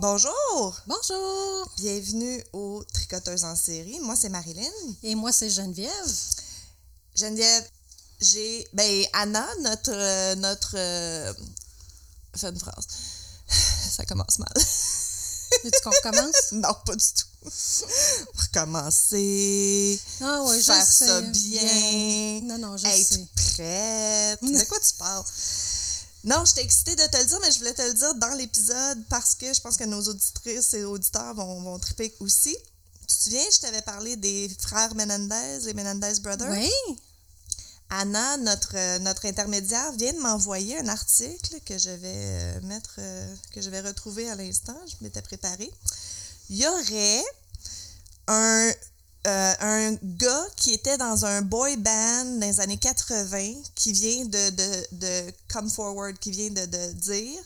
Bonjour! 0.00 0.80
Bonjour! 0.86 1.68
Bienvenue 1.78 2.44
aux 2.52 2.84
Tricoteuses 2.84 3.42
en 3.42 3.56
série. 3.56 3.98
Moi, 3.98 4.14
c'est 4.14 4.28
Marilyn. 4.28 4.70
Et 5.02 5.16
moi, 5.16 5.32
c'est 5.32 5.50
Geneviève. 5.50 6.12
Geneviève, 7.16 7.68
j'ai. 8.20 8.68
Ben, 8.74 9.04
Anna, 9.12 9.44
notre. 9.62 9.90
euh, 9.92 10.36
notre 10.36 10.76
euh, 10.78 11.32
Fais 12.36 12.46
une 12.48 12.60
phrase. 12.60 12.86
Ça 13.90 14.04
commence 14.04 14.38
mal. 14.38 14.52
Veux-tu 15.64 15.80
qu'on 15.82 15.90
recommence? 15.90 16.52
non, 16.52 16.74
pas 16.86 16.94
du 16.94 17.04
tout. 17.04 17.50
Recommencer. 18.36 20.00
Ah 20.20 20.44
oui, 20.44 20.58
je 20.60 20.62
faire 20.62 20.86
sais. 20.86 21.06
ça 21.08 21.20
bien. 21.22 22.40
Non, 22.42 22.58
non, 22.58 22.76
je 22.76 22.86
être 22.86 23.14
sais. 23.14 23.26
prête. 23.34 24.42
De 24.44 24.64
quoi 24.68 24.78
tu 24.78 24.94
parles? 24.96 25.24
Non, 26.28 26.44
j'étais 26.44 26.62
excitée 26.62 26.94
de 26.94 27.06
te 27.06 27.16
le 27.16 27.24
dire, 27.24 27.38
mais 27.40 27.50
je 27.50 27.58
voulais 27.58 27.72
te 27.72 27.80
le 27.80 27.94
dire 27.94 28.14
dans 28.16 28.34
l'épisode 28.34 29.02
parce 29.08 29.34
que 29.34 29.54
je 29.54 29.62
pense 29.62 29.78
que 29.78 29.84
nos 29.84 30.02
auditrices 30.02 30.74
et 30.74 30.84
auditeurs 30.84 31.32
vont, 31.32 31.62
vont 31.62 31.78
triper 31.78 32.14
aussi. 32.20 32.54
Tu 33.00 33.06
te 33.06 33.12
souviens, 33.22 33.44
je 33.50 33.60
t'avais 33.60 33.80
parlé 33.80 34.14
des 34.16 34.50
frères 34.60 34.94
Menendez, 34.94 35.60
les 35.64 35.72
Menendez 35.72 36.20
Brothers? 36.20 36.50
Oui? 36.50 36.70
Anna, 37.88 38.36
notre, 38.36 38.76
euh, 38.76 38.98
notre 38.98 39.24
intermédiaire, 39.24 39.90
vient 39.92 40.12
de 40.12 40.18
m'envoyer 40.18 40.78
un 40.78 40.88
article 40.88 41.60
que 41.64 41.78
je 41.78 41.88
vais 41.88 42.12
euh, 42.14 42.60
mettre, 42.60 42.96
euh, 42.98 43.34
que 43.54 43.62
je 43.62 43.70
vais 43.70 43.80
retrouver 43.80 44.28
à 44.28 44.34
l'instant. 44.34 44.78
Je 44.86 44.96
m'étais 45.00 45.22
préparée. 45.22 45.72
Il 46.50 46.58
y 46.58 46.66
aurait 46.66 47.24
un, 48.26 48.70
euh, 49.26 49.54
un 49.60 49.94
gars 50.02 50.46
qui 50.56 50.72
était 50.72 50.96
dans 50.96 51.24
un 51.24 51.42
boy 51.42 51.76
band 51.76 52.24
dans 52.24 52.40
les 52.40 52.60
années 52.60 52.78
80 52.78 53.54
qui 53.74 53.92
vient 53.92 54.24
de, 54.24 54.50
de, 54.50 54.86
de 54.92 55.32
come 55.52 55.68
forward, 55.70 56.16
qui 56.18 56.30
vient 56.30 56.50
de, 56.50 56.64
de 56.66 56.92
dire 56.92 57.40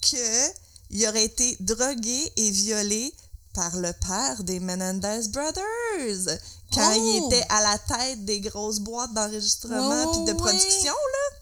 qu'il 0.00 1.06
aurait 1.08 1.24
été 1.24 1.56
drogué 1.60 2.32
et 2.36 2.50
violé 2.50 3.12
par 3.54 3.76
le 3.76 3.92
père 3.92 4.42
des 4.44 4.60
Menendez 4.60 5.28
Brothers 5.28 6.38
quand 6.74 6.92
il 6.92 7.22
Oh! 7.22 7.26
était 7.30 7.44
à 7.48 7.60
la 7.62 7.78
tête 7.78 8.24
des 8.24 8.40
grosses 8.40 8.80
boîtes 8.80 9.12
d'enregistrement 9.12 10.12
puis 10.12 10.24
de 10.24 10.32
production, 10.32 10.92
là. 10.92 11.38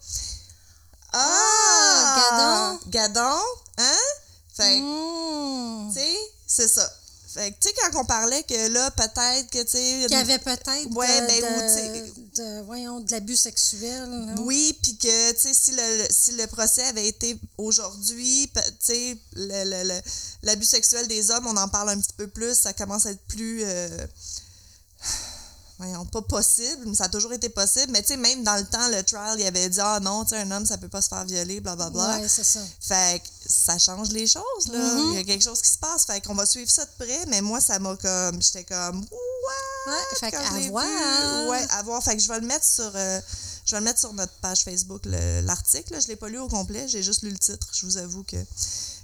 Ah, 1.13 2.77
Gadon, 2.87 3.39
hein? 3.77 3.91
Fait 4.55 4.79
Mmh. 4.79 5.89
tu 5.93 5.99
sais, 5.99 6.17
c'est 6.47 6.67
ça. 6.67 6.89
Fait 7.33 7.51
que, 7.51 7.55
tu 7.59 7.69
sais, 7.69 7.75
quand 7.91 8.01
on 8.01 8.05
parlait 8.05 8.43
que 8.43 8.67
là, 8.69 8.91
peut-être 8.91 9.49
que, 9.49 9.61
tu 9.63 9.69
sais... 9.69 10.05
Qu'il 10.07 10.17
y 10.17 10.21
avait 10.21 10.39
peut-être 10.39 10.87
Ouais, 10.95 11.07
de, 11.21 11.41
ben, 11.41 12.03
de- 12.35 12.59
de- 12.59 12.61
voyons, 12.65 12.99
de 12.99 13.11
l'abus 13.11 13.37
sexuel. 13.37 14.09
Oui, 14.39 14.77
puis 14.83 14.97
que, 14.97 15.31
tu 15.33 15.39
sais, 15.39 15.53
si 15.53 15.71
le, 15.71 16.07
si 16.09 16.31
le 16.33 16.45
procès 16.47 16.83
avait 16.83 17.07
été 17.07 17.39
aujourd'hui, 17.57 18.51
tu 18.53 18.61
sais, 18.79 19.17
le- 19.33 19.63
le- 19.63 19.87
le- 19.95 20.01
l'abus 20.43 20.65
sexuel 20.65 21.07
des 21.07 21.31
hommes, 21.31 21.47
on 21.47 21.55
en 21.57 21.69
parle 21.69 21.89
un 21.89 21.99
petit 22.01 22.13
peu 22.17 22.27
plus, 22.27 22.53
ça 22.55 22.73
commence 22.73 23.05
à 23.05 23.11
être 23.11 23.25
plus... 23.27 23.61
euh, 23.63 24.07
voyons, 25.81 26.05
pas 26.05 26.21
possible, 26.21 26.83
mais 26.85 26.95
ça 26.95 27.05
a 27.05 27.09
toujours 27.09 27.33
été 27.33 27.49
possible. 27.49 27.91
Mais, 27.91 28.01
tu 28.01 28.09
sais, 28.09 28.17
même 28.17 28.43
dans 28.43 28.55
le 28.55 28.65
temps, 28.65 28.87
le 28.89 29.01
trial, 29.03 29.39
il 29.39 29.45
avait 29.45 29.69
dit, 29.69 29.79
ah 29.81 29.99
non, 30.01 30.23
tu 30.23 30.29
sais, 30.31 30.37
un 30.41 30.51
homme, 30.51 30.65
ça 30.65 30.77
peut 30.77 30.87
pas 30.89 31.01
se 31.01 31.07
faire 31.09 31.25
violer, 31.25 31.59
blablabla. 31.59 32.19
Ouais, 32.19 32.27
c'est 32.27 32.43
ça. 32.43 32.59
Fait 32.79 33.19
que 33.21 33.27
ça 33.51 33.77
change 33.77 34.09
les 34.09 34.27
choses, 34.27 34.67
là. 34.71 34.77
Mhm. 34.79 35.11
Il 35.11 35.15
y 35.15 35.19
a 35.19 35.23
quelque 35.23 35.43
chose 35.43 35.61
qui 35.61 35.69
se 35.69 35.77
passe. 35.77 36.05
Fait 36.05 36.21
qu'on 36.25 36.35
va 36.35 36.45
suivre 36.45 36.69
ça 36.69 36.85
de 36.85 36.91
près, 36.97 37.25
mais 37.27 37.41
moi, 37.41 37.59
ça 37.59 37.79
m'a 37.79 37.95
comme. 37.95 38.41
J'étais 38.41 38.63
comme. 38.63 38.99
Ouais! 38.99 39.91
Ouais, 39.93 40.29
fait 40.29 40.59
vu. 40.59 40.69
voir. 40.69 40.85
Ouais, 41.49 41.65
à 41.71 41.81
voir. 41.83 42.03
Fait 42.03 42.15
que 42.15 42.21
je 42.21 42.27
vais 42.27 42.39
le 42.39 42.45
mettre 42.45 42.65
sur. 42.65 42.91
euh, 42.95 43.19
je 43.65 43.71
vais 43.71 43.79
le 43.79 43.85
mettre 43.85 43.99
sur 43.99 44.13
notre 44.13 44.33
page 44.33 44.63
Facebook, 44.63 45.01
le- 45.05 45.41
l'article. 45.41 45.93
là. 45.93 45.99
Je 45.99 46.07
l'ai 46.07 46.15
pas 46.15 46.29
lu 46.29 46.37
au 46.37 46.47
complet, 46.47 46.87
j'ai 46.87 47.01
juste 47.01 47.23
lu 47.23 47.31
le 47.31 47.39
titre. 47.39 47.67
Je 47.73 47.85
vous 47.87 47.97
avoue 47.97 48.23
que. 48.23 48.37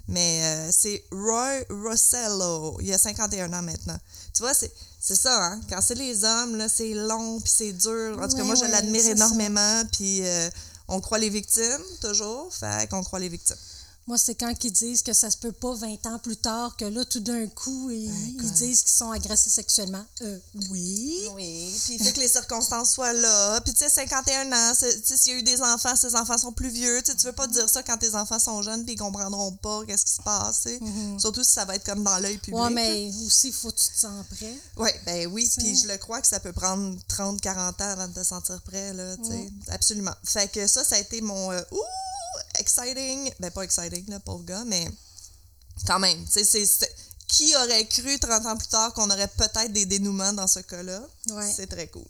Mais 0.09 0.41
euh, 0.43 0.71
c'est 0.71 1.03
Roy 1.11 1.61
Rossello. 1.69 2.77
Il 2.81 2.93
a 2.93 2.97
51 2.97 3.51
ans 3.53 3.61
maintenant. 3.61 3.97
Tu 4.37 4.43
vois, 4.43 4.53
c'est. 4.53 4.71
C'est 4.99 5.15
ça, 5.15 5.45
hein? 5.45 5.61
Quand 5.69 5.79
c'est 5.79 5.95
les 5.95 6.23
hommes, 6.23 6.57
là, 6.57 6.67
c'est 6.67 6.93
long, 6.93 7.39
puis 7.39 7.51
c'est 7.55 7.71
dur. 7.71 8.19
En 8.21 8.27
tout 8.27 8.35
cas, 8.35 8.43
moi, 8.43 8.55
je 8.55 8.65
l'admire 8.65 9.05
énormément, 9.07 9.83
puis 9.91 10.25
euh, 10.25 10.49
on 10.87 10.99
croit 10.99 11.19
les 11.19 11.29
victimes, 11.29 11.83
toujours. 12.01 12.53
Fait 12.53 12.89
qu'on 12.89 13.03
croit 13.03 13.19
les 13.19 13.29
victimes. 13.29 13.55
Moi, 14.07 14.17
c'est 14.17 14.35
quand 14.35 14.53
ils 14.63 14.71
disent 14.71 15.03
que 15.03 15.11
ça 15.13 15.29
se 15.29 15.37
peut 15.37 15.51
pas 15.51 15.73
20 15.75 16.05
ans 16.05 16.19
plus 16.19 16.37
tard, 16.37 16.77
que 16.77 16.85
là, 16.85 17.03
tout 17.03 17.19
d'un 17.19 17.45
coup, 17.47 17.91
ils, 17.91 18.05
ils 18.41 18.51
disent 18.53 18.81
qu'ils 18.83 18.93
sont 18.95 19.11
agressés 19.11 19.49
sexuellement. 19.49 20.05
Euh, 20.21 20.39
oui. 20.69 21.27
Oui, 21.35 21.75
puis 21.85 21.95
il 21.95 22.05
faut 22.05 22.13
que 22.13 22.19
les 22.21 22.27
circonstances 22.29 22.93
soient 22.93 23.11
là. 23.13 23.59
Puis 23.61 23.73
tu 23.73 23.79
sais, 23.83 23.89
51 23.89 24.51
ans, 24.53 24.73
s'il 24.75 25.33
y 25.33 25.35
a 25.35 25.39
eu 25.39 25.43
des 25.43 25.61
enfants, 25.61 25.95
ces 25.95 26.15
enfants 26.15 26.37
sont 26.37 26.53
plus 26.53 26.69
vieux. 26.69 27.01
Tu 27.03 27.11
veux 27.25 27.33
pas 27.33 27.47
dire 27.47 27.69
ça 27.69 27.83
quand 27.83 27.97
tes 27.97 28.15
enfants 28.15 28.39
sont 28.39 28.61
jeunes 28.61 28.85
puis 28.85 28.93
ils 28.93 28.97
comprendront 28.97 29.51
pas 29.53 29.83
qu'est-ce 29.85 30.05
qui 30.05 30.13
se 30.13 30.21
passe, 30.21 30.61
sais. 30.61 30.79
Surtout 31.19 31.43
si 31.43 31.51
ça 31.51 31.65
va 31.65 31.75
être 31.75 31.85
comme 31.85 32.03
dans 32.03 32.17
l'œil 32.19 32.37
public. 32.37 32.61
Ouais, 32.61 32.69
mais 32.69 33.11
aussi, 33.25 33.51
faut 33.51 33.71
que 33.71 33.77
tu 33.77 33.89
te 33.89 33.99
sens 33.99 34.25
prêt. 34.37 34.55
Oui, 34.77 34.89
ben 35.05 35.27
oui, 35.27 35.51
puis 35.57 35.75
je 35.77 35.87
le 35.87 35.97
crois 35.97 36.21
que 36.21 36.27
ça 36.27 36.39
peut 36.39 36.53
prendre 36.53 36.95
30, 37.09 37.41
40 37.41 37.81
ans 37.81 37.89
avant 37.89 38.07
de 38.07 38.13
te 38.13 38.23
sentir 38.23 38.61
prêt, 38.61 38.93
là. 38.93 39.15
Absolument. 39.67 40.13
Fait 40.23 40.49
que 40.49 40.65
ça, 40.65 40.83
ça 40.85 40.95
a 40.95 40.99
été 40.99 41.19
mon... 41.21 41.51
euh, 41.51 41.61
ouh, 41.71 41.77
exciting. 42.59 43.31
Ben 43.39 43.51
pas 43.51 43.63
exciting, 43.63 44.09
là, 44.09 44.19
pauvre 44.19 44.43
gars, 44.43 44.63
mais 44.65 44.87
quand 45.85 45.99
même, 45.99 46.25
tu 46.25 46.43
sais. 46.43 46.63
Qui 47.27 47.53
aurait 47.57 47.85
cru 47.87 48.17
30 48.17 48.45
ans 48.45 48.55
plus 48.55 48.69
tard 48.69 48.93
qu'on 48.93 49.09
aurait 49.09 49.27
peut-être 49.27 49.73
des 49.73 49.85
dénouements 49.85 50.31
dans 50.31 50.47
ce 50.47 50.59
cas-là? 50.59 51.01
Ouais. 51.29 51.51
C'est 51.53 51.67
très 51.67 51.87
cool. 51.87 52.05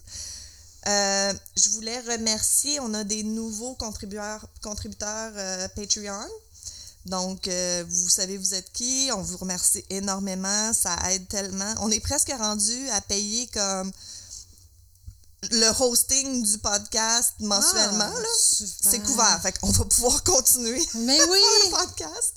Euh, 0.88 1.34
je 1.58 1.70
voulais 1.72 2.00
remercier, 2.02 2.80
on 2.80 2.94
a 2.94 3.04
des 3.04 3.24
nouveaux 3.24 3.74
contributeurs, 3.74 4.48
contributeurs 4.62 5.34
euh, 5.36 5.68
Patreon. 5.70 6.28
Donc, 7.08 7.48
euh, 7.48 7.84
vous 7.88 8.10
savez, 8.10 8.38
vous 8.38 8.54
êtes 8.54 8.72
qui. 8.74 9.10
On 9.14 9.22
vous 9.22 9.38
remercie 9.38 9.84
énormément. 9.90 10.72
Ça 10.74 10.96
aide 11.12 11.28
tellement. 11.28 11.74
On 11.80 11.90
est 11.90 12.00
presque 12.00 12.32
rendu 12.38 12.90
à 12.90 13.02
payer 13.02 13.48
comme 13.48 13.92
le 15.52 15.70
hosting 15.82 16.44
du 16.44 16.58
podcast 16.60 17.34
mensuellement. 17.40 18.12
Ah, 18.16 18.20
là. 18.20 18.28
C'est 18.90 19.00
couvert. 19.00 19.40
Fait 19.42 19.58
qu'on 19.60 19.72
va 19.72 19.86
pouvoir 19.86 20.24
continuer 20.24 20.86
Mais 20.96 21.20
oui. 21.30 21.40
le 21.66 21.70
podcast. 21.72 22.34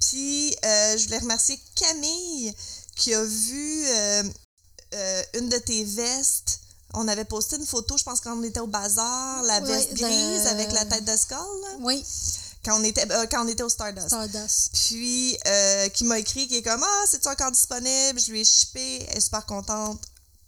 Puis, 0.00 0.56
euh, 0.64 0.96
je 0.98 1.04
voulais 1.04 1.18
remercier 1.18 1.60
Camille 1.76 2.54
qui 2.96 3.14
a 3.14 3.22
vu 3.22 3.84
euh, 3.86 4.22
euh, 4.94 5.22
une 5.34 5.48
de 5.48 5.58
tes 5.58 5.84
vestes. 5.84 6.60
On 6.94 7.08
avait 7.08 7.24
posté 7.24 7.56
une 7.56 7.66
photo, 7.66 7.96
je 7.96 8.04
pense, 8.04 8.20
quand 8.20 8.36
on 8.36 8.42
était 8.42 8.60
au 8.60 8.66
bazar, 8.66 9.42
la 9.44 9.60
veste 9.60 9.94
grise 9.94 10.46
avec 10.46 10.72
la 10.72 10.84
tête 10.84 11.04
de 11.04 11.16
skull, 11.16 11.36
là, 11.38 11.76
Oui, 11.80 12.04
quand, 12.64 12.78
on 12.78 12.84
était, 12.84 13.10
euh, 13.10 13.26
quand 13.30 13.44
on 13.44 13.48
était 13.48 13.62
au 13.62 13.70
Stardust. 13.70 14.08
Stardust. 14.08 14.70
Puis, 14.74 15.38
euh, 15.46 15.88
qui 15.88 16.04
m'a 16.04 16.18
écrit, 16.18 16.46
qui 16.48 16.56
est 16.58 16.62
comme 16.62 16.82
Ah, 16.82 17.04
c'est-tu 17.10 17.28
encore 17.28 17.50
disponible? 17.50 18.20
Je 18.20 18.30
lui 18.30 18.40
ai 18.42 18.44
shippé, 18.44 19.06
elle 19.08 19.16
est 19.16 19.20
super 19.20 19.46
contente. 19.46 20.00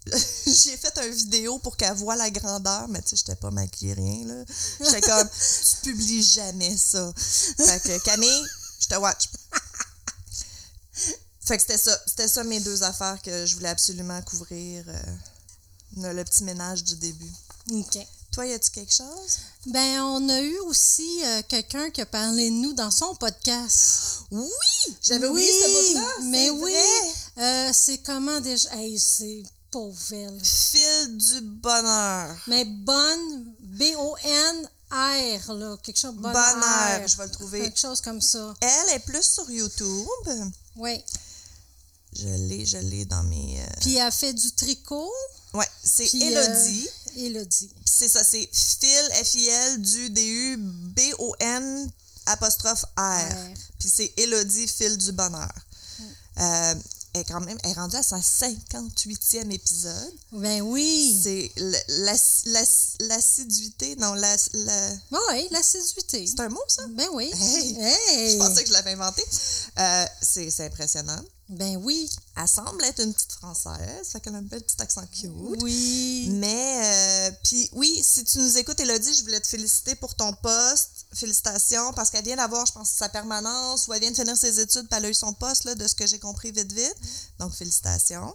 J'ai 0.47 0.77
fait 0.77 0.99
une 0.99 1.15
vidéo 1.15 1.59
pour 1.59 1.77
qu'elle 1.77 1.95
voie 1.95 2.17
la 2.17 2.31
grandeur, 2.31 2.89
mais 2.89 3.01
tu 3.03 3.11
sais, 3.11 3.17
j'étais 3.17 3.37
pas 3.37 3.51
maquillée, 3.51 3.95
rien, 3.95 4.27
là. 4.27 4.45
J'étais 4.81 5.01
comme 5.09 5.29
Tu 5.29 5.91
publies 5.91 6.23
jamais 6.23 6.77
ça. 6.77 7.13
Fait 7.17 7.81
que 7.83 7.99
Camille, 8.05 8.45
je 8.81 8.89
te 8.89 8.95
watch. 8.97 9.29
Fait 11.41 11.57
que 11.57 11.63
c'était 11.63 11.79
ça. 11.79 11.99
C'était 12.07 12.29
ça 12.29 12.45
mes 12.45 12.61
deux 12.61 12.83
affaires 12.83 13.21
que 13.23 13.47
je 13.47 13.55
voulais 13.55 13.69
absolument 13.69 14.21
couvrir. 14.23 14.85
euh, 14.89 16.13
le, 16.13 16.25
petit 16.25 16.45
ménage 16.45 16.85
du 16.85 16.97
début. 16.97 17.33
OK. 17.73 17.99
Toi, 18.33 18.47
y 18.47 18.53
a-tu 18.53 18.71
quelque 18.73 18.93
chose? 18.93 19.39
Ben, 19.67 20.03
on 20.03 20.29
a 20.29 20.41
eu 20.41 20.59
aussi 20.61 21.25
euh, 21.25 21.43
quelqu'un 21.49 21.91
qui 21.91 22.01
a 22.01 22.07
parlé 22.07 22.51
de 22.51 22.55
nous 22.55 22.73
dans 22.73 22.91
son 22.91 23.15
podcast. 23.15 24.25
Oui! 24.33 24.49
J'avais 25.03 25.29
oublié 25.29 25.49
ce 25.49 25.93
bout-là. 25.93 26.09
Mais 26.31 26.51
oui. 26.51 26.75
Euh, 27.39 27.71
c'est 27.73 27.99
comment 27.99 28.41
déjà? 28.41 28.75
Hey, 28.75 28.99
c'est 28.99 29.45
pauvre 29.75 29.99
elle. 30.13 30.41
Fil 30.45 31.19
du 31.19 31.41
bonheur. 31.41 32.37
Mais 32.47 32.65
bonne, 32.65 33.53
B-O-N-R, 33.59 35.53
là. 35.55 35.77
Quelque 35.83 35.99
chose, 36.01 36.15
bonne 36.15 36.33
Bonheur, 36.33 37.09
je 37.09 37.17
vais 37.17 37.25
le 37.25 37.31
trouver. 37.31 37.61
Quelque 37.63 37.81
chose 37.81 38.01
comme 38.01 38.21
ça. 38.21 38.55
Elle 38.61 38.95
est 38.95 39.01
plus 39.01 39.25
sur 39.25 39.51
YouTube. 39.51 40.07
Oui. 40.77 41.03
Je 42.17 42.29
l'ai, 42.29 42.65
je 42.65 42.77
l'ai 42.79 43.05
dans 43.05 43.25
mes. 43.25 43.61
euh, 43.61 43.67
Puis 43.81 43.97
elle 43.97 44.13
fait 44.13 44.33
du 44.33 44.53
tricot. 44.53 45.11
Ouais, 45.55 45.69
c'est 45.83 46.05
Puis, 46.07 46.23
Elodie. 46.23 46.89
euh, 47.19 47.45
c'est 47.85 48.09
ça, 48.09 48.23
c'est 48.23 48.49
Phil, 48.53 49.11
F-I-L, 49.25 49.83
du 49.83 50.11
D-U, 50.11 50.57
B-O-N, 50.59 51.91
apostrophe 52.27 52.85
R. 52.97 53.01
R. 53.01 53.55
Puis 53.81 53.91
c'est 53.93 54.13
Elodie, 54.19 54.69
Phil 54.69 54.97
du 54.99 55.11
bonheur. 55.11 55.53
Euh, 56.39 56.75
est 57.15 57.25
quand 57.25 57.41
même, 57.41 57.59
est 57.65 57.73
rendue 57.75 57.97
à 57.97 58.03
sa 58.03 58.19
58e 58.19 59.51
épisode. 59.53 60.13
Ben 60.33 60.61
oui. 60.63 61.21
C'est 61.23 61.53
l'assiduité, 63.01 63.97
non, 63.97 64.15
la, 64.15 64.37
la- 64.53 64.93
Oui, 65.13 65.49
l'assiduité. 65.51 66.27
c'est 66.27 66.41
un 66.41 66.49
mot 66.49 66.63
ça? 66.69 66.83
Ben 66.89 67.09
oui. 67.13 67.31
Hey! 67.33 67.77
Hey! 67.81 68.33
Je 68.33 68.39
pensais 68.39 68.63
que 68.63 68.69
je 68.69 68.73
l'avais 68.73 68.93
inventé. 68.93 69.23
Euh, 69.79 70.05
c'est 70.23 70.61
impressionnant. 70.61 71.21
Ben 71.49 71.77
oui. 71.77 72.09
Elle 72.37 72.49
semble 72.49 72.83
être 72.85 73.01
une 73.03 73.13
petite 73.13 73.33
Française, 73.33 74.09
fait 74.11 74.21
qu'elle 74.21 74.35
a 74.35 74.39
un 74.39 74.43
bel 74.43 74.63
petit 74.63 74.81
accent 74.81 75.05
cute. 75.13 75.31
Oui. 75.61 76.29
Mais, 76.31 76.81
euh, 77.31 77.31
puis 77.45 77.69
oui, 77.75 78.03
si 78.03 78.25
tu 78.25 78.39
nous 78.39 78.57
écoutes, 78.57 78.81
Elodie, 78.81 79.15
je 79.15 79.23
voulais 79.25 79.41
te 79.41 79.47
féliciter 79.47 79.95
pour 79.97 80.15
ton 80.15 80.33
poste. 80.33 80.91
Félicitations, 81.13 81.93
parce 81.93 82.11
qu'elle 82.11 82.25
vient 82.25 82.37
d'avoir, 82.37 82.65
je 82.67 82.73
pense, 82.73 82.91
sa 82.91 83.09
permanence, 83.11 83.87
ou 83.87 83.93
elle 83.93 84.01
vient 84.01 84.11
de 84.11 84.17
finir 84.17 84.37
ses 84.37 84.59
études, 84.59 84.89
puis 84.89 84.97
elle 84.99 85.05
a 85.05 85.09
eu 85.11 85.15
son 85.15 85.33
poste, 85.35 85.65
là, 85.65 85.75
de 85.75 85.87
ce 85.87 85.95
que 85.95 86.07
j'ai 86.07 86.19
compris 86.19 86.51
vite, 86.51 86.73
vite. 86.73 86.97
Donc, 87.39 87.53
félicitations. 87.55 88.35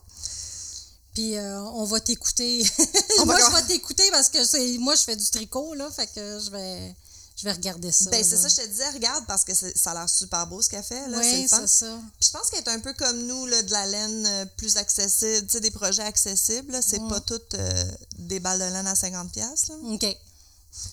Puis 1.16 1.36
euh, 1.36 1.60
on 1.62 1.86
va 1.86 2.00
t'écouter. 2.00 2.64
Moi, 3.26 3.36
va- 3.36 3.50
je 3.50 3.56
vais 3.56 3.64
t'écouter 3.74 4.10
parce 4.12 4.30
que 4.30 4.46
c'est 4.46 4.78
moi, 4.78 4.94
je 4.96 5.02
fais 5.04 5.16
du 5.16 5.28
tricot, 5.30 5.74
là. 5.74 5.90
Fait 5.92 6.06
que 6.08 6.40
je 6.40 6.52
vais, 6.52 6.96
je 7.40 7.46
vais 7.46 7.54
regarder 7.54 7.92
ça. 7.92 8.10
Ben, 8.10 8.22
c'est 8.24 8.36
ça, 8.36 8.50
je 8.50 8.56
te 8.56 8.68
disais, 8.68 8.90
regarde, 8.90 9.26
parce 9.26 9.46
que 9.46 9.54
ça 9.54 9.92
a 9.92 9.94
l'air 9.94 10.10
super 10.10 10.46
beau 10.48 10.62
ce 10.62 10.70
qu'elle 10.70 10.84
fait, 10.84 11.08
là. 11.08 11.18
Oui, 11.18 11.48
c'est 11.48 11.68
ça. 11.68 12.00
Puis 12.20 12.28
je 12.28 12.32
pense 12.38 12.50
qu'elle 12.50 12.60
est 12.64 12.70
un 12.70 12.80
peu 12.80 12.94
comme 12.94 13.18
nous, 13.28 13.46
là, 13.46 13.62
de 13.64 13.72
la 13.72 13.86
laine 13.86 14.26
euh, 14.26 14.46
plus 14.58 14.76
accessible, 14.76 15.48
tu 15.48 15.54
sais, 15.54 15.60
des 15.62 15.72
projets 15.72 16.04
accessibles, 16.04 16.74
là. 16.74 16.82
C'est 16.82 17.00
pas 17.08 17.22
toutes 17.22 17.54
euh, 17.54 17.92
des 18.18 18.40
balles 18.42 18.60
de 18.60 18.66
laine 18.66 18.88
à 18.88 18.94
50$, 18.94 19.30
piastres, 19.30 19.72
là. 19.72 19.76
OK. 19.94 20.18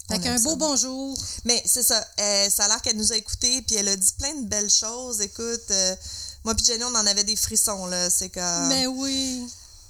Fait 0.08 0.20
qu'un 0.20 0.38
beau 0.40 0.56
bonjour. 0.56 1.19
Mais 1.44 1.62
c'est 1.66 1.82
ça. 1.82 2.02
euh, 2.20 2.49
ça 2.49 2.64
a 2.64 2.69
l'air 2.69 2.81
qu'elle 2.82 2.96
nous 2.96 3.12
a 3.12 3.16
écoutés, 3.16 3.60
puis 3.62 3.76
elle 3.76 3.88
a 3.88 3.96
dit 3.96 4.12
plein 4.19 4.34
de 4.34 4.46
belles 4.46 4.70
choses. 4.70 5.20
Écoute, 5.20 5.70
euh, 5.70 5.96
moi 6.44 6.54
puis 6.54 6.64
Jenny, 6.64 6.84
on 6.84 6.94
en 6.94 7.06
avait 7.06 7.25
des 7.25 7.37
frissons, 7.37 7.87
là. 7.87 8.08
C'est 8.08 8.28
que. 8.31 8.69
Mais 8.69 8.87
oui. 8.87 9.46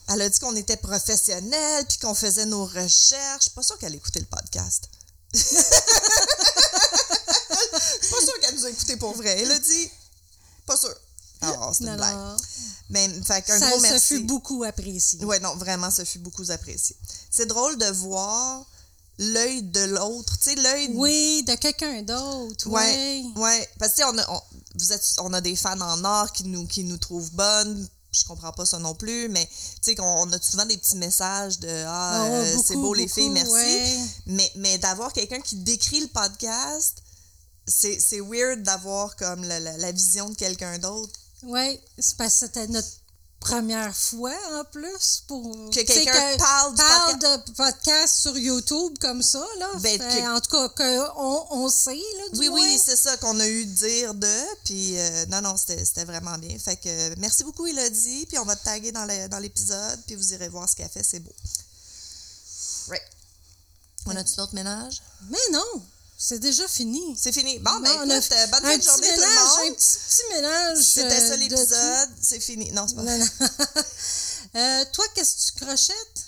Elle 0.09 0.23
a 0.23 0.29
dit 0.29 0.39
qu'on 0.39 0.57
était 0.57 0.77
professionnels, 0.77 1.85
puis 1.87 1.99
qu'on 1.99 2.15
faisait 2.15 2.47
nos 2.47 2.65
recherches. 2.65 3.39
Je 3.39 3.43
suis 3.43 3.51
pas 3.51 3.63
sûre 3.63 3.79
qu'elle 3.79 3.95
écoutait 3.95 4.21
le 4.21 4.27
podcast. 4.27 4.89
Je 5.37 5.43
suis 8.07 8.11
pas 8.11 8.21
sûre 8.21 8.41
qu'elle 8.41 8.55
nous 8.55 8.65
a 8.67 8.71
écoutés 8.71 8.97
pour 8.97 9.15
vrai. 9.15 9.41
Elle 9.41 9.51
a 9.51 9.59
dit. 9.59 9.91
Pas 10.67 10.77
sûre. 10.77 10.95
Alors, 11.43 11.75
c'est 11.75 11.85
une 11.85 11.97
blague. 11.97 12.17
Mais, 12.89 13.09
fait 13.25 13.45
Ça, 13.47 13.59
gros 13.71 13.81
ça 13.81 13.91
merci. 13.91 14.07
fut 14.07 14.21
beaucoup 14.21 14.65
apprécié. 14.65 15.23
Ouais, 15.25 15.39
non, 15.41 15.55
vraiment, 15.57 15.91
ça 15.91 16.05
fut 16.05 16.19
beaucoup 16.21 16.45
apprécié. 16.51 16.97
C'est 17.31 17.47
drôle 17.47 17.77
de 17.79 17.87
voir 17.87 18.65
l'œil 19.19 19.63
de 19.63 19.81
l'autre. 19.85 20.37
Tu 20.39 20.45
sais, 20.51 20.55
l'œil 20.57 20.91
Oui, 20.95 21.43
de 21.45 21.55
quelqu'un 21.57 22.03
d'autre. 22.03 22.69
Ouais, 22.69 23.23
Oui. 23.25 23.33
ouais. 23.43 23.69
Parce 23.79 23.93
que, 23.93 23.97
tu 23.97 24.03
sais, 24.03 24.09
on 24.13 24.19
a, 24.19 24.31
on, 24.31 24.41
vous 24.77 24.93
êtes, 24.93 25.05
on 25.19 25.33
a 25.35 25.41
des 25.41 25.57
fans 25.57 25.81
en 25.81 26.05
or 26.05 26.33
qui 26.33 26.45
nous, 26.45 26.67
qui 26.67 26.85
nous 26.85 26.97
trouvent 26.99 27.31
bonnes. 27.33 27.89
Je 28.19 28.25
comprends 28.25 28.53
pas 28.53 28.65
ça 28.67 28.79
non 28.79 28.95
plus, 28.95 29.29
mais 29.29 29.47
tu 29.47 29.53
sais, 29.83 29.95
qu'on 29.95 30.05
on 30.05 30.33
a 30.33 30.41
souvent 30.41 30.65
des 30.67 30.77
petits 30.79 30.97
messages 30.97 31.59
de 31.61 31.69
Ah, 31.87 32.23
Ah, 32.23 32.27
euh, 32.27 32.53
beaucoup, 32.53 32.65
c'est 32.67 32.75
beau 32.77 32.95
les 32.95 33.09
filles, 33.09 33.29
beaucoup, 33.29 33.35
merci. 33.53 33.53
ouais. 33.53 33.99
Mais, 34.27 34.53
mais 34.57 34.79
d'avoir 34.79 35.13
quelqu'un 35.13 35.41
qui 35.41 35.57
décrit 35.57 36.01
le 36.01 36.09
podcast, 36.09 36.99
c'est 37.67 37.99
c'est 38.01 38.21
weird 38.21 38.63
d'avoir 38.63 39.17
comme 39.17 39.43
la, 39.45 39.59
la- 39.61 39.77
la 39.77 39.93
vision 39.93 40.29
de 40.31 40.35
quelqu'un 40.37 40.79
d'autre. 40.79 41.13
Oui, 41.43 41.79
c'est 41.99 42.17
parce 42.17 42.35
que 42.35 42.47
c'était 42.47 42.67
notre 42.69 42.89
première 43.41 43.97
fois 43.97 44.35
en 44.55 44.65
plus 44.65 45.23
pour 45.29 45.71
Que 45.71 45.81
quelqu'un 45.83 46.13
que- 46.13 46.39
parle 46.39 46.71
du 46.73 46.77
parle 46.83 47.19
de 47.19 47.53
podcast 47.53 48.19
sur 48.19 48.37
YouTube 48.37 48.97
comme 49.01 49.23
ça 49.23 49.45
là. 49.59 49.69
Ben, 49.81 50.01
Fait, 50.01 50.21
que- 50.23 50.37
En 50.37 50.41
tout 50.41 50.51
cas 50.51 50.69
que 50.71 51.09
on, 51.17 51.69
sait 51.69 51.95
là 51.95 52.29
du 52.33 52.41
Oui, 52.41 52.49
moins. 52.49 52.61
oui, 52.61 52.81
c'est 52.85 52.97
ça 52.97 53.17
qu'on 53.19 53.39
a 53.39 53.47
eu 53.47 53.65
dire 53.67 54.15
de. 54.15 54.37
Puis, 54.65 54.99
euh, 54.99 55.27
non, 55.27 55.41
non, 55.43 55.57
c'était 55.57 56.05
vraiment 56.05 56.37
bien. 56.39 56.59
Fait 56.59 56.77
que 56.77 57.15
merci 57.19 57.45
beaucoup, 57.45 57.67
Elodie. 57.67 58.27
Puis, 58.27 58.39
on 58.39 58.45
va 58.45 58.57
te 58.57 58.65
taguer 58.65 58.91
dans 58.93 59.05
le- 59.05 59.29
dans 59.29 59.39
l'épisode. 59.39 60.01
Puis, 60.07 60.17
vous 60.17 60.33
irez 60.33 60.49
voir 60.49 60.69
ce 60.69 60.75
qu'elle 60.77 60.89
fait. 60.89 61.03
C'est 61.05 61.21
beau. 61.21 61.33
Right. 62.89 63.03
On 64.07 64.17
a-tu 64.17 64.35
d'autres 64.37 64.55
ménages? 64.55 65.03
Mais 65.31 65.39
non, 65.53 65.83
c'est 66.19 66.39
déjà 66.39 66.67
fini. 66.69 67.17
C'est 67.21 67.33
fini. 67.33 67.59
Bon, 67.59 67.79
ben, 67.81 68.07
Non, 68.07 68.15
a 68.15 68.17
euh, 68.17 68.47
bonne 68.47 68.65
un 68.65 68.69
fin 68.69 68.77
de 68.77 68.79
petit 68.79 68.87
journée, 68.89 69.09
tout 69.15 69.21
le 69.21 69.27
Un 69.27 69.65
monde. 69.67 69.77
petit, 69.77 69.99
petit 70.09 70.23
ménage. 70.35 70.79
C'était 70.83 71.07
euh, 71.07 71.29
ça 71.29 71.37
de 71.37 71.41
l'épisode. 71.41 72.09
C'est 72.23 72.41
fini. 72.41 72.71
Non, 72.73 72.87
c'est 72.89 72.95
pas 72.97 73.03
Non, 73.03 73.19
non. 73.19 73.27
Euh, 74.55 74.85
toi, 74.91 75.05
qu'est-ce 75.15 75.53
que 75.53 75.59
tu 75.59 75.65
crochettes? 75.67 76.25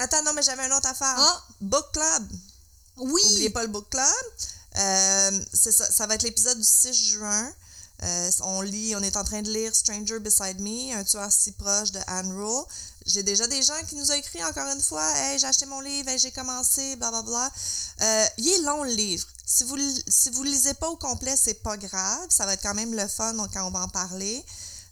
Attends, 0.00 0.22
non, 0.24 0.32
mais 0.32 0.42
j'avais 0.42 0.66
une 0.66 0.72
autre 0.72 0.88
affaire. 0.88 1.14
Ah. 1.16 1.44
Book 1.60 1.92
Club. 1.92 2.28
Oui. 2.96 3.22
N'oubliez 3.24 3.50
pas 3.50 3.62
le 3.62 3.68
book 3.68 3.88
club. 3.88 4.04
Euh, 4.76 5.40
c'est 5.52 5.70
ça, 5.70 5.88
ça 5.90 6.06
va 6.06 6.14
être 6.14 6.24
l'épisode 6.24 6.58
du 6.58 6.64
6 6.64 6.92
juin. 6.92 7.52
Euh, 8.04 8.30
on 8.42 8.60
lit, 8.60 8.94
on 8.94 9.02
est 9.02 9.16
en 9.16 9.24
train 9.24 9.42
de 9.42 9.50
lire 9.50 9.74
Stranger 9.74 10.20
Beside 10.20 10.60
Me, 10.60 10.94
un 10.94 11.02
tueur 11.02 11.32
si 11.32 11.52
proche 11.52 11.90
de 11.90 11.98
Anne 12.06 12.30
Rule. 12.32 12.64
J'ai 13.06 13.22
déjà 13.22 13.46
des 13.48 13.62
gens 13.62 13.80
qui 13.88 13.96
nous 13.96 14.10
ont 14.10 14.14
écrit 14.14 14.44
encore 14.44 14.68
une 14.68 14.80
fois 14.80 15.04
Hey, 15.16 15.38
j'ai 15.38 15.46
acheté 15.46 15.66
mon 15.66 15.80
livre, 15.80 16.08
hey, 16.08 16.18
j'ai 16.18 16.30
commencé, 16.30 16.94
blablabla. 16.96 17.50
Euh, 18.00 18.26
il 18.38 18.48
est 18.48 18.62
long 18.62 18.84
le 18.84 18.92
livre. 18.92 19.26
Si 19.44 19.64
vous 19.64 19.76
si 20.06 20.30
vous 20.30 20.44
le 20.44 20.50
lisez 20.50 20.74
pas 20.74 20.88
au 20.88 20.96
complet, 20.96 21.34
c'est 21.36 21.62
pas 21.62 21.76
grave. 21.76 22.26
Ça 22.28 22.46
va 22.46 22.54
être 22.54 22.62
quand 22.62 22.74
même 22.74 22.94
le 22.94 23.08
fun 23.08 23.34
quand 23.52 23.66
on 23.66 23.70
va 23.70 23.80
en 23.80 23.88
parler. 23.88 24.44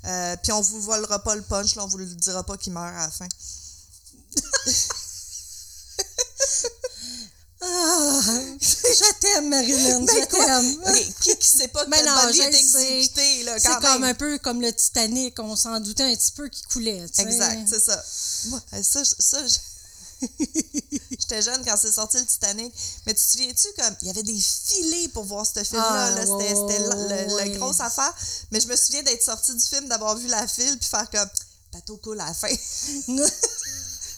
Euh, 0.07 0.37
Puis 0.43 0.53
on 0.53 0.61
vous 0.61 0.81
volera 0.81 1.23
pas 1.23 1.37
le 1.37 1.43
punch, 1.43 1.77
là, 1.77 1.85
on 1.85 1.89
vous 1.89 1.99
le 1.99 2.07
dira 2.07 2.43
pas 2.43 2.57
qu'il 2.57 2.73
meurt 2.73 2.87
à 2.87 3.07
la 3.07 3.11
fin. 3.11 3.29
Ah, 7.69 8.21
je 8.61 9.13
t'aime, 9.21 9.49
Marilyn. 9.49 10.01
Ben, 10.03 10.17
je 10.21 10.27
t'aime. 10.27 10.79
Ok, 10.87 11.15
Qui 11.21 11.37
qui 11.37 11.49
sait 11.49 11.69
pas 11.69 11.85
que 11.85 11.91
non, 11.91 12.15
Bundy 12.15 12.39
je 12.39 12.43
est 12.43 13.45
là, 13.45 13.59
C'est 13.59 13.81
comme 13.81 14.05
un 14.05 14.15
peu 14.15 14.39
comme 14.39 14.61
le 14.61 14.73
Titanic, 14.73 15.39
on 15.41 15.57
s'en 15.57 15.79
doutait 15.81 16.05
un 16.05 16.15
petit 16.15 16.33
peu 16.33 16.49
qu'il 16.49 16.67
coulait. 16.69 17.05
Exact, 17.19 17.67
c'est 17.69 17.81
ça. 17.83 18.03
Moi, 18.47 18.61
euh, 18.75 18.83
ça, 18.83 19.03
ça 19.05 19.47
je- 19.47 19.57
j'étais 21.11 21.43
jeune 21.43 21.63
quand 21.65 21.77
c'est 21.77 21.93
sorti 21.93 22.19
le 22.19 22.25
Titanic. 22.27 22.73
Mais 23.07 23.15
tu 23.15 23.21
te 23.23 23.31
souviens-tu, 23.33 23.69
comme, 23.83 23.95
il 24.03 24.07
y 24.07 24.11
avait 24.11 24.23
des 24.23 24.39
filets 24.41 25.09
pour 25.09 25.25
voir 25.25 25.45
ce 25.47 25.63
film-là. 25.63 26.15
Ah. 26.17 26.21
C'était 26.25 26.79
la, 26.79 26.95
le- 26.95 27.27
la 27.27 27.35
ouais. 27.35 27.51
grosse 27.59 27.81
affaire. 27.81 28.15
Mais 28.51 28.61
je 28.61 28.69
me 28.69 28.77
souviens 28.77 29.03
d'être 29.03 29.23
sortie 29.23 29.55
du 29.55 29.65
film, 29.65 29.89
d'avoir 29.89 30.17
vu 30.17 30.29
la 30.29 30.47
file, 30.47 30.79
puis 30.79 30.89
faire 30.89 31.09
comme, 31.11 31.29
bateau 31.73 31.97
cool 31.99 32.21
à 32.21 32.27
la 32.27 32.35
fin. 32.35 32.49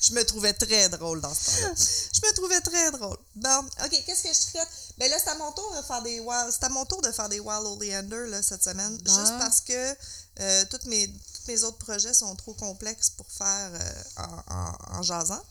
je 0.08 0.14
me 0.14 0.24
trouvais 0.24 0.52
très 0.52 0.88
drôle 0.88 1.20
dans 1.20 1.34
ce 1.34 1.50
temps-là. 1.60 1.74
Je 2.14 2.20
me 2.28 2.32
trouvais 2.34 2.60
très 2.60 2.90
drôle. 2.90 3.16
Bon, 3.36 3.58
OK, 3.84 4.02
qu'est-ce 4.06 4.22
que 4.24 4.32
je 4.34 4.40
tricote? 4.40 4.68
Ben 4.98 5.10
là, 5.10 5.16
c'est 5.22 5.30
à 5.30 5.34
mon 5.36 5.52
tour 5.52 5.72
de 5.76 5.82
faire 5.82 6.02
des 6.02 6.18
wild, 6.20 6.50
c'est 6.50 6.64
à 6.64 6.68
mon 6.68 6.84
tour 6.84 7.00
de 7.02 7.12
faire 7.12 7.28
des 7.28 7.38
wild 7.40 7.64
oleander 7.64 8.26
là, 8.28 8.42
cette 8.42 8.62
semaine. 8.64 8.96
Bon. 8.98 9.14
Juste 9.18 9.38
parce 9.38 9.60
que 9.60 9.94
euh, 10.40 10.64
toutes 10.70 10.86
mes, 10.86 11.06
tous 11.08 11.46
mes 11.48 11.62
autres 11.64 11.78
projets 11.78 12.12
sont 12.14 12.34
trop 12.36 12.54
complexes 12.54 13.10
pour 13.10 13.26
faire 13.30 13.70
euh, 13.72 14.02
en, 14.16 14.54
en, 14.54 14.98
en 14.98 15.02
jasant. 15.02 15.42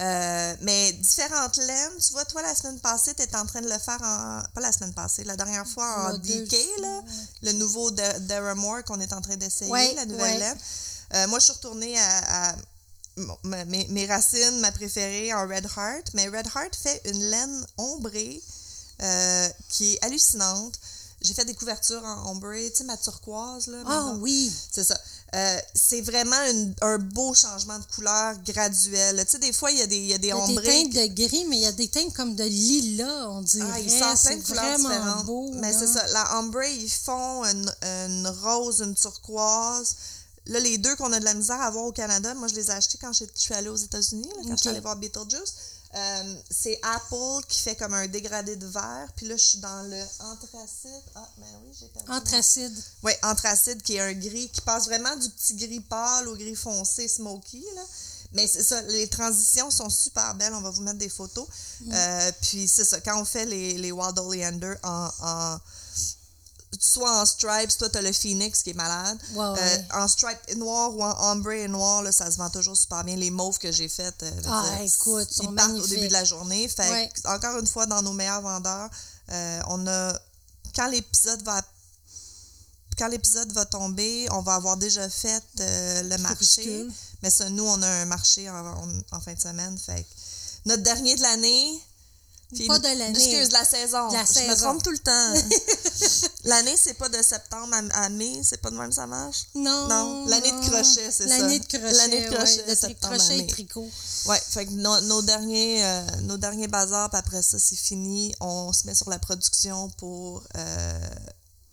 Euh, 0.00 0.56
mais 0.62 0.92
différentes 0.94 1.56
laines, 1.58 1.98
tu 2.04 2.12
vois, 2.12 2.24
toi, 2.24 2.42
la 2.42 2.54
semaine 2.54 2.80
passée, 2.80 3.14
tu 3.14 3.22
étais 3.22 3.36
en 3.36 3.46
train 3.46 3.60
de 3.60 3.68
le 3.68 3.78
faire 3.78 4.00
en. 4.02 4.42
Pas 4.54 4.60
la 4.60 4.72
semaine 4.72 4.94
passée, 4.94 5.22
la 5.24 5.36
dernière 5.36 5.66
fois 5.66 6.10
en 6.12 6.18
DK, 6.18 6.56
là, 6.80 7.02
le 7.42 7.52
nouveau 7.52 7.90
de 7.90 8.18
Deramore 8.26 8.82
qu'on 8.84 9.00
est 9.00 9.12
en 9.12 9.20
train 9.20 9.36
d'essayer, 9.36 9.70
Ouais, 9.70 9.92
la 9.94 10.06
nouvelle 10.06 10.32
ouais. 10.32 10.38
laine. 10.38 10.58
Euh, 11.14 11.26
moi, 11.28 11.38
je 11.38 11.44
suis 11.44 11.52
retournée 11.52 11.96
à, 11.98 12.50
à 12.50 12.56
ma- 13.44 13.64
mes, 13.66 13.86
mes 13.88 14.06
racines, 14.06 14.60
ma 14.60 14.72
préférée 14.72 15.32
en 15.34 15.46
Red 15.48 15.66
Heart. 15.76 16.10
Mais 16.14 16.26
Red 16.28 16.46
Heart 16.54 16.74
fait 16.76 17.00
une 17.06 17.22
laine 17.24 17.66
ombrée 17.78 18.40
euh, 19.02 19.48
qui 19.68 19.94
est 19.94 20.04
hallucinante. 20.04 20.74
J'ai 21.24 21.34
fait 21.34 21.44
des 21.44 21.54
couvertures 21.54 22.02
en 22.04 22.32
ombré, 22.32 22.68
tu 22.72 22.78
sais, 22.78 22.84
ma 22.84 22.96
turquoise, 22.96 23.68
là. 23.68 23.78
Ah 23.86 24.14
oui. 24.18 24.52
C'est 24.72 24.82
ça. 24.82 24.98
Euh, 25.36 25.58
c'est 25.72 26.00
vraiment 26.00 26.36
une- 26.50 26.74
un 26.82 26.98
beau 26.98 27.32
changement 27.32 27.78
de 27.78 27.84
couleur 27.94 28.36
graduel. 28.44 29.24
Tu 29.24 29.30
sais, 29.30 29.38
des 29.38 29.52
fois, 29.52 29.70
il 29.70 29.78
y 29.78 29.82
a 29.82 29.86
des, 29.86 29.98
y 30.00 30.14
a 30.14 30.18
des 30.18 30.28
Il 30.28 30.30
y 30.30 30.32
a 30.32 30.46
des 30.46 30.54
teintes 30.92 30.92
de 30.92 31.14
gris, 31.26 31.44
mais 31.48 31.58
il 31.58 31.62
y 31.62 31.66
a 31.66 31.70
des 31.72 31.86
teintes 31.88 32.12
comme 32.12 32.34
de 32.34 32.42
lilas, 32.42 33.28
on 33.28 33.40
dirait. 33.42 33.68
Ah, 33.72 33.78
ils 33.78 33.88
sortent 33.88 34.20
plein 34.22 34.36
de 34.36 34.42
couleurs 34.42 34.64
vraiment 34.64 34.88
différentes. 34.88 35.26
beau. 35.26 35.50
Mais 35.54 35.72
c'est 35.72 35.86
ça. 35.86 36.04
La 36.08 36.40
ombre, 36.40 36.62
ils 36.64 36.90
font 36.90 37.44
une, 37.44 37.72
une 37.82 38.26
rose, 38.42 38.80
une 38.80 38.96
turquoise. 38.96 39.94
Là, 40.46 40.58
les 40.60 40.78
deux 40.78 40.96
qu'on 40.96 41.12
a 41.12 41.20
de 41.20 41.24
la 41.24 41.34
misère 41.34 41.60
à 41.60 41.66
avoir 41.66 41.84
au 41.84 41.92
Canada, 41.92 42.34
moi, 42.34 42.48
je 42.48 42.54
les 42.54 42.66
ai 42.68 42.74
achetés 42.74 42.98
quand 43.00 43.12
je 43.12 43.24
suis 43.34 43.54
allée 43.54 43.68
aux 43.68 43.76
États-Unis, 43.76 44.28
là, 44.28 44.42
quand 44.42 44.56
je 44.56 44.60
suis 44.60 44.68
allée 44.68 44.80
voir 44.80 44.96
Beetlejuice. 44.96 45.54
Euh, 45.94 46.34
c'est 46.50 46.80
Apple 46.82 47.46
qui 47.48 47.60
fait 47.60 47.76
comme 47.76 47.92
un 47.92 48.06
dégradé 48.06 48.56
de 48.56 48.66
vert. 48.66 49.08
Puis 49.14 49.28
là, 49.28 49.36
je 49.36 49.42
suis 49.42 49.58
dans 49.58 49.82
le 49.82 50.02
anthracite. 50.20 51.04
Ah, 51.14 51.28
ben 51.36 51.46
oui, 51.64 51.70
j'ai 51.78 51.86
perdu. 51.88 52.10
Anthracide. 52.10 52.74
Oui, 53.02 53.12
anthracite, 53.22 53.82
qui 53.82 53.96
est 53.96 54.00
un 54.00 54.14
gris 54.14 54.48
qui 54.48 54.62
passe 54.62 54.86
vraiment 54.86 55.14
du 55.16 55.28
petit 55.28 55.54
gris 55.54 55.80
pâle 55.80 56.28
au 56.28 56.34
gris 56.34 56.56
foncé 56.56 57.08
smoky. 57.08 57.62
Là. 57.76 57.82
Mais 58.32 58.46
c'est 58.46 58.62
ça, 58.62 58.80
les 58.82 59.06
transitions 59.08 59.70
sont 59.70 59.90
super 59.90 60.34
belles. 60.34 60.54
On 60.54 60.62
va 60.62 60.70
vous 60.70 60.80
mettre 60.80 60.96
des 60.98 61.10
photos. 61.10 61.46
Euh, 61.92 62.32
puis 62.40 62.66
c'est 62.66 62.86
ça, 62.86 62.98
quand 63.02 63.20
on 63.20 63.26
fait 63.26 63.44
les, 63.44 63.74
les 63.74 63.92
Wild 63.92 64.18
Oleander 64.18 64.74
en, 64.82 65.10
en- 65.20 65.58
soit 66.84 67.20
en 67.22 67.24
stripes, 67.24 67.76
toi, 67.78 67.88
tu 67.88 67.96
as 67.98 68.02
le 68.02 68.12
Phoenix 68.12 68.62
qui 68.64 68.70
est 68.70 68.74
malade. 68.74 69.16
Ouais, 69.34 69.46
ouais. 69.46 69.58
Euh, 69.92 70.00
en 70.02 70.08
stripe 70.08 70.56
noir 70.56 70.92
ou 70.96 71.02
en 71.02 71.32
ombre 71.32 71.52
et 71.52 71.68
noir, 71.68 72.02
là, 72.02 72.10
ça 72.10 72.28
se 72.30 72.38
vend 72.38 72.50
toujours 72.50 72.76
super 72.76 73.04
bien. 73.04 73.14
Les 73.14 73.30
mauves 73.30 73.58
que 73.58 73.70
j'ai 73.70 73.88
faites, 73.88 74.22
euh, 74.24 74.30
Ah, 74.46 74.64
dire, 74.68 74.80
écoute, 74.82 75.28
ils 75.30 75.44
sont 75.44 75.52
partent 75.54 75.70
au 75.70 75.86
début 75.86 76.08
de 76.08 76.12
la 76.12 76.24
journée. 76.24 76.66
Fait 76.66 76.90
Ouais. 76.90 77.08
que, 77.14 77.28
encore 77.28 77.56
une 77.60 77.66
fois, 77.68 77.86
dans 77.86 78.02
nos 78.02 78.12
meilleurs 78.12 78.40
vendeurs, 78.42 78.90
euh, 79.30 79.60
on 79.68 79.86
a 79.86 80.12
quand 80.74 80.88
l'épisode 80.88 81.42
va 81.44 81.62
quand 82.98 83.08
l'épisode 83.08 83.50
va 83.52 83.64
tomber, 83.64 84.26
on 84.32 84.42
va 84.42 84.54
avoir 84.56 84.76
déjà 84.76 85.08
fait 85.08 85.42
euh, 85.60 86.02
le 86.02 86.18
marché. 86.18 86.86
Mais 87.22 87.30
ça, 87.30 87.48
nous, 87.48 87.64
on 87.64 87.80
a 87.80 87.88
un 87.88 88.04
marché 88.04 88.50
en, 88.50 88.54
en- 88.66 88.88
en 89.12 89.20
fin 89.20 89.32
de 89.32 89.40
semaine. 89.40 89.78
Fait 89.78 90.02
que 90.02 90.08
notre 90.66 90.82
dernier 90.82 91.16
de 91.16 91.22
l'année. 91.22 91.80
Pas 92.66 92.78
de 92.78 92.84
l'année. 92.84 93.10
Excuse, 93.10 93.48
de 93.48 93.52
la 93.54 93.64
saison. 93.64 94.08
La 94.10 94.24
Je 94.24 94.28
me 94.28 94.34
saison. 94.54 94.66
trompe 94.66 94.82
tout 94.82 94.90
le 94.90 94.98
temps. 94.98 95.34
L'année, 96.44 96.76
c'est 96.76 96.94
pas 96.94 97.08
de 97.08 97.22
septembre 97.22 97.74
à, 97.92 98.08
mai, 98.10 98.40
c'est 98.44 98.60
pas 98.60 98.70
de 98.70 98.76
même 98.76 98.92
ça 98.92 99.06
marche? 99.06 99.44
Non. 99.54 99.88
Non, 99.88 100.26
l'année 100.26 100.50
de 100.50 100.60
crochet, 100.68 100.84
c'est 101.10 101.10
ça. 101.12 101.38
L'année 101.38 101.60
de 101.60 101.64
crochet. 101.66 101.92
L'année 101.92 102.20
de 102.26 102.34
crochet, 102.34 102.64
ouais, 102.66 102.74
septembre 102.76 103.16
crochet 103.16 103.38
et 103.38 103.46
tricot. 103.46 103.88
Ouais, 104.26 104.40
fait 104.50 104.66
que 104.66 104.70
no- 104.72 105.00
nos, 105.02 105.22
derniers, 105.22 105.84
euh, 105.84 106.06
nos 106.22 106.36
derniers 106.36 106.68
bazars, 106.68 107.08
puis 107.10 107.18
après 107.18 107.42
ça, 107.42 107.58
c'est 107.58 107.76
fini. 107.76 108.34
On 108.40 108.72
se 108.72 108.86
met 108.86 108.94
sur 108.94 109.08
la 109.08 109.18
production 109.18 109.88
pour 109.98 110.42
euh, 110.56 110.98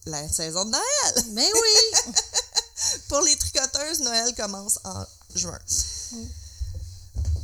la 0.05 0.27
saison 0.29 0.65
de 0.65 0.71
Noël. 0.71 1.25
Ben 1.31 1.45
oui. 1.53 2.13
Pour 3.09 3.19
les 3.21 3.35
tricoteuses, 3.35 3.99
Noël 3.99 4.33
commence 4.35 4.79
en 4.85 5.03
juin. 5.35 5.59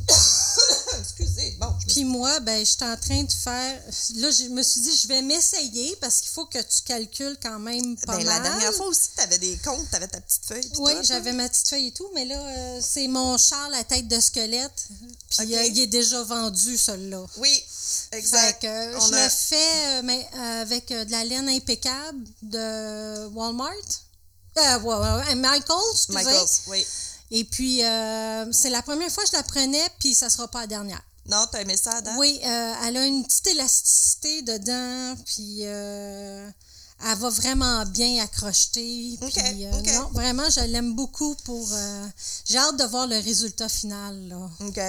Excusez, 1.00 1.56
bon, 1.60 1.72
Puis 1.88 2.04
moi, 2.04 2.40
ben, 2.40 2.60
je 2.60 2.64
suis 2.70 2.82
en 2.84 2.96
train 2.96 3.22
de 3.22 3.30
faire. 3.32 3.80
Là, 4.16 4.30
je 4.30 4.48
me 4.50 4.62
suis 4.62 4.80
dit, 4.80 4.90
je 5.02 5.08
vais 5.08 5.22
m'essayer 5.22 5.94
parce 6.00 6.20
qu'il 6.20 6.30
faut 6.30 6.46
que 6.46 6.58
tu 6.58 6.82
calcules 6.84 7.36
quand 7.42 7.58
même 7.58 7.96
pas 7.98 8.16
Ben, 8.16 8.24
mal. 8.24 8.42
la 8.42 8.48
dernière 8.50 8.72
fois 8.74 8.86
aussi, 8.86 9.10
tu 9.14 9.20
avais 9.22 9.38
des 9.38 9.56
comptes, 9.58 9.88
tu 9.90 9.96
avais 9.96 10.08
ta 10.08 10.20
petite 10.20 10.44
feuille. 10.46 10.70
Oui, 10.78 10.92
j'avais 11.02 11.32
ma 11.32 11.48
petite 11.48 11.68
feuille 11.68 11.88
et 11.88 11.92
tout, 11.92 12.08
mais 12.14 12.24
là, 12.24 12.38
euh, 12.40 12.80
c'est 12.82 13.08
mon 13.08 13.36
Charles 13.38 13.74
à 13.74 13.84
tête 13.84 14.08
de 14.08 14.20
squelette. 14.20 14.88
Puis 15.30 15.54
euh, 15.54 15.64
il 15.64 15.78
est 15.80 15.86
déjà 15.86 16.22
vendu, 16.22 16.76
celui-là. 16.78 17.24
Oui, 17.36 17.62
Fait 18.10 18.18
exact. 18.18 18.62
que 18.62 18.66
euh, 18.66 18.98
On 18.98 19.08
je 19.08 19.14
a- 19.14 19.24
le 19.24 19.30
fais 19.30 19.86
euh, 19.86 20.02
mais, 20.04 20.26
avec 20.60 20.88
de 20.88 21.10
la 21.10 21.24
laine 21.24 21.48
impeccable 21.48 22.24
de 22.42 23.26
Walmart. 23.28 23.72
Michael, 25.36 25.76
excusez. 25.92 26.14
Michaels, 26.24 26.48
oui. 26.68 26.86
Et 27.30 27.44
puis, 27.44 27.84
euh, 27.84 28.52
c'est 28.52 28.70
la 28.70 28.82
première 28.82 29.10
fois 29.10 29.24
que 29.24 29.30
je 29.30 29.36
la 29.36 29.42
prenais, 29.42 29.88
puis 29.98 30.14
ça 30.14 30.30
sera 30.30 30.48
pas 30.48 30.60
la 30.60 30.66
dernière. 30.66 31.02
Non, 31.28 31.44
t'as 31.50 31.60
aimé 31.62 31.76
ça, 31.76 31.96
Adam? 31.96 32.16
Oui, 32.18 32.38
euh, 32.44 32.74
elle 32.84 32.96
a 32.96 33.06
une 33.06 33.24
petite 33.24 33.48
élasticité 33.48 34.42
dedans, 34.42 35.16
puis 35.24 35.58
euh, 35.62 36.48
elle 37.04 37.18
va 37.18 37.30
vraiment 37.30 37.84
bien 37.86 38.22
accrocher. 38.22 39.18
Ok, 39.20 39.32
puis, 39.32 39.66
euh. 39.66 39.70
Non, 39.72 40.08
vraiment, 40.12 40.48
je 40.50 40.60
l'aime 40.60 40.94
beaucoup 40.94 41.34
pour... 41.44 41.68
euh, 41.72 42.06
J'ai 42.44 42.58
hâte 42.58 42.76
de 42.78 42.84
voir 42.84 43.08
le 43.08 43.18
résultat 43.18 43.68
final, 43.68 44.28
là. 44.28 44.48
OK. 44.60 44.80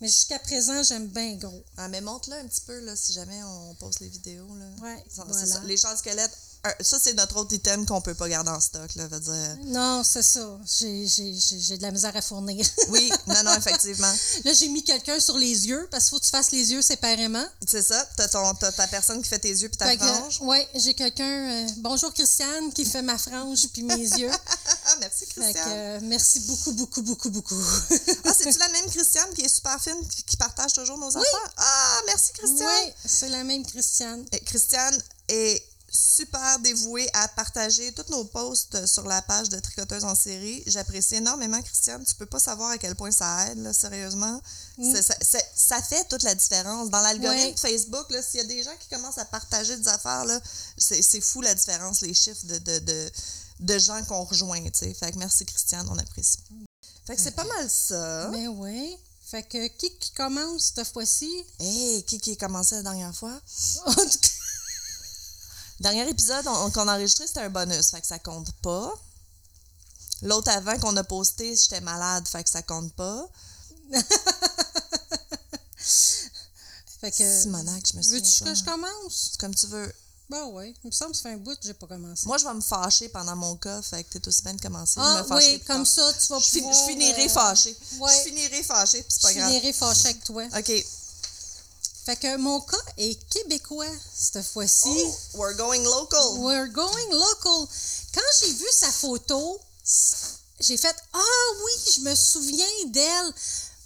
Mais 0.00 0.08
jusqu'à 0.08 0.38
présent, 0.40 0.82
j'aime 0.82 1.06
bien 1.08 1.34
gros. 1.34 1.64
Ah, 1.76 1.88
mais 1.88 2.00
montre-le 2.00 2.36
un 2.36 2.46
petit 2.46 2.62
peu, 2.62 2.78
là, 2.80 2.94
si 2.96 3.12
jamais 3.12 3.40
on 3.44 3.74
poste 3.74 4.00
les 4.00 4.08
vidéos. 4.08 4.48
Là. 4.56 4.66
Ouais, 4.82 5.04
voilà. 5.14 5.46
ça. 5.46 5.60
Les 5.64 5.76
chants 5.76 5.96
squelettes, 5.96 6.36
ça, 6.80 6.98
c'est 7.02 7.14
notre 7.14 7.36
autre 7.38 7.52
item 7.54 7.84
qu'on 7.86 8.00
peut 8.00 8.14
pas 8.14 8.28
garder 8.28 8.50
en 8.50 8.60
stock. 8.60 8.94
Là, 8.94 9.08
veut 9.08 9.18
dire... 9.20 9.56
Non, 9.66 10.02
c'est 10.04 10.22
ça. 10.22 10.46
J'ai- 10.78 11.06
J'ai 11.08 11.34
j'ai- 11.34 11.58
j'ai 11.60 11.76
de 11.76 11.82
la 11.82 11.90
misère 11.90 12.16
à 12.16 12.22
fournir. 12.22 12.64
Oui, 12.88 13.10
non, 13.26 13.42
non, 13.44 13.54
effectivement. 13.56 14.12
Là, 14.44 14.52
j'ai 14.52 14.68
mis 14.68 14.84
quelqu'un 14.84 15.18
sur 15.18 15.36
les 15.38 15.66
yeux, 15.66 15.88
parce 15.90 16.04
qu'il 16.04 16.10
faut 16.10 16.20
que 16.20 16.24
tu 16.24 16.30
fasses 16.30 16.52
les 16.52 16.70
yeux 16.72 16.80
séparément. 16.82 17.44
C'est 17.66 17.82
ça. 17.82 18.06
T'as, 18.16 18.28
ton, 18.28 18.54
t'as 18.54 18.70
ta 18.72 18.86
personne 18.86 19.20
qui 19.22 19.28
fait 19.28 19.38
tes 19.40 19.48
yeux 19.50 19.68
puis 19.68 19.76
ta 19.76 19.86
Fait 19.86 19.96
frange. 19.98 20.40
ouais, 20.42 20.68
j'ai 20.76 20.94
quelqu'un... 20.94 21.24
euh, 21.50 21.68
bonjour, 21.78 22.12
Christiane, 22.14 22.72
qui 22.72 22.84
fait 22.84 23.02
ma 23.02 23.18
frange 23.18 23.66
puis 23.72 23.82
mes 23.82 23.96
yeux. 23.96 24.30
Merci, 25.00 25.26
Fait 25.26 25.34
que, 25.34 25.40
Christiane. 25.40 25.68
euh, 25.72 25.98
merci 26.02 26.40
beaucoup, 26.40 26.72
beaucoup, 26.72 27.02
beaucoup, 27.02 27.30
beaucoup. 27.30 27.60
Ah, 28.24 28.32
c'est-tu 28.38 28.58
la 28.58 28.68
même 28.68 28.90
Christiane 28.90 29.32
qui 29.34 29.42
est 29.42 29.48
super 29.54 29.80
fine 29.82 29.96
puis 30.08 30.22
qui 30.22 30.36
partage 30.36 30.74
toujours 30.74 30.98
nos 30.98 31.08
affaires? 31.08 31.52
Ah, 31.56 31.98
merci, 32.06 32.32
Christiane. 32.34 32.68
Oui, 32.84 32.92
c'est 33.04 33.28
la 33.30 33.42
même 33.42 33.64
Christiane. 33.66 34.24
Et 34.32 34.40
Christiane 34.40 35.02
est 35.28 35.62
super 35.94 36.58
dévouée 36.60 37.08
à 37.12 37.28
partager 37.28 37.92
tous 37.92 38.10
nos 38.10 38.24
posts 38.24 38.86
sur 38.86 39.06
la 39.06 39.20
page 39.22 39.48
de 39.50 39.58
Tricoteuse 39.60 40.04
en 40.04 40.14
série. 40.14 40.62
J'apprécie 40.66 41.16
énormément, 41.16 41.60
Christiane. 41.60 42.02
Tu 42.04 42.14
peux 42.14 42.26
pas 42.26 42.38
savoir 42.38 42.70
à 42.70 42.78
quel 42.78 42.94
point 42.94 43.10
ça 43.10 43.48
aide, 43.48 43.58
là, 43.58 43.72
sérieusement. 43.74 44.40
C'est- 44.78 45.02
Ça, 45.02 45.14
ça- 45.20 45.44
ça 45.54 45.82
fait 45.82 46.04
toute 46.08 46.22
la 46.22 46.34
différence. 46.34 46.88
Dans 46.90 47.00
l'algorithme. 47.02 47.58
Facebook, 47.58 48.06
s'il 48.22 48.38
y 48.38 48.42
a 48.42 48.46
des 48.46 48.62
gens 48.62 48.74
qui 48.80 48.88
commencent 48.88 49.18
à 49.18 49.24
partager 49.26 49.76
des 49.76 49.88
affaires, 49.88 50.24
c'est 50.78 51.20
fou 51.20 51.42
la 51.42 51.54
différence, 51.54 52.00
les 52.00 52.14
chiffres 52.14 52.46
de, 52.46 52.58
de, 52.58 52.78
de, 52.78 53.10
de 53.60 53.78
gens 53.78 54.02
qu'on 54.04 54.24
rejoint. 54.24 54.62
tu 54.64 54.70
sais. 54.74 54.94
Fait 54.94 55.12
que 55.12 55.18
merci, 55.18 55.44
Christiane, 55.44 55.86
on 55.90 55.98
apprécie. 55.98 56.38
Fait 57.06 57.16
que 57.16 57.20
c'est 57.20 57.32
pas 57.36 57.44
mal 57.44 57.68
ça. 57.70 58.28
Mais 58.32 58.48
oui. 58.48 58.96
Fait 59.26 59.42
que 59.42 59.66
qui 59.68 59.90
qui 59.98 60.10
commence 60.12 60.72
cette 60.74 60.86
fois-ci? 60.92 61.30
Hey, 61.58 62.02
qui 62.04 62.20
qui 62.20 62.32
a 62.32 62.36
commencé 62.36 62.74
la 62.76 62.82
dernière 62.82 63.14
fois? 63.14 63.40
Dernier 65.82 66.08
épisode 66.08 66.46
on- 66.46 66.70
qu'on 66.70 66.86
a 66.88 66.94
enregistré, 66.94 67.26
c'était 67.26 67.40
un 67.40 67.50
bonus, 67.50 67.90
fait 67.90 68.00
que 68.00 68.06
ça 68.06 68.18
compte 68.18 68.50
pas. 68.62 68.92
L'autre 70.22 70.50
avant 70.52 70.78
qu'on 70.78 70.96
a 70.96 71.02
posté, 71.04 71.56
j'étais 71.56 71.80
malade, 71.80 72.26
fait 72.28 72.44
que 72.44 72.50
ça 72.50 72.62
compte 72.62 72.92
pas. 72.94 73.28
fait 77.00 77.10
que. 77.10 77.40
Simonac, 77.42 77.82
je 77.90 77.96
me 77.96 78.02
souviens 78.02 78.20
Veux-tu 78.20 78.44
que 78.44 78.54
je 78.54 78.64
commence? 78.64 79.30
C'est 79.32 79.40
comme 79.40 79.54
tu 79.54 79.66
veux. 79.66 79.92
Ben 80.30 80.44
oui. 80.52 80.74
Il 80.84 80.86
me 80.86 80.92
semble 80.92 81.10
que 81.10 81.16
ça 81.18 81.24
fait 81.24 81.32
un 81.34 81.36
bout 81.36 81.54
que 81.56 81.64
j'ai 81.66 81.74
pas 81.74 81.86
commencé. 81.86 82.24
Moi, 82.26 82.38
je 82.38 82.44
vais 82.44 82.54
me 82.54 82.60
fâcher 82.60 83.08
pendant 83.08 83.36
mon 83.36 83.56
cas, 83.56 83.82
fait 83.82 84.04
que 84.04 84.16
t'es 84.18 84.28
aussi 84.28 84.42
bien 84.42 84.54
de 84.54 84.62
commencer. 84.62 84.94
ah 84.98 85.22
je 85.28 85.34
me 85.34 85.36
oui, 85.38 85.60
comme 85.66 85.84
tard. 85.84 85.86
ça, 85.86 86.12
tu 86.14 86.26
vas 86.32 86.38
Je, 86.38 86.50
pouvoir... 86.58 86.74
je 86.74 86.90
finirai 86.92 87.26
euh, 87.26 87.28
fâchée. 87.28 87.76
ouais. 87.98 88.12
Je 88.16 88.28
finirai 88.30 88.62
fâchée, 88.62 89.02
puis 89.02 89.10
c'est 89.12 89.20
Je 89.20 89.22
pas 89.26 89.34
grave. 89.34 89.48
finirai 89.50 89.72
fâchée 89.74 90.08
avec 90.08 90.24
toi. 90.24 90.44
OK. 90.56 90.72
Fait 92.04 92.16
que 92.16 92.36
mon 92.36 92.60
cas 92.60 92.76
est 92.96 93.14
québécois 93.28 93.86
cette 94.12 94.44
fois-ci. 94.44 94.88
Oh, 94.88 95.14
we're 95.34 95.56
going 95.56 95.84
local. 95.84 96.38
We're 96.38 96.68
going 96.68 97.10
local. 97.12 97.68
Quand 98.12 98.20
j'ai 98.40 98.52
vu 98.52 98.66
sa 98.72 98.90
photo, 98.90 99.60
j'ai 100.58 100.76
fait 100.76 100.96
Ah 101.12 101.54
oui, 101.64 101.92
je 101.94 102.00
me 102.00 102.14
souviens 102.14 102.86
d'elle. 102.88 103.34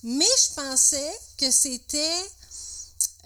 Mais 0.02 0.25
je 0.25 0.54
pensais 0.54 1.18
que 1.37 1.50
c'était 1.50 2.30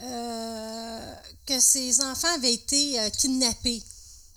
euh, 0.02 1.14
que 1.46 1.60
ses 1.60 2.00
enfants 2.00 2.34
avaient 2.34 2.54
été 2.54 2.98
euh, 2.98 3.10
kidnappés. 3.10 3.82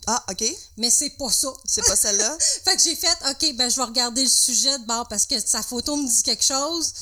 Ah, 0.06 0.22
OK. 0.30 0.44
Mais 0.76 0.90
c'est 0.90 1.10
pas 1.10 1.30
ça. 1.30 1.48
C'est 1.64 1.84
pas 1.86 1.96
celle-là? 1.96 2.36
Fait 2.64 2.76
que 2.76 2.82
j'ai 2.82 2.94
fait 2.94 3.16
OK, 3.30 3.56
ben 3.56 3.70
je 3.70 3.76
vais 3.76 3.86
regarder 3.86 4.22
le 4.22 4.28
sujet 4.28 4.78
de 4.78 4.84
bord 4.84 5.08
parce 5.08 5.24
que 5.26 5.40
sa 5.40 5.62
photo 5.62 5.96
me 5.96 6.06
dit 6.06 6.22
quelque 6.22 6.44
chose. 6.44 6.92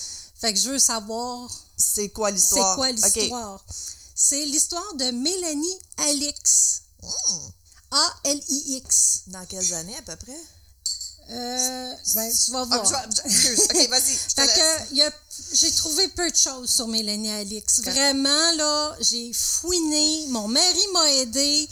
Fait 0.40 0.52
que 0.52 0.58
je 0.58 0.70
veux 0.70 0.78
savoir 0.78 1.50
C'est 1.94 2.08
quoi 2.10 2.28
c'est 2.28 2.34
l'histoire? 2.36 2.76
quoi 2.76 2.88
OK. 2.90 3.14
l'histoire? 3.14 3.64
C'est 4.14 4.44
l'histoire 4.44 4.94
de 4.94 5.10
Mélanie 5.10 5.78
Alix. 5.98 6.82
Hmm. 7.02 7.48
A-L-I-X. 7.90 9.22
Dans 9.28 9.44
quelles 9.46 9.74
années, 9.74 9.96
à 9.96 10.02
peu 10.02 10.16
près? 10.16 10.40
Euh, 11.30 11.94
ben, 12.14 12.32
tu 12.44 12.50
vas 12.50 12.60
Ah, 12.70 12.78
voir. 12.78 12.84
je 12.84 12.90
vais- 12.90 13.16
je- 13.30 13.34
excuse. 13.52 13.60
OK, 13.70 13.88
vas-y. 13.88 14.12
je 14.14 14.34
te 14.34 14.40
Fait 14.40 14.46
laisse. 14.46 14.56
que, 14.56 14.90
il 14.92 14.96
y 14.98 15.02
a- 15.02 15.12
j'ai 15.52 15.70
trouvé 15.72 16.08
peu 16.08 16.30
de 16.30 16.36
choses 16.36 16.70
sur 16.70 16.88
Mélanie 16.88 17.30
Alix. 17.30 17.80
Vraiment, 17.80 18.52
là, 18.56 18.96
j'ai 19.00 19.32
fouiné. 19.32 20.26
Mon 20.28 20.48
mari 20.48 20.80
m'a 20.92 21.10
aidé. 21.12 21.68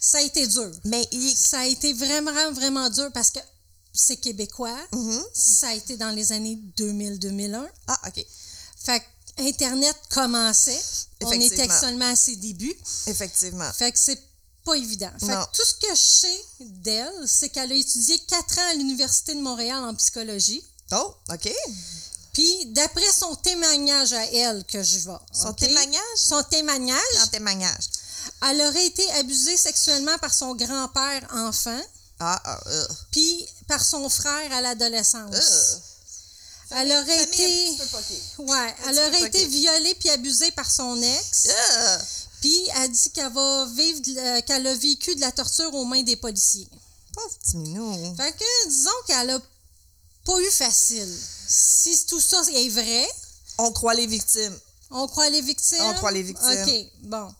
Ça 0.00 0.18
a 0.18 0.22
été 0.22 0.46
dur. 0.46 0.70
Mais 0.84 1.06
il... 1.12 1.36
Ça 1.36 1.60
a 1.60 1.66
été 1.66 1.92
vraiment, 1.92 2.52
vraiment 2.52 2.88
dur 2.88 3.10
parce 3.12 3.30
que 3.30 3.40
c'est 3.92 4.16
québécois. 4.16 4.78
Mhm. 4.92 5.22
Ça 5.34 5.68
a 5.68 5.74
été 5.74 5.96
dans 5.96 6.10
les 6.10 6.32
années 6.32 6.56
2000-2001. 6.76 7.68
Ah, 7.88 8.00
OK. 8.06 8.24
Fait 8.88 9.00
que 9.00 9.42
Internet 9.46 9.96
commençait. 10.08 10.80
On 11.20 11.30
était 11.32 11.68
seulement 11.68 12.10
à 12.10 12.16
ses 12.16 12.36
débuts. 12.36 12.74
Effectivement. 13.06 13.70
Fait 13.74 13.92
que 13.92 13.98
c'est 13.98 14.18
pas 14.64 14.74
évident. 14.76 15.10
Fait 15.20 15.26
que 15.26 15.44
tout 15.52 15.64
ce 15.64 15.74
que 15.74 15.94
je 15.94 16.00
sais 16.00 16.44
d'elle, 16.60 17.24
c'est 17.26 17.50
qu'elle 17.50 17.70
a 17.70 17.74
étudié 17.74 18.18
quatre 18.20 18.58
ans 18.58 18.70
à 18.70 18.74
l'Université 18.74 19.34
de 19.34 19.40
Montréal 19.40 19.84
en 19.84 19.94
psychologie. 19.94 20.64
Oh, 20.92 21.14
OK. 21.30 21.52
Puis, 22.32 22.66
d'après 22.66 23.12
son 23.12 23.34
témoignage 23.34 24.14
à 24.14 24.24
elle 24.24 24.64
que 24.64 24.82
je 24.82 25.00
vois. 25.00 25.20
Son 25.32 25.52
témoignage? 25.52 26.16
Son 26.16 26.42
témoignage, 26.44 27.16
En 27.22 27.26
témoignage. 27.26 27.90
elle 28.48 28.60
aurait 28.62 28.86
été 28.86 29.10
abusée 29.12 29.56
sexuellement 29.58 30.16
par 30.18 30.32
son 30.32 30.54
grand-père 30.54 31.26
enfant, 31.34 31.80
Ah, 32.20 32.40
ah, 32.42 32.60
euh. 32.68 32.86
puis 33.12 33.46
par 33.66 33.84
son 33.84 34.08
frère 34.08 34.50
à 34.52 34.62
l'adolescence. 34.62 35.34
Euh. 35.34 35.76
Elle 36.70 36.92
aurait 36.92 37.22
été. 37.22 37.70
Ouais, 38.38 38.74
elle 38.86 38.98
aurait 38.98 39.26
été 39.26 39.46
violée 39.46 39.94
puis 39.94 40.10
abusée 40.10 40.50
par 40.52 40.70
son 40.70 41.00
ex. 41.00 41.48
Euh. 41.48 41.98
Puis 42.40 42.68
elle 42.76 42.90
dit 42.90 43.10
qu'elle 43.10 43.32
va 43.32 43.66
vivre 43.74 44.00
qu'elle 44.42 44.66
a 44.66 44.74
vécu 44.74 45.14
de 45.14 45.20
la 45.20 45.32
torture 45.32 45.72
aux 45.74 45.84
mains 45.84 46.02
des 46.02 46.16
policiers. 46.16 46.68
Pauvre 47.14 47.38
petit 47.38 47.56
minou. 47.56 48.14
Fait 48.16 48.32
que 48.32 48.68
disons 48.68 48.90
qu'elle 49.06 49.30
a 49.30 49.40
pas 50.24 50.40
eu 50.40 50.50
facile. 50.50 51.18
Si 51.48 52.04
tout 52.06 52.20
ça 52.20 52.42
est 52.54 52.68
vrai, 52.68 53.08
On 53.58 53.72
croit 53.72 53.94
les 53.94 54.06
victimes. 54.06 54.56
on 54.90 55.08
croit 55.08 55.30
les 55.30 55.40
victimes? 55.40 55.80
On 55.80 55.94
croit 55.94 56.12
les 56.12 56.22
victimes. 56.22 56.64
OK, 56.66 56.86
bon. 57.02 57.34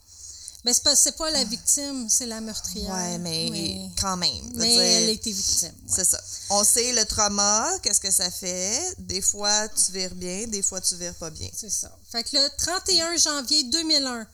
Mais 0.68 0.74
c'est 0.74 0.82
pas, 0.82 0.94
c'est 0.94 1.12
pas 1.16 1.30
la 1.30 1.44
victime, 1.44 2.10
c'est 2.10 2.26
la 2.26 2.42
meurtrière. 2.42 2.92
Ouais, 2.92 3.16
mais, 3.16 3.48
Mais, 3.50 3.90
quand 3.98 4.18
même. 4.18 4.50
mais 4.54 4.68
dire, 4.68 4.80
elle 4.82 5.08
a 5.08 5.12
été 5.12 5.32
victime. 5.32 5.68
ouais. 5.68 5.94
C'est 5.96 6.04
ça. 6.04 6.20
On 6.50 6.62
sait 6.62 6.92
le 6.92 7.06
trauma, 7.06 7.70
qu'est-ce 7.82 8.00
que 8.00 8.10
ça 8.10 8.30
fait. 8.30 8.78
Des 8.98 9.22
fois, 9.22 9.66
tu 9.70 9.92
vires 9.92 10.14
bien, 10.14 10.46
des 10.46 10.60
fois, 10.62 10.78
tu 10.82 10.94
vires 10.96 11.14
pas 11.14 11.30
bien. 11.30 11.48
C'est 11.56 11.70
ça. 11.70 11.90
Fait 12.12 12.22
que 12.22 12.36
le 12.36 12.46
31 12.58 13.16
janvier 13.16 13.64
2001, 13.64 14.26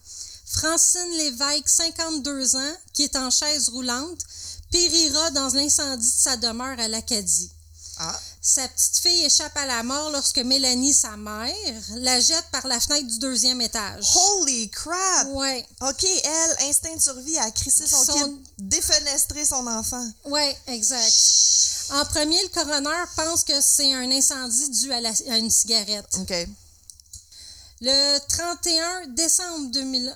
Francine 0.46 1.16
Lévesque, 1.18 1.68
52 1.68 2.56
ans, 2.56 2.72
qui 2.92 3.04
est 3.04 3.14
en 3.14 3.30
chaise 3.30 3.68
roulante, 3.68 4.18
périra 4.72 5.30
dans 5.30 5.50
l'incendie 5.50 6.04
de 6.04 6.16
sa 6.18 6.36
demeure 6.36 6.80
à 6.80 6.88
l'Acadie. 6.88 7.52
Ah, 7.98 8.20
Sa 8.46 8.68
petite 8.68 8.98
fille 8.98 9.24
échappe 9.24 9.56
à 9.56 9.64
la 9.64 9.82
mort 9.82 10.10
lorsque 10.10 10.36
Mélanie, 10.38 10.92
sa 10.92 11.16
mère, 11.16 11.54
la 11.96 12.20
jette 12.20 12.44
par 12.52 12.66
la 12.66 12.78
fenêtre 12.78 13.06
du 13.06 13.18
deuxième 13.18 13.62
étage. 13.62 14.04
holy 14.14 14.68
crap! 14.68 15.28
Ouais, 15.28 15.66
OK, 15.80 16.04
elle, 16.04 16.68
instinct 16.68 16.94
de 16.94 17.00
survie, 17.00 17.38
a 17.38 17.50
crissé 17.50 17.86
son, 17.86 18.04
Son- 18.04 18.12
kid, 18.12 18.36
défenestré 18.58 19.46
son 19.46 19.66
enfant. 19.66 20.06
ouais, 20.26 20.54
exact. 20.66 21.10
En 21.92 22.04
premier, 22.04 22.36
le 22.42 22.48
coroner 22.50 23.04
pense 23.16 23.44
que 23.44 23.58
c'est 23.62 23.94
un 23.94 24.10
incendie 24.10 24.68
dû 24.68 24.92
à, 24.92 25.00
la- 25.00 25.12
à 25.30 25.38
une 25.38 25.50
cigarette. 25.50 26.06
OK. 26.20 26.34
Le 27.80 28.18
31 28.28 29.06
décembre 29.08 29.70
2001, 29.70 30.14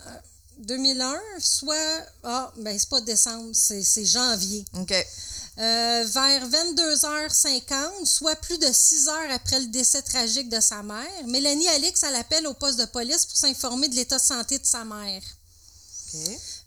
2001 0.59 1.19
soit. 1.41 1.77
Ah, 2.25 2.53
ben 2.59 2.79
c'est 2.79 2.89
pas 2.91 3.01
décembre, 3.01 3.51
c'est 3.55 3.83
c'est 3.83 4.05
janvier. 4.05 4.65
OK. 4.79 4.95
Euh, 5.61 6.05
vers 6.05 6.49
22h50, 6.49 8.07
soit 8.07 8.37
plus 8.37 8.59
de 8.59 8.69
6 8.73 9.09
heures 9.09 9.31
après 9.33 9.59
le 9.59 9.67
décès 9.67 10.03
tragique 10.03 10.49
de 10.49 10.61
sa 10.61 10.85
mère, 10.85 11.27
Mélanie 11.27 11.67
Alix 11.69 12.05
appelle 12.05 12.47
au 12.47 12.55
poste 12.55 12.79
de 12.79 12.85
police 12.85 13.27
pour 13.27 13.37
s'informer 13.37 13.89
de 13.89 13.97
l'état 13.97 14.19
de 14.19 14.23
santé 14.23 14.59
de 14.59 14.65
sa 14.67 14.85
mère. 14.85 15.21
OK. 16.15 16.21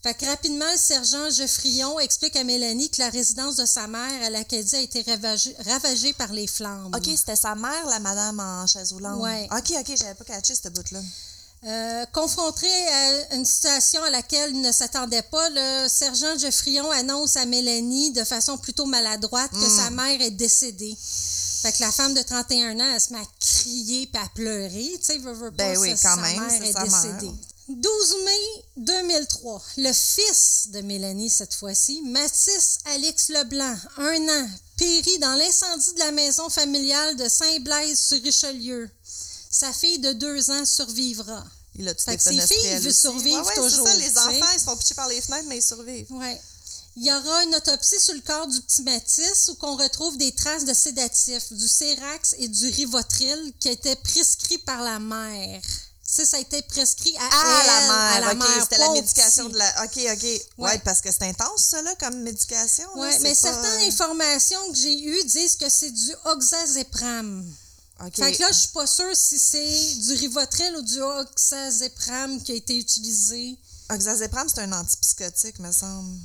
Fait 0.03 0.13
que 0.15 0.25
rapidement, 0.25 0.69
le 0.71 0.77
sergent 0.77 1.29
Geoffrion 1.29 1.99
explique 1.99 2.35
à 2.35 2.43
Mélanie 2.43 2.89
que 2.89 3.01
la 3.01 3.09
résidence 3.09 3.55
de 3.55 3.65
sa 3.65 3.87
mère 3.87 4.23
à 4.23 4.29
l'Acadie 4.29 4.75
a 4.75 4.81
été 4.81 5.03
ravagée, 5.03 5.55
ravagée 5.65 6.13
par 6.13 6.33
les 6.33 6.47
flammes. 6.47 6.91
OK, 6.93 7.05
c'était 7.15 7.35
sa 7.35 7.55
mère, 7.55 7.85
la 7.87 7.99
madame 7.99 8.39
en 8.39 8.67
chaise 8.67 8.91
roulante. 8.91 9.21
Ouais. 9.21 9.47
OK, 9.51 9.73
OK, 9.79 9.95
j'avais 9.97 10.15
pas 10.15 10.25
catché 10.25 10.53
ce 10.53 10.67
bout-là. 10.67 10.99
Euh, 11.63 12.05
confronté 12.11 12.65
à 12.67 13.35
une 13.35 13.45
situation 13.45 14.01
à 14.03 14.09
laquelle 14.09 14.49
il 14.51 14.61
ne 14.61 14.71
s'attendait 14.71 15.21
pas, 15.21 15.47
le 15.51 15.87
sergent 15.87 16.35
Geoffrion 16.39 16.89
annonce 16.89 17.37
à 17.37 17.45
Mélanie 17.45 18.11
de 18.13 18.23
façon 18.23 18.57
plutôt 18.57 18.85
maladroite 18.85 19.51
que 19.51 19.57
Mm. 19.57 19.77
sa 19.77 19.89
mère 19.91 20.21
est 20.21 20.31
décédée. 20.31 20.97
Fait 21.61 21.71
que 21.71 21.81
la 21.83 21.91
femme 21.91 22.15
de 22.15 22.21
31 22.23 22.79
ans, 22.79 22.91
elle 22.95 22.99
se 22.99 23.13
met 23.13 23.19
à 23.19 23.25
crier 23.39 24.07
puis 24.07 24.21
à 24.23 24.27
pleurer. 24.33 24.91
Tu 24.97 25.05
sais, 25.05 25.17
veut, 25.19 25.33
veut 25.33 25.51
pas, 25.51 25.57
Ben 25.65 25.77
oui, 25.77 25.91
quand 25.91 25.97
sa 25.97 26.15
même, 26.15 26.39
mère 26.39 26.63
est 26.63 26.73
mère. 26.73 26.83
décédée. 26.83 27.31
12 27.69 28.15
mai 28.25 28.63
2003, 28.77 29.61
le 29.77 29.93
fils 29.93 30.69
de 30.73 30.81
Mélanie 30.81 31.29
cette 31.29 31.53
fois-ci, 31.53 32.01
Mathis 32.05 32.79
Alix 32.85 33.29
Leblanc, 33.29 33.75
un 33.97 34.27
an, 34.29 34.49
périt 34.77 35.19
dans 35.19 35.35
l'incendie 35.35 35.93
de 35.93 35.99
la 35.99 36.11
maison 36.11 36.49
familiale 36.49 37.15
de 37.17 37.29
Saint-Blaise-sur-Richelieu. 37.29 38.89
Sa 39.51 39.73
fille 39.73 39.99
de 39.99 40.13
deux 40.13 40.49
ans 40.49 40.65
survivra. 40.65 41.43
Il 41.75 41.87
a 41.87 41.93
tout 41.93 42.03
Fait 42.03 42.17
que 42.17 42.23
ses 42.23 42.39
filles, 42.41 42.79
veulent 42.79 42.93
survivre 42.93 43.45
ouais, 43.45 43.55
toujours, 43.55 43.87
C'est 43.87 43.93
ça, 43.93 43.97
les 43.97 44.07
tu 44.07 44.13
sais. 44.13 44.19
enfants, 44.19 44.51
ils 44.53 44.59
se 44.59 44.65
font 44.65 44.77
picher 44.77 44.93
par 44.95 45.07
les 45.07 45.21
fenêtres, 45.21 45.45
mais 45.47 45.57
ils 45.57 45.63
survivent. 45.63 46.11
Ouais. 46.11 46.39
Il 46.97 47.05
y 47.05 47.11
aura 47.13 47.43
une 47.45 47.55
autopsie 47.55 47.99
sur 47.99 48.13
le 48.13 48.19
corps 48.21 48.47
du 48.47 48.59
petit 48.61 48.81
Mathis 48.83 49.47
où 49.49 49.55
qu'on 49.55 49.77
retrouve 49.77 50.17
des 50.17 50.33
traces 50.33 50.65
de 50.65 50.73
sédatifs, 50.73 51.51
du 51.53 51.67
Cérax 51.67 52.35
et 52.39 52.49
du 52.49 52.67
Rivotril 52.69 53.53
qui 53.59 53.69
étaient 53.69 53.95
prescrits 53.95 54.57
par 54.57 54.81
la 54.81 54.99
mère. 54.99 55.61
Sais, 56.03 56.25
ça 56.25 56.35
a 56.35 56.39
été 56.41 56.61
prescrit 56.63 57.15
à, 57.17 57.21
Ah, 57.31 57.61
elle, 57.61 57.67
la 57.67 57.77
à 57.77 58.19
mère, 58.19 58.21
la 58.27 58.31
OK, 58.33 58.49
mère, 58.49 58.63
c'était 58.63 58.77
la 58.79 58.89
médication 58.91 59.47
de 59.47 59.57
la... 59.57 59.83
OK, 59.85 59.91
OK. 59.95 60.23
Ouais, 60.23 60.41
Ouais. 60.57 60.79
parce 60.83 60.99
que 60.99 61.09
c'est 61.09 61.23
intense, 61.23 61.63
ça, 61.63 61.81
là, 61.81 61.95
comme 62.01 62.17
médication. 62.19 62.83
Ouais, 62.97 63.13
c'est 63.13 63.19
mais 63.19 63.29
pas- 63.29 63.35
certaines 63.35 63.87
informations 63.87 64.59
que 64.71 64.75
j'ai 64.77 65.01
eues 65.05 65.23
disent 65.23 65.55
que 65.55 65.69
c'est 65.69 65.91
du 65.91 66.13
oxazépram. 66.25 67.45
OK. 68.05 68.15
Fait 68.15 68.31
que 68.33 68.41
là, 68.41 68.47
je 68.51 68.57
suis 68.57 68.67
pas 68.69 68.87
sûre 68.87 69.15
si 69.15 69.37
c'est 69.39 69.95
du 69.95 70.13
Rivotril 70.13 70.75
ou 70.77 70.81
du 70.81 70.99
oxazépram 71.01 72.41
qui 72.43 72.51
a 72.51 72.55
été 72.55 72.77
utilisé. 72.77 73.57
Oxazépam, 73.89 74.47
c'est 74.49 74.61
un 74.61 74.71
antipsychotique, 74.71 75.59
me 75.59 75.71
semble. 75.71 76.17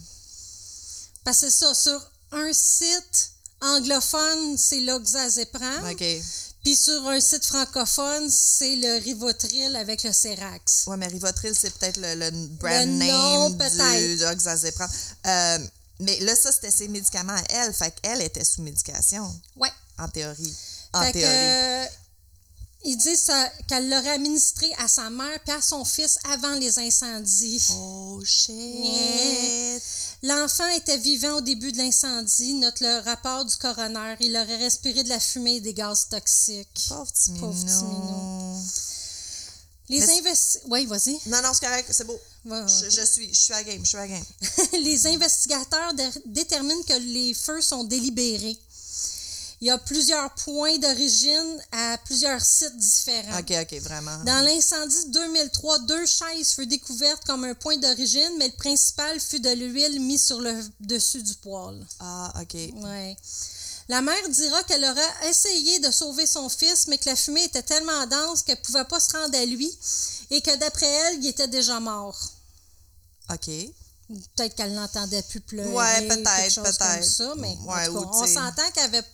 Parce 1.25 1.41
que 1.41 1.51
c'est 1.51 1.59
ça, 1.59 1.75
sur 1.75 2.11
un 2.33 2.53
site 2.53 3.31
anglophone, 3.61 4.57
c'est 4.57 4.81
l'oxazépram. 4.81 5.91
OK. 5.91 6.05
Puis 6.65 6.77
sur 6.77 7.07
un 7.09 7.21
site 7.21 7.45
francophone, 7.45 8.29
c'est 8.31 8.77
le 8.77 8.99
Rivotril 9.03 9.77
avec 9.77 10.03
le 10.03 10.13
Cérax. 10.13 10.85
Ouais, 10.87 10.97
mais 10.97 11.07
Rivotril, 11.07 11.55
c'est 11.55 11.71
peut-être 11.79 11.97
le, 11.99 12.15
le 12.15 12.31
brand 12.49 12.73
Le 12.73 12.85
name 12.87 13.09
nom, 13.11 13.51
du, 13.51 13.57
peut-être. 13.57 14.17
du 14.19 14.25
Oxazépam. 14.25 14.91
Euh, 15.27 15.59
mais 16.01 16.19
là, 16.21 16.35
ça, 16.37 16.51
c'était 16.53 16.71
ses 16.71 16.89
médicaments 16.89 17.35
à 17.37 17.43
elle. 17.51 17.73
Fait 17.73 17.93
qu'elle 18.01 18.21
était 18.23 18.45
sous 18.45 18.63
médication, 18.63 19.33
Ouais. 19.57 19.71
en 19.99 20.09
théorie. 20.09 20.55
En 20.99 21.03
Fait 21.03 21.13
théorie. 21.13 21.35
euh, 21.35 21.85
ils 22.89 22.97
disent 22.97 23.31
qu'elle 23.69 23.91
l'aurait 23.91 24.11
administré 24.11 24.71
à 24.79 24.87
sa 24.87 25.11
mère 25.11 25.41
puis 25.45 25.53
à 25.55 25.61
son 25.61 25.85
fils 25.85 26.19
avant 26.31 26.55
les 26.55 26.79
incendies. 26.79 27.61
Oh, 27.79 28.23
shit. 28.25 28.55
Yeah. 28.55 29.79
L'enfant 30.23 30.69
était 30.69 30.97
vivant 30.97 31.39
au 31.39 31.41
début 31.41 31.73
de 31.73 31.79
l'incendie, 31.79 32.55
note 32.55 32.81
le 32.81 33.01
rapport 33.05 33.45
du 33.45 33.57
coroner. 33.57 34.15
Il 34.21 34.37
aurait 34.37 34.57
respiré 34.57 35.03
de 35.03 35.09
la 35.09 35.19
fumée 35.21 35.57
et 35.57 35.61
des 35.61 35.75
gaz 35.75 36.09
toxiques. 36.09 36.87
Pauvre 36.89 37.11
petit. 37.13 37.31
Pauvre 37.33 37.55
minou. 37.65 38.63
Les 39.89 40.11
investi... 40.19 40.59
Oui, 40.67 40.85
vas-y. 40.87 41.13
Non, 41.27 41.41
non, 41.43 41.51
c'est 41.55 41.65
correct, 41.65 41.89
c'est 41.93 42.05
beau. 42.07 42.19
Je, 42.45 43.05
suis, 43.05 43.29
je 43.33 43.39
suis 43.41 43.53
à 43.53 43.63
game, 43.63 43.81
je 43.83 43.89
suis 43.89 43.99
à 43.99 44.07
game. 44.09 44.25
les 44.73 45.07
investigateurs 45.07 45.95
dé- 45.95 46.11
déterminent 46.27 46.83
que 46.83 46.95
les 46.95 47.35
feux 47.35 47.61
sont 47.61 47.85
délibérés. 47.85 48.59
Il 49.61 49.69
y 49.69 49.71
a 49.71 49.79
plusieurs 49.79 50.35
points 50.35 50.77
d'origine 50.79 51.59
à 51.73 51.97
plusieurs 52.05 52.41
sites 52.43 52.77
différents. 52.77 53.39
OK, 53.39 53.53
OK, 53.63 53.81
vraiment. 53.81 54.19
Dans 54.25 54.45
l'incendie 54.45 55.07
de 55.07 55.13
2003, 55.13 55.79
deux 55.81 56.05
chaises 56.07 56.53
furent 56.53 56.67
découvertes 56.67 57.25
comme 57.25 57.45
un 57.45 57.55
point 57.55 57.77
d'origine, 57.79 58.37
mais 58.39 58.49
le 58.49 58.55
principal 58.55 59.19
fut 59.19 59.41
de 59.41 59.49
l'huile 59.51 59.99
mise 60.01 60.27
sur 60.27 60.41
le 60.41 60.53
dessus 60.81 61.23
du 61.23 61.35
poêle. 61.37 61.87
Ah, 62.01 62.33
OK. 62.43 62.55
Ouais. 62.55 63.17
La 63.89 64.03
mère 64.03 64.29
dira 64.29 64.63
qu'elle 64.65 64.85
aurait 64.85 65.29
essayé 65.31 65.79
de 65.79 65.91
sauver 65.91 66.27
son 66.27 66.49
fils, 66.49 66.87
mais 66.89 66.99
que 66.99 67.09
la 67.09 67.17
fumée 67.17 67.45
était 67.45 67.63
tellement 67.63 68.07
dense 68.09 68.43
qu'elle 68.43 68.59
ne 68.59 68.65
pouvait 68.65 68.85
pas 68.85 69.01
se 69.01 69.13
rendre 69.17 69.39
à 69.39 69.45
lui 69.47 69.71
et 70.31 70.43
que 70.43 70.55
d'après 70.57 70.87
elle, 70.87 71.19
il 71.25 71.29
était 71.29 71.49
déjà 71.49 71.79
mort. 71.81 72.19
OK. 73.33 73.47
Peut-être 74.37 74.55
qu'elle 74.55 74.75
n'entendait 74.75 75.23
plus 75.23 75.41
pleurer. 75.41 75.71
Ouais, 75.71 76.09
peut-être, 76.09 76.63
peut-être. 76.63 77.05
ça, 77.05 77.33
mais 77.37 77.57
en 77.61 77.73
Ouais, 77.75 77.87
tout 77.87 77.95
cas, 77.95 78.01
ou 78.01 78.11
on 78.13 78.27
s'entend 78.27 78.71
qu'elle 78.75 78.85
avait 78.85 79.05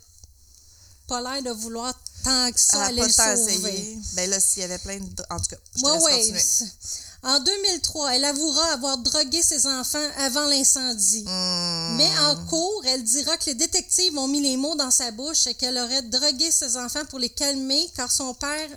pas 1.07 1.21
l'air 1.21 1.43
de 1.43 1.51
vouloir 1.61 1.93
tant 2.25 2.53
que 2.53 2.61
ça 2.61 2.85
aller 2.85 3.03
pas 3.17 3.35
le 3.35 3.38
sauver. 3.38 3.55
essayé. 3.71 3.99
Ben 4.15 4.31
là, 4.31 4.38
s'il 4.41 4.61
y 4.62 4.65
avait 4.65 4.79
plein 4.79 4.99
de... 4.99 5.23
En 5.31 5.38
tout 5.38 5.47
cas, 5.51 5.57
je 5.77 5.83
te 5.83 5.87
laisse 5.93 6.03
ouais. 6.05 6.19
continuer. 6.19 6.43
En 7.25 7.38
2003, 7.38 8.17
elle 8.17 8.25
avouera 8.25 8.73
avoir 8.73 8.99
drogué 8.99 9.43
ses 9.43 9.65
enfants 9.69 10.09
avant 10.19 10.45
l'incendie. 10.47 11.23
Hmm. 11.25 11.95
Mais 11.97 12.11
en 12.19 12.35
cours, 12.47 12.83
elle 12.87 13.05
dira 13.05 13.37
que 13.37 13.45
les 13.47 13.55
détectives 13.55 14.19
ont 14.19 14.27
mis 14.27 14.41
les 14.41 14.57
mots 14.57 14.75
dans 14.75 14.91
sa 14.91 15.12
bouche 15.12 15.47
et 15.47 15.55
qu'elle 15.55 15.79
aurait 15.79 16.03
drogué 16.03 16.51
ses 16.51 16.77
enfants 16.77 17.05
pour 17.11 17.21
les 17.21 17.29
calmer 17.29 17.88
car 17.95 18.11
son 18.11 18.35
père, 18.35 18.69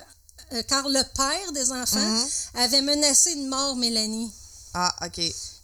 euh, 0.54 0.62
car 0.68 0.88
le 0.88 1.02
père 1.16 1.52
des 1.54 1.72
enfants 1.72 1.98
Mhm. 2.00 2.28
avait 2.54 2.82
menacé 2.84 3.34
de 3.34 3.48
mort 3.48 3.76
Mélanie. 3.78 4.32
Ah, 4.76 4.94
OK. 5.04 5.22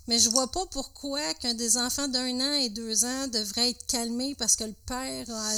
Mais 0.08 0.18
je 0.18 0.30
vois 0.32 0.52
pas 0.52 0.66
pourquoi 0.72 1.22
qu'un 1.36 1.54
des 1.54 1.78
enfants 1.78 2.08
d'un 2.08 2.40
an 2.40 2.54
et 2.54 2.70
deux 2.70 3.06
ans 3.06 3.28
devrait 3.28 3.70
être 3.70 3.86
calmé 3.86 4.34
parce 4.40 4.56
que 4.56 4.64
le 4.64 4.74
père 4.88 5.28
a... 5.30 5.52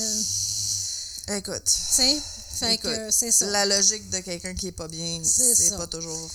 Écoute, 1.30 1.68
sais? 1.68 2.22
Fait 2.56 2.76
écoute, 2.76 2.92
que 2.92 3.12
c'est 3.12 3.32
ça. 3.32 3.46
la 3.48 3.66
logique 3.66 4.10
de 4.10 4.20
quelqu'un 4.20 4.54
qui 4.54 4.68
est 4.68 4.74
pas 4.74 4.88
bien, 4.88 5.22
C'est 5.24 5.76
pas 5.76 5.88
toujours... 5.88 6.30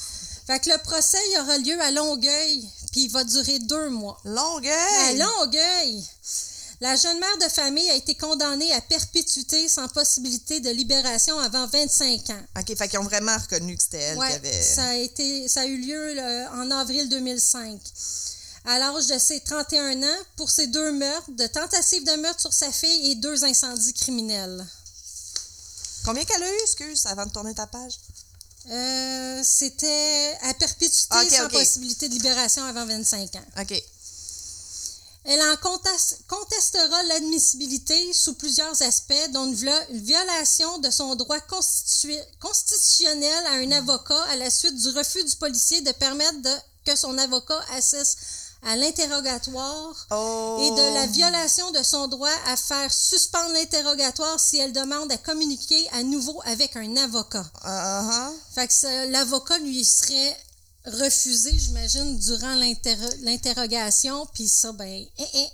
Fait 0.46 0.61
que 0.61 0.70
le 0.70 0.79
procès, 0.79 1.18
il 1.33 1.40
aura 1.40 1.59
lieu 1.59 1.79
à 1.81 1.90
Longueuil, 1.90 2.66
puis 2.90 3.05
il 3.05 3.11
va 3.11 3.22
durer 3.22 3.59
deux 3.59 3.90
mois. 3.90 4.18
À 4.24 4.29
Longueuil! 4.31 5.18
Longueuil! 5.18 6.05
La 6.81 6.96
jeune 6.96 7.18
mère 7.18 7.38
de 7.38 7.53
famille 7.53 7.90
a 7.90 7.96
été 7.96 8.14
condamnée 8.14 8.72
à 8.72 8.81
perpétuité 8.81 9.68
sans 9.68 9.88
possibilité 9.88 10.61
de 10.61 10.70
libération 10.70 11.38
avant 11.38 11.66
25 11.66 12.31
ans. 12.31 12.42
OK, 12.59 12.77
fait 12.77 12.88
qu'ils 12.88 12.98
ont 13.01 13.05
vraiment 13.05 13.37
reconnu 13.37 13.77
que 13.77 13.83
c'était 13.83 13.98
elle 13.98 14.16
qui 14.16 14.24
avait... 14.24 14.62
ça, 14.62 14.85
a 14.85 14.94
été, 14.94 15.48
ça 15.48 15.62
a 15.62 15.66
eu 15.66 15.77
lieu 15.77 16.16
en 16.55 16.70
avril 16.70 17.09
2005. 17.09 17.79
À 18.64 18.79
l'âge 18.79 19.07
de 19.07 19.18
ses 19.18 19.40
31 19.40 20.03
ans, 20.03 20.18
pour 20.37 20.51
ses 20.51 20.68
deux 20.68 20.92
meurtres, 20.92 21.31
de 21.33 21.46
tentatives 21.46 22.05
de 22.05 22.20
meurtre 22.20 22.40
sur 22.40 22.53
sa 22.53 22.70
fille 22.70 23.11
et 23.11 23.14
deux 23.16 23.44
incendies 23.44 23.94
criminels. 23.94 24.64
Combien 26.09 26.25
qu'elle 26.25 26.42
a 26.42 26.51
eu, 26.51 26.59
excuse, 26.62 27.05
avant 27.05 27.27
de 27.27 27.31
tourner 27.33 27.55
ta 27.55 27.66
page? 27.66 27.92
Euh, 28.71 29.42
C'était 29.44 30.38
à 30.40 30.55
perpétuité 30.55 31.14
Ok, 31.23 31.31
sans 31.31 31.44
ok. 31.44 31.53
possibilité 31.53 32.09
de 32.09 32.14
libération 32.14 32.64
avant 32.64 32.87
25 32.87 33.35
ans. 33.35 33.44
OK. 33.61 33.83
Elle 35.27 35.42
en 35.42 35.57
conteste- 35.57 36.21
contestera 36.27 37.03
l'admissibilité 37.03 38.14
sous 38.14 38.33
plusieurs 38.33 38.81
aspects, 38.81 39.29
dont 39.35 39.44
une, 39.49 39.55
viola- 39.55 39.87
une 39.90 40.01
violation 40.01 40.79
de 40.79 40.90
son 40.90 41.14
droit 41.14 41.40
constitu- 41.40 42.18
constitutionnel 42.40 43.44
à 43.47 43.53
un 43.57 43.71
avocat 43.73 44.23
à 44.31 44.37
la 44.37 44.49
suite 44.49 44.77
du 44.77 44.88
refus 44.88 45.23
du 45.25 45.37
policier 45.37 45.83
de 45.83 45.92
permettre 45.92 46.40
de- 46.40 46.57
que 46.87 46.97
son 46.97 47.18
avocat 47.18 47.61
assiste 47.73 48.16
à 48.62 48.77
l'interrogatoire 48.77 50.07
Oh! 50.11 50.59
et 50.61 50.71
de 50.71 50.94
la 50.94 51.07
violation 51.07 51.71
de 51.71 51.83
son 51.83 52.09
droit 52.09 52.29
à 52.47 52.57
faire 52.57 52.92
suspendre 52.92 53.53
l'interrogatoire 53.53 54.38
si 54.40 54.59
elle 54.59 54.73
demande 54.73 55.11
à 55.12 55.18
communiquer 55.18 55.88
à 55.90 56.03
nouveau 56.03 56.40
avec 56.44 56.75
un 56.77 56.97
avocat. 56.97 57.47
Uh-huh. 57.64 58.33
Fait 58.55 58.68
que 58.68 59.11
l'avocat 59.12 59.59
lui 59.59 59.85
serait 59.85 60.37
refusé, 60.85 61.57
j'imagine, 61.57 62.18
durant 62.18 62.55
l'inter- 62.55 62.97
l'interrogation, 63.21 64.27
puis 64.35 64.49
ça, 64.49 64.73
ben, 64.73 65.05
eh, 65.18 65.25
eh, 65.35 65.49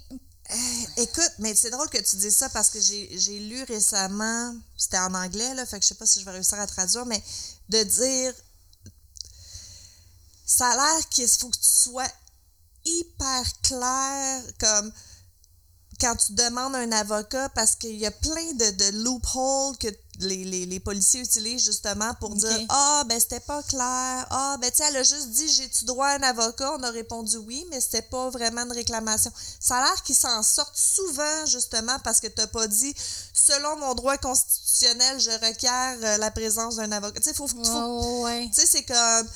Euh, 0.51 0.57
écoute, 0.99 1.33
mais 1.39 1.55
c'est 1.55 1.71
drôle 1.71 1.89
que 1.89 1.97
tu 2.03 2.17
dises 2.17 2.37
ça 2.37 2.51
parce 2.51 2.69
que 2.69 2.79
j'ai 2.79 3.09
j'ai 3.19 3.39
lu 3.39 3.63
récemment, 3.63 4.55
c'était 4.77 4.99
en 4.99 5.15
anglais, 5.15 5.55
là, 5.55 5.65
fait 5.65 5.79
que 5.79 5.83
je 5.85 5.89
sais 5.89 5.95
pas 5.95 6.05
si 6.05 6.21
je 6.21 6.25
vais 6.27 6.33
réussir 6.33 6.61
à 6.61 6.67
traduire, 6.67 7.07
mais 7.07 7.23
de 7.71 7.83
dire 7.83 8.35
ça 10.45 10.67
a 10.69 10.77
l'air 10.77 11.09
qu'il 11.09 11.27
faut 11.29 11.49
que 11.49 11.57
tu 11.57 11.65
sois 11.85 12.07
hyper 12.85 13.45
clair 13.63 14.43
comme 14.59 14.93
quand 16.01 16.17
tu 16.17 16.33
demandes 16.33 16.75
un 16.75 16.93
avocat 16.93 17.49
parce 17.51 17.77
qu'il 17.77 17.97
y 17.97 18.07
a 18.07 18.11
plein 18.11 18.53
de, 18.55 18.71
de 18.71 19.05
loopholes 19.05 19.77
que 19.79 19.89
les, 20.21 20.45
les, 20.45 20.67
les 20.67 20.81
policiers 20.81 21.21
utilisent 21.21 21.65
justement 21.65 22.15
pour 22.21 22.35
dire 22.35 22.61
Ah, 22.69 23.05
ben 23.09 23.19
c'était 23.19 23.41
pas 23.41 23.63
clair. 23.63 24.27
Ah, 24.31 24.57
ben 24.61 24.71
tu 24.71 24.77
sais, 24.77 24.85
elle 24.89 24.97
a 24.97 25.03
juste 25.03 25.31
dit 25.31 25.49
J'ai-tu 25.49 25.85
droit 25.85 26.07
à 26.07 26.17
un 26.19 26.23
avocat 26.23 26.73
On 26.79 26.83
a 26.83 26.91
répondu 26.91 27.37
oui, 27.39 27.65
mais 27.71 27.81
c'était 27.81 28.03
pas 28.03 28.31
vraiment 28.31 28.63
une 28.63 28.73
réclamation. 28.73 29.33
Ça 29.61 29.77
a 29.77 29.85
l'air 29.85 30.03
qu'ils 30.03 30.15
s'en 30.15 30.43
sortent 30.43 30.77
souvent 30.77 31.47
justement 31.47 31.99
parce 32.05 32.21
que 32.21 32.29
t'as 32.29 32.47
pas 32.47 32.67
dit 32.69 32.95
Selon 33.33 33.77
mon 33.79 33.95
droit 33.95 34.17
constitutionnel, 34.19 35.21
je 35.21 35.31
requiers 35.31 36.05
euh, 36.05 36.17
la 36.19 36.31
présence 36.31 36.77
d'un 36.77 36.93
avocat. 36.93 37.21
Tu 37.21 37.25
sais, 37.31 37.35
faut, 37.35 37.49
faut, 37.49 38.23
ouais. 38.25 38.49
tu 38.55 38.61
sais, 38.61 38.67
c'est 38.67 38.85
comme. 38.85 39.29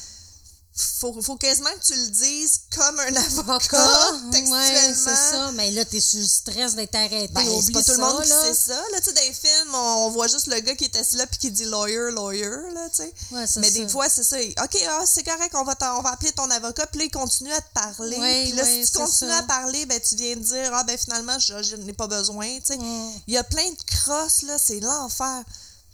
Faut, 1.01 1.21
faut 1.23 1.37
quasiment 1.37 1.71
que 1.71 1.85
tu 1.85 1.95
le 1.95 2.07
dises 2.09 2.61
comme 2.77 3.01
un 3.01 3.15
avocat, 3.39 4.13
textuellement. 4.31 4.57
ouais, 4.57 4.95
c'est 4.95 5.17
ça. 5.17 5.51
Mais 5.55 5.71
là, 5.73 5.85
t'es 5.85 6.01
sur 6.01 6.21
le 6.21 6.27
stress 6.27 6.75
d'être 6.77 6.95
arrêté. 6.95 7.33
Ben, 7.33 7.45
c'est 7.63 7.73
pas 7.73 7.83
tout 7.83 7.93
le 7.93 7.99
monde 7.99 8.23
qui 8.23 8.29
là. 8.29 8.43
sait 8.45 8.55
ça. 8.55 8.75
Là, 8.93 8.99
tu 9.01 9.05
sais, 9.05 9.13
dans 9.13 9.21
les 9.23 9.33
films, 9.33 9.75
on, 9.75 10.11
voit 10.11 10.29
juste 10.29 10.47
le 10.47 10.61
gars 10.61 10.75
qui 10.77 10.85
est 10.85 10.97
assis 10.97 11.17
là 11.17 11.27
puis 11.27 11.39
qui 11.39 11.51
dit 11.51 11.65
lawyer, 11.65 12.11
lawyer, 12.13 12.49
là, 12.75 12.89
tu 12.91 12.97
sais. 13.03 13.13
Ouais, 13.33 13.47
c'est 13.47 13.61
Mais 13.61 13.71
ça. 13.71 13.79
des 13.79 13.89
fois, 13.89 14.09
c'est 14.09 14.23
ça. 14.23 14.37
OK, 14.39 14.79
ah, 14.89 15.03
c'est 15.05 15.25
correct, 15.25 15.53
on 15.55 15.65
va, 15.65 15.75
t'en- 15.75 15.99
on 15.99 16.03
va 16.03 16.11
appeler 16.11 16.33
ton 16.33 16.49
avocat, 16.51 16.87
puis 16.87 17.01
là, 17.01 17.05
il 17.07 17.11
continue 17.11 17.53
à 17.53 17.61
te 17.61 17.73
parler. 17.75 18.17
Ouais, 18.17 18.45
puis 18.45 18.53
là, 18.53 18.65
si 18.65 18.91
tu 18.91 18.99
continues 18.99 19.31
ça. 19.31 19.39
à 19.39 19.43
parler, 19.43 19.85
ben, 19.87 20.01
tu 20.01 20.15
viens 20.15 20.37
de 20.37 20.41
dire, 20.43 20.71
ah, 20.73 20.85
ben, 20.85 20.97
finalement, 20.97 21.39
je, 21.39 21.61
je 21.63 21.77
n'ai 21.77 21.93
pas 21.93 22.07
besoin, 22.07 22.47
tu 22.61 22.67
sais. 22.67 22.79
Il 23.27 23.35
y 23.35 23.37
a 23.37 23.45
plein 23.45 23.69
de 23.69 23.77
crosses, 23.87 24.43
là, 24.43 24.57
c'est 24.59 24.81
l'enfer. 24.81 25.43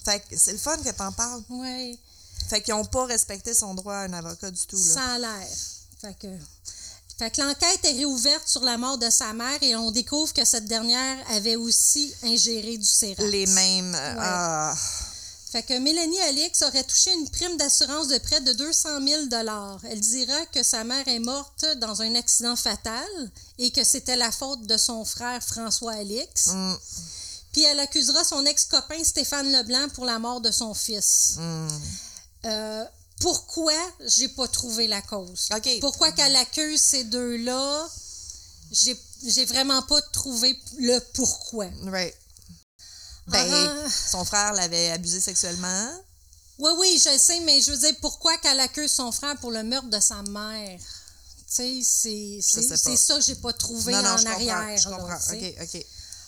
Fait 0.04 0.20
que 0.20 0.36
c'est 0.36 0.52
le 0.52 0.58
fun 0.58 0.76
que 0.76 0.90
t'en 0.90 1.12
parles. 1.12 1.42
Ouais. 1.48 1.98
Fait 2.48 2.60
qu'ils 2.60 2.74
n'ont 2.74 2.84
pas 2.84 3.06
respecté 3.06 3.54
son 3.54 3.74
droit 3.74 3.94
à 3.94 4.00
un 4.04 4.12
avocat 4.12 4.50
du 4.50 4.66
tout, 4.66 4.84
là. 4.84 4.94
Ça 4.94 5.14
a 5.14 5.18
l'air. 5.18 5.48
Fait 6.00 6.14
que, 6.14 6.28
fait 7.18 7.30
que 7.30 7.40
l'enquête 7.40 7.84
est 7.84 7.92
réouverte 7.92 8.46
sur 8.46 8.62
la 8.62 8.76
mort 8.76 8.98
de 8.98 9.08
sa 9.08 9.32
mère 9.32 9.62
et 9.62 9.76
on 9.76 9.90
découvre 9.90 10.32
que 10.32 10.44
cette 10.44 10.66
dernière 10.66 11.16
avait 11.30 11.56
aussi 11.56 12.12
ingéré 12.22 12.76
du 12.76 12.86
sérum. 12.86 13.26
Les 13.30 13.46
mêmes. 13.46 13.94
euh, 13.94 14.16
ah. 14.18 14.74
Fait 15.54 15.62
que 15.62 15.78
Mélanie 15.78 16.20
Alix 16.22 16.62
aurait 16.62 16.82
touché 16.82 17.14
une 17.14 17.28
prime 17.28 17.56
d'assurance 17.56 18.08
de 18.08 18.18
près 18.18 18.40
de 18.40 18.52
200 18.54 18.88
000 19.06 19.22
Elle 19.84 20.00
dira 20.00 20.46
que 20.46 20.64
sa 20.64 20.82
mère 20.82 21.06
est 21.06 21.20
morte 21.20 21.64
dans 21.76 22.02
un 22.02 22.16
accident 22.16 22.56
fatal 22.56 23.06
et 23.60 23.70
que 23.70 23.84
c'était 23.84 24.16
la 24.16 24.32
faute 24.32 24.66
de 24.66 24.76
son 24.76 25.04
frère 25.04 25.40
François 25.44 25.92
Alix. 25.92 26.48
Mm. 26.48 26.74
Puis 27.52 27.62
elle 27.62 27.78
accusera 27.78 28.24
son 28.24 28.44
ex-copain 28.44 29.04
Stéphane 29.04 29.52
Leblanc 29.52 29.88
pour 29.90 30.04
la 30.04 30.18
mort 30.18 30.40
de 30.40 30.50
son 30.50 30.74
fils. 30.74 31.36
Mm. 31.38 31.68
Euh, 32.44 32.84
pourquoi 33.20 33.72
j'ai 34.06 34.28
pas 34.28 34.48
trouvé 34.48 34.86
la 34.86 35.00
cause? 35.02 35.48
Pourquoi 35.80 36.12
qu'elle 36.12 36.36
accuse 36.36 36.80
ces 36.80 37.04
deux-là? 37.04 37.88
J'ai 38.72 39.00
j'ai 39.26 39.44
vraiment 39.46 39.80
pas 39.82 40.00
trouvé 40.12 40.58
le 40.78 40.98
pourquoi. 41.14 41.66
Right. 41.84 42.14
Ben, 43.28 43.46
Ah. 43.50 43.88
son 44.10 44.24
frère 44.24 44.52
l'avait 44.52 44.90
abusé 44.90 45.20
sexuellement. 45.20 45.90
Oui, 46.58 46.70
oui, 46.78 47.02
je 47.02 47.18
sais, 47.18 47.40
mais 47.40 47.60
je 47.62 47.70
veux 47.72 47.78
dire, 47.78 47.94
pourquoi 48.00 48.36
qu'elle 48.38 48.60
accuse 48.60 48.92
son 48.92 49.10
frère 49.12 49.36
pour 49.38 49.50
le 49.50 49.62
meurtre 49.62 49.88
de 49.88 49.98
sa 50.00 50.22
mère? 50.22 50.78
Tu 50.78 51.54
sais, 51.54 51.80
c'est- 51.82 52.40
c'est 52.42 52.96
ça 52.96 53.16
que 53.16 53.20
j'ai 53.22 53.34
pas 53.36 53.52
trouvé 53.52 53.92
non, 53.92 54.02
non, 54.02 54.10
en 54.10 54.16
je 54.18 54.24
comprends. 54.24 54.34
arrière. 54.34 54.78
Je 54.78 54.88
là, 54.90 54.96
comprends. 54.96 55.18
tu 55.18 55.40
sais. 55.40 55.56
OK, 55.60 55.74
OK. 55.74 55.86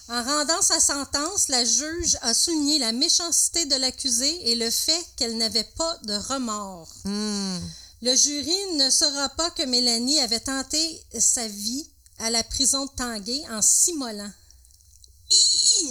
En 0.08 0.22
rendant 0.22 0.62
sa 0.62 0.78
sentence, 0.78 1.48
la 1.48 1.64
juge 1.64 2.16
a 2.22 2.32
souligné 2.32 2.78
la 2.78 2.92
méchanceté 2.92 3.66
de 3.66 3.74
l'accusée 3.74 4.50
et 4.50 4.54
le 4.54 4.70
fait 4.70 5.04
qu'elle 5.16 5.36
n'avait 5.36 5.68
pas 5.76 5.98
de 6.04 6.14
remords. 6.14 6.92
Hmm. 7.04 7.58
Le 8.02 8.14
jury 8.14 8.56
ne 8.74 8.88
saura 8.90 9.28
pas 9.30 9.50
que 9.50 9.64
Mélanie 9.64 10.20
avait 10.20 10.40
tenté 10.40 11.02
sa 11.18 11.48
vie 11.48 11.88
à 12.18 12.30
la 12.30 12.44
prison 12.44 12.84
de 12.84 12.90
Tanguay 12.90 13.42
en 13.50 13.60
s'immolant. 13.60 14.30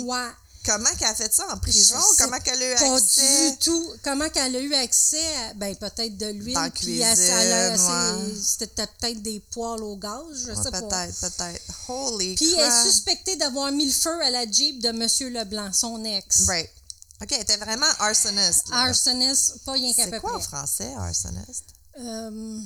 Ouais. 0.02 0.32
Comment 0.66 0.90
qu'elle 0.98 1.10
a 1.10 1.16
fait 1.16 1.34
ça 1.34 1.46
en 1.54 1.58
prison? 1.60 1.96
Je 2.18 2.24
Comment 2.24 2.40
qu'elle 2.40 2.62
a 2.62 2.72
eu 2.72 2.76
Pas 2.76 2.96
accès? 2.96 3.52
du 3.52 3.58
tout. 3.58 3.94
Comment 4.04 4.30
qu'elle 4.30 4.56
a 4.56 4.60
eu 4.60 4.74
accès 4.74 5.36
à, 5.38 5.54
ben 5.54 5.76
peut-être 5.76 6.18
de 6.18 6.26
l'huile, 6.28 6.56
Dans 6.56 6.70
puis 6.72 6.80
cuisine, 7.00 7.04
ouais. 7.04 8.36
c'était 8.44 8.68
peut-être 8.88 9.22
des 9.22 9.40
poêles 9.52 9.84
au 9.84 9.96
gaz, 9.96 10.24
je 10.46 10.52
Ouais, 10.52 10.64
sais 10.64 10.72
pas. 10.72 10.82
peut-être, 10.82 11.20
peut-être. 11.20 11.62
Holy 11.90 12.36
Puis 12.36 12.54
elle 12.54 12.62
est 12.72 12.84
suspectée 12.92 13.36
d'avoir 13.36 13.72
mis 13.72 13.86
le 13.86 13.92
feu 13.94 14.20
à 14.24 14.30
la 14.32 14.50
Jeep 14.50 14.82
de 14.82 14.90
M. 14.90 15.34
Leblanc, 15.34 15.72
son 15.74 16.04
ex. 16.04 16.46
Right. 16.48 16.70
OK, 17.22 17.32
elle 17.32 17.42
était 17.42 17.58
vraiment 17.58 17.86
arsoniste. 18.00 18.68
là. 18.70 18.78
Arsoniste, 18.88 19.60
pas 19.66 19.74
rien 19.74 19.94
qu'à 19.94 20.06
peu 20.06 20.12
C'est 20.14 20.20
quoi 20.20 20.32
en 20.36 20.40
près. 20.40 20.44
français, 20.48 20.94
arsoniste? 20.98 21.66
Euh, 22.00 22.60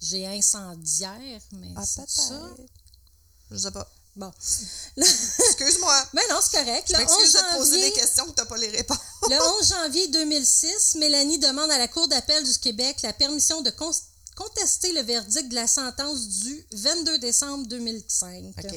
J'ai 0.00 0.26
incendiaire, 0.26 1.40
mais 1.52 1.68
Ah, 1.76 1.84
c'est 1.84 2.08
ça. 2.08 2.40
Je 3.50 3.56
sais 3.58 3.70
pas. 3.70 3.86
Bon. 4.14 4.30
Excuse-moi. 4.96 6.06
Ben 6.12 6.22
non, 6.30 6.36
c'est 6.42 6.58
correct. 6.58 6.86
Je 6.92 6.96
Le 6.98 7.02
11 7.04 7.08
m'excuse 7.08 7.32
de 7.32 7.38
te 7.38 7.56
poser 7.56 7.70
janvier, 7.76 7.90
des 7.90 7.96
questions 8.00 8.26
que 8.26 8.32
t'as 8.32 8.44
pas 8.44 8.58
les 8.58 8.68
réponses. 8.68 8.98
Le 9.30 9.36
11 9.60 9.68
janvier 9.68 10.08
2006, 10.08 10.96
Mélanie 10.96 11.38
demande 11.38 11.70
à 11.70 11.78
la 11.78 11.88
Cour 11.88 12.08
d'appel 12.08 12.44
du 12.44 12.58
Québec 12.58 12.98
la 13.02 13.12
permission 13.14 13.62
de 13.62 13.70
contester 14.36 14.92
le 14.92 15.02
verdict 15.02 15.48
de 15.48 15.54
la 15.54 15.66
sentence 15.66 16.28
du 16.28 16.66
22 16.72 17.18
décembre 17.20 17.66
2005. 17.68 18.44
OK. 18.62 18.74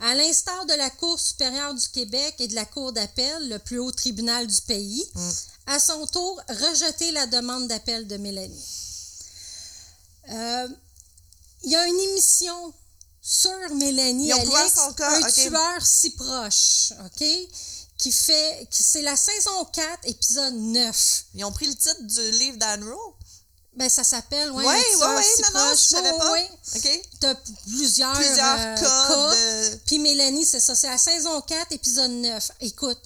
À 0.00 0.14
l'instar 0.16 0.66
de 0.66 0.74
la 0.74 0.90
Cour 0.90 1.20
supérieure 1.20 1.72
du 1.72 1.88
Québec 1.90 2.34
et 2.40 2.48
de 2.48 2.54
la 2.56 2.64
Cour 2.64 2.92
d'appel, 2.92 3.48
le 3.48 3.60
plus 3.60 3.78
haut 3.78 3.92
tribunal 3.92 4.46
du 4.46 4.60
pays, 4.62 5.08
Mm. 5.14 5.30
à 5.68 5.78
son 5.78 6.04
tour, 6.08 6.42
rejeté 6.48 7.12
la 7.12 7.26
demande 7.28 7.68
d'appel 7.68 8.08
de 8.08 8.16
Mélanie. 8.16 8.64
Euh, 10.30 10.68
Il 11.62 11.70
y 11.70 11.76
a 11.76 11.86
une 11.86 12.00
émission 12.00 12.74
sur 13.26 13.74
Mélanie 13.76 14.30
Alix, 14.32 14.74
cas, 14.96 15.16
un 15.16 15.20
ok. 15.22 15.32
tueur 15.32 15.86
si 15.86 16.10
proche, 16.10 16.92
OK? 17.06 17.26
Qui 17.96 18.12
fait, 18.12 18.66
c'est 18.70 19.00
la 19.00 19.16
saison 19.16 19.64
4, 19.72 20.00
épisode 20.04 20.54
9. 20.54 21.24
Ils 21.34 21.44
ont 21.46 21.52
pris 21.52 21.66
le 21.66 21.74
titre 21.74 22.02
du 22.02 22.30
livre 22.32 22.58
d'Anne 22.58 22.84
Rowe. 22.84 23.14
Ben, 23.76 23.88
ça 23.88 24.04
s'appelle, 24.04 24.50
ouais, 24.52 24.64
Oui, 24.64 24.74
oui, 25.00 25.06
oui, 25.16 25.22
si 25.36 25.42
non, 25.42 25.48
non, 25.60 25.66
proche. 25.68 25.78
je 25.82 25.88
savais 25.88 26.12
pas. 26.18 26.34
OK? 26.76 27.00
T'as 27.20 27.34
plusieurs, 27.66 28.12
Plusieurs 28.14 28.58
euh, 28.60 28.76
cas 28.76 29.30
de- 29.34 29.76
Puis 29.86 29.98
Mélanie, 30.00 30.44
c'est 30.44 30.60
ça, 30.60 30.74
c'est 30.74 30.88
la 30.90 30.98
saison 30.98 31.40
4, 31.40 31.72
épisode 31.72 32.10
9. 32.10 32.50
Écoute, 32.60 33.00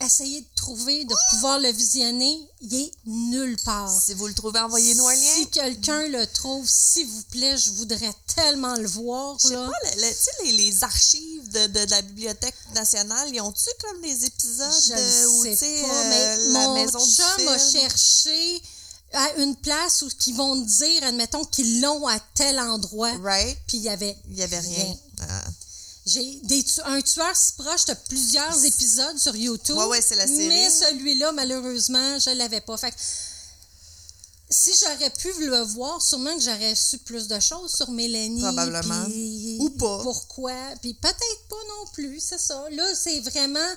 essayez 0.00 0.40
de 0.40 0.46
trouver, 0.54 1.04
de 1.04 1.14
pouvoir 1.30 1.58
le 1.60 1.70
visionner, 1.70 2.40
il 2.60 2.74
est 2.74 2.92
nulle 3.06 3.56
part. 3.64 3.90
Si 4.02 4.14
vous 4.14 4.26
le 4.26 4.34
trouvez, 4.34 4.60
envoyez-nous 4.60 5.06
un 5.06 5.14
lien. 5.14 5.34
Si 5.36 5.46
quelqu'un 5.48 6.08
le 6.08 6.26
trouve, 6.26 6.66
s'il 6.68 7.06
vous 7.06 7.22
plaît, 7.30 7.56
je 7.58 7.70
voudrais 7.70 8.12
tellement 8.34 8.74
le 8.76 8.86
voir. 8.88 9.36
Je 9.42 9.48
sais 9.48 9.54
là. 9.54 9.66
pas, 9.70 9.90
le- 9.96 10.00
le- 10.02 10.08
tu 10.08 10.14
sais, 10.22 10.30
les, 10.44 10.52
les 10.52 10.84
archives 10.84 11.48
de, 11.50 11.66
de, 11.66 11.84
de 11.84 11.90
la 11.90 12.02
Bibliothèque 12.02 12.54
nationale, 12.74 13.28
ils 13.32 13.40
ont-tu 13.40 13.68
comme 13.82 14.00
des 14.02 14.24
épisodes 14.24 14.72
Je 14.86 15.26
où, 15.28 15.44
tu 15.44 15.56
sais 15.56 15.84
euh, 15.84 16.04
mais 16.08 16.36
la 16.52 16.58
mon 16.68 16.74
maison 16.74 17.04
du 17.04 17.14
chum 17.14 17.48
a 17.48 17.58
cherché 17.58 18.62
à 19.12 19.32
une 19.38 19.56
place 19.56 20.02
où 20.02 20.08
ils 20.26 20.34
vont 20.34 20.56
dire, 20.56 21.02
admettons, 21.04 21.44
qu'ils 21.44 21.80
l'ont 21.80 22.06
à 22.06 22.18
tel 22.34 22.58
endroit, 22.60 23.12
Right? 23.22 23.58
puis 23.66 23.78
il 23.78 23.82
y 23.84 23.88
avait 23.88 24.16
Il 24.30 24.36
y 24.36 24.42
avait 24.42 24.60
rien. 24.60 24.84
Rien. 24.84 24.96
Ah. 25.28 25.44
J'ai 26.12 26.40
des 26.42 26.62
tu- 26.64 26.80
un 26.84 27.00
tueur 27.02 27.34
si 27.36 27.52
proche 27.52 27.84
de 27.86 27.94
plusieurs 28.08 28.64
épisodes 28.64 29.18
sur 29.18 29.36
YouTube. 29.36 29.76
Ouais, 29.76 29.84
ouais, 29.86 30.00
c'est 30.02 30.16
la 30.16 30.26
série. 30.26 30.48
Mais 30.48 30.68
celui-là, 30.70 31.32
malheureusement, 31.32 32.18
je 32.18 32.30
l'avais 32.30 32.60
pas. 32.60 32.76
Fait 32.76 32.90
que 32.90 32.96
si 34.52 34.72
j'aurais 34.80 35.10
pu 35.10 35.32
le 35.46 35.60
voir, 35.62 36.02
sûrement 36.02 36.34
que 36.36 36.42
j'aurais 36.42 36.74
su 36.74 36.98
plus 36.98 37.28
de 37.28 37.38
choses 37.38 37.72
sur 37.74 37.88
Mélanie. 37.90 38.40
Probablement. 38.42 39.06
Ou 39.60 39.70
pas. 39.70 40.00
Pourquoi. 40.02 40.52
Puis 40.82 40.94
peut-être 40.94 41.42
pas 41.48 41.56
non 41.68 41.86
plus, 41.92 42.20
c'est 42.20 42.40
ça. 42.40 42.64
Là, 42.72 42.84
c'est 42.96 43.20
vraiment 43.20 43.70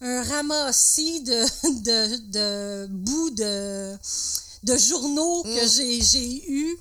un 0.00 0.22
ramassis 0.22 1.20
de, 1.20 1.44
de, 1.82 2.16
de 2.30 2.86
bouts 2.90 3.30
de, 3.30 3.96
de 4.62 4.76
journaux 4.78 5.42
que 5.42 5.64
Mm. 5.64 5.70
j'ai, 5.76 6.00
j'ai 6.02 6.50
eus. 6.50 6.78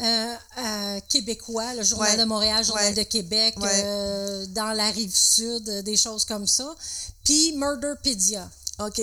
Euh, 0.00 0.34
euh, 0.58 1.00
québécois, 1.08 1.72
le 1.74 1.82
Journal 1.84 2.10
Ouais. 2.12 2.16
de 2.18 2.24
Montréal, 2.24 2.64
Journal 2.64 2.86
Ouais. 2.86 2.94
de 2.94 3.02
Québec, 3.08 3.54
Ouais. 3.60 3.82
euh, 3.84 4.46
dans 4.48 4.72
la 4.72 4.90
rive 4.90 5.14
sud, 5.14 5.68
euh, 5.68 5.82
des 5.82 5.96
choses 5.96 6.24
comme 6.24 6.46
ça. 6.48 6.74
Puis 7.22 7.52
Murderpedia, 7.52 8.50
OK. 8.80 9.00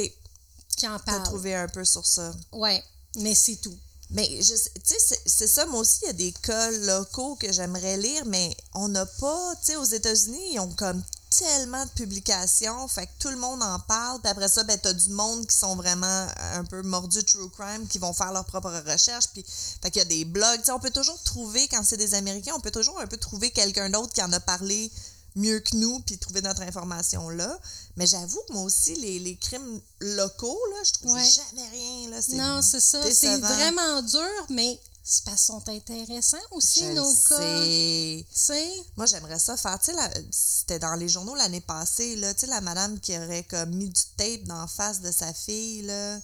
qui 0.77 0.88
en 0.88 0.97
T'as 0.99 1.06
parle. 1.13 1.23
trouvé 1.23 1.56
un 1.56 1.67
peu 1.69 1.86
sur 1.86 2.06
ça. 2.06 2.34
Ouais, 2.51 2.84
mais 3.17 3.36
c'est 3.36 3.56
tout. 3.58 3.77
Mais 4.10 4.27
tu 4.27 4.43
sais, 4.43 4.71
c'est- 4.84 5.21
c'est 5.25 5.47
ça, 5.47 5.65
moi 5.67 5.80
aussi, 5.80 5.99
il 6.04 6.08
y 6.08 6.10
a 6.10 6.13
des 6.13 6.32
cas 6.34 6.69
locaux 6.71 7.36
que 7.36 7.51
j'aimerais 7.54 7.95
lire, 7.97 8.25
mais 8.25 8.54
on 8.73 8.89
n'a 8.89 9.06
pas, 9.06 9.56
tu 9.62 9.67
sais, 9.67 9.75
aux 9.77 9.86
États-Unis, 9.86 10.54
ils 10.54 10.60
ont 10.60 10.71
comme 10.73 11.01
tellement 11.38 11.84
de 11.86 11.89
publications, 11.91 12.88
fait 12.88 13.06
que 13.08 13.12
tout 13.20 13.30
le 13.30 13.38
monde 13.38 13.63
en 13.63 13.80
parle. 13.80 14.20
Puis 14.22 14.30
après 14.30 14.48
ça, 14.50 14.63
ben, 14.63 14.78
t'as 14.82 14.94
du 14.94 15.10
monde 15.10 15.48
qui 15.48 15.56
sont 15.56 15.76
vraiment 15.76 16.28
un 16.54 16.63
peu 16.65 16.82
mordus 16.82 17.24
true 17.24 17.50
crime, 17.50 17.88
qui 17.88 17.98
vont 18.00 18.13
faire 18.13 18.32
leur 18.34 18.46
propre 18.46 18.70
recherche. 18.86 19.28
Puis, 19.34 19.44
fait 19.82 19.89
qu'il 19.91 20.00
y 20.00 20.06
a 20.06 20.06
des 20.06 20.26
blogs. 20.26 20.62
On 20.70 20.80
peut 20.80 20.91
toujours 20.91 21.22
trouver, 21.24 21.67
quand 21.70 21.84
c'est 21.84 21.98
des 21.98 22.13
Américains, 22.13 22.54
on 22.56 22.60
peut 22.60 22.72
toujours 22.72 23.00
un 23.00 23.08
peu 23.08 23.17
trouver 23.17 23.52
quelqu'un 23.52 23.89
d'autre 23.89 24.13
qui 24.13 24.22
en 24.22 24.32
a 24.34 24.39
parlé 24.39 24.91
mieux 25.38 25.62
que 25.62 25.78
nous, 25.78 26.02
puis 26.02 26.17
trouver 26.17 26.41
notre 26.41 26.62
information 26.62 27.30
là. 27.30 27.58
Mais 27.96 28.06
j'avoue 28.06 28.41
que 28.48 28.54
moi 28.54 28.63
aussi, 28.63 28.96
les, 28.96 29.17
les 29.20 29.38
crimes 29.38 29.80
locaux, 30.02 30.60
là, 30.74 30.78
je 30.84 30.91
trouve 31.00 31.13
Ouais. 31.13 31.24
jamais 31.24 31.70
rien. 31.70 32.10
Là, 32.10 32.20
Non, 32.34 32.62
c'est 32.62 32.82
ça. 32.82 33.02
C'est 33.10 33.38
vraiment 33.38 34.02
dur, 34.02 34.46
mais 34.50 34.78
c'est 35.04 35.24
parce 35.26 35.42
sont 35.46 35.68
intéressants 35.68 36.38
aussi, 36.52 36.82
Je 36.82 36.92
nos 36.92 37.14
cas. 37.28 38.26
sais. 38.34 38.72
Moi, 38.96 39.06
j'aimerais 39.08 39.40
ça 39.40 39.58
faire, 39.58 39.80
tu 39.80 39.92
sais, 39.92 39.98
c'était 40.32 40.80
dans 40.80 40.94
les 40.96 41.10
journaux 41.10 41.36
l'année 41.36 41.62
passée, 41.62 42.16
là, 42.18 42.34
tu 42.34 42.42
sais, 42.42 42.48
la 42.48 42.62
madame 42.62 43.00
qui 43.00 43.18
aurait 43.18 43.44
comme 43.44 43.72
mis 43.76 43.90
du 43.90 44.02
tape 44.18 44.44
dans 44.44 44.62
la 44.62 44.68
face 44.68 45.02
de 45.02 45.12
sa 45.12 45.34
fille, 45.34 45.82
là. 45.84 46.20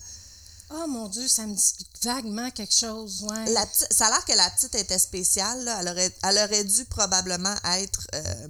Oh 0.70 0.86
mon 0.88 1.08
Dieu, 1.08 1.28
ça 1.30 1.46
me 1.48 1.56
dit 1.56 1.88
vaguement 2.04 2.52
quelque 2.52 2.74
chose, 2.76 3.24
ouais. 3.24 3.52
La 3.54 3.66
petite- 3.66 3.92
ça 3.94 4.08
a 4.08 4.10
l'air 4.10 4.26
que 4.26 4.34
la 4.34 4.50
petite 4.52 4.76
était 4.76 5.00
spéciale, 5.00 5.64
là. 5.64 5.78
Elle 5.82 5.88
aurait, 5.90 6.16
elle 6.24 6.38
aurait 6.40 6.64
dû 6.66 6.84
probablement 6.86 7.56
être 7.78 8.06
euh, 8.14 8.48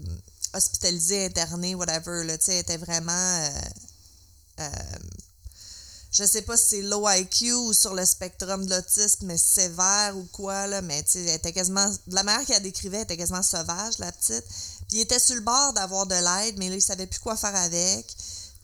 hospitalisée, 0.54 1.26
internée, 1.28 1.76
whatever, 1.76 2.24
là, 2.26 2.38
tu 2.38 2.46
sais, 2.46 2.54
elle 2.56 2.60
était 2.62 2.78
vraiment... 2.78 3.12
euh, 3.13 3.50
euh, 4.62 4.70
je 6.17 6.23
sais 6.23 6.41
pas 6.41 6.58
si 6.58 6.65
c'est 6.69 6.82
low 6.82 7.08
IQ 7.08 7.53
ou 7.53 7.73
sur 7.73 7.93
le 7.93 8.03
spectrum 8.03 8.65
de 8.65 8.73
l'autisme, 8.73 9.27
mais 9.27 9.38
sévère 9.38 10.17
ou 10.17 10.23
quoi, 10.32 10.65
là, 10.65 10.82
mais 10.82 11.06
elle 11.13 11.30
était 11.30 11.53
quasiment... 11.53 11.88
De 12.08 12.15
la 12.15 12.23
manière 12.23 12.43
qu'elle 12.43 12.63
décrivait, 12.63 12.97
elle 12.97 13.03
était 13.03 13.17
quasiment 13.17 13.43
sauvage, 13.43 13.99
la 13.99 14.12
petite. 14.12 14.43
Puis 14.88 14.97
il 14.97 15.01
était 15.01 15.19
sur 15.19 15.36
le 15.36 15.41
bord 15.41 15.73
d'avoir 15.73 16.08
de 16.08 16.15
l'aide, 16.15 16.56
mais 16.58 16.69
là, 16.69 16.75
il 16.75 16.82
savait 16.82 17.06
plus 17.06 17.19
quoi 17.19 17.38
faire 17.38 17.56
avec. 17.56 18.08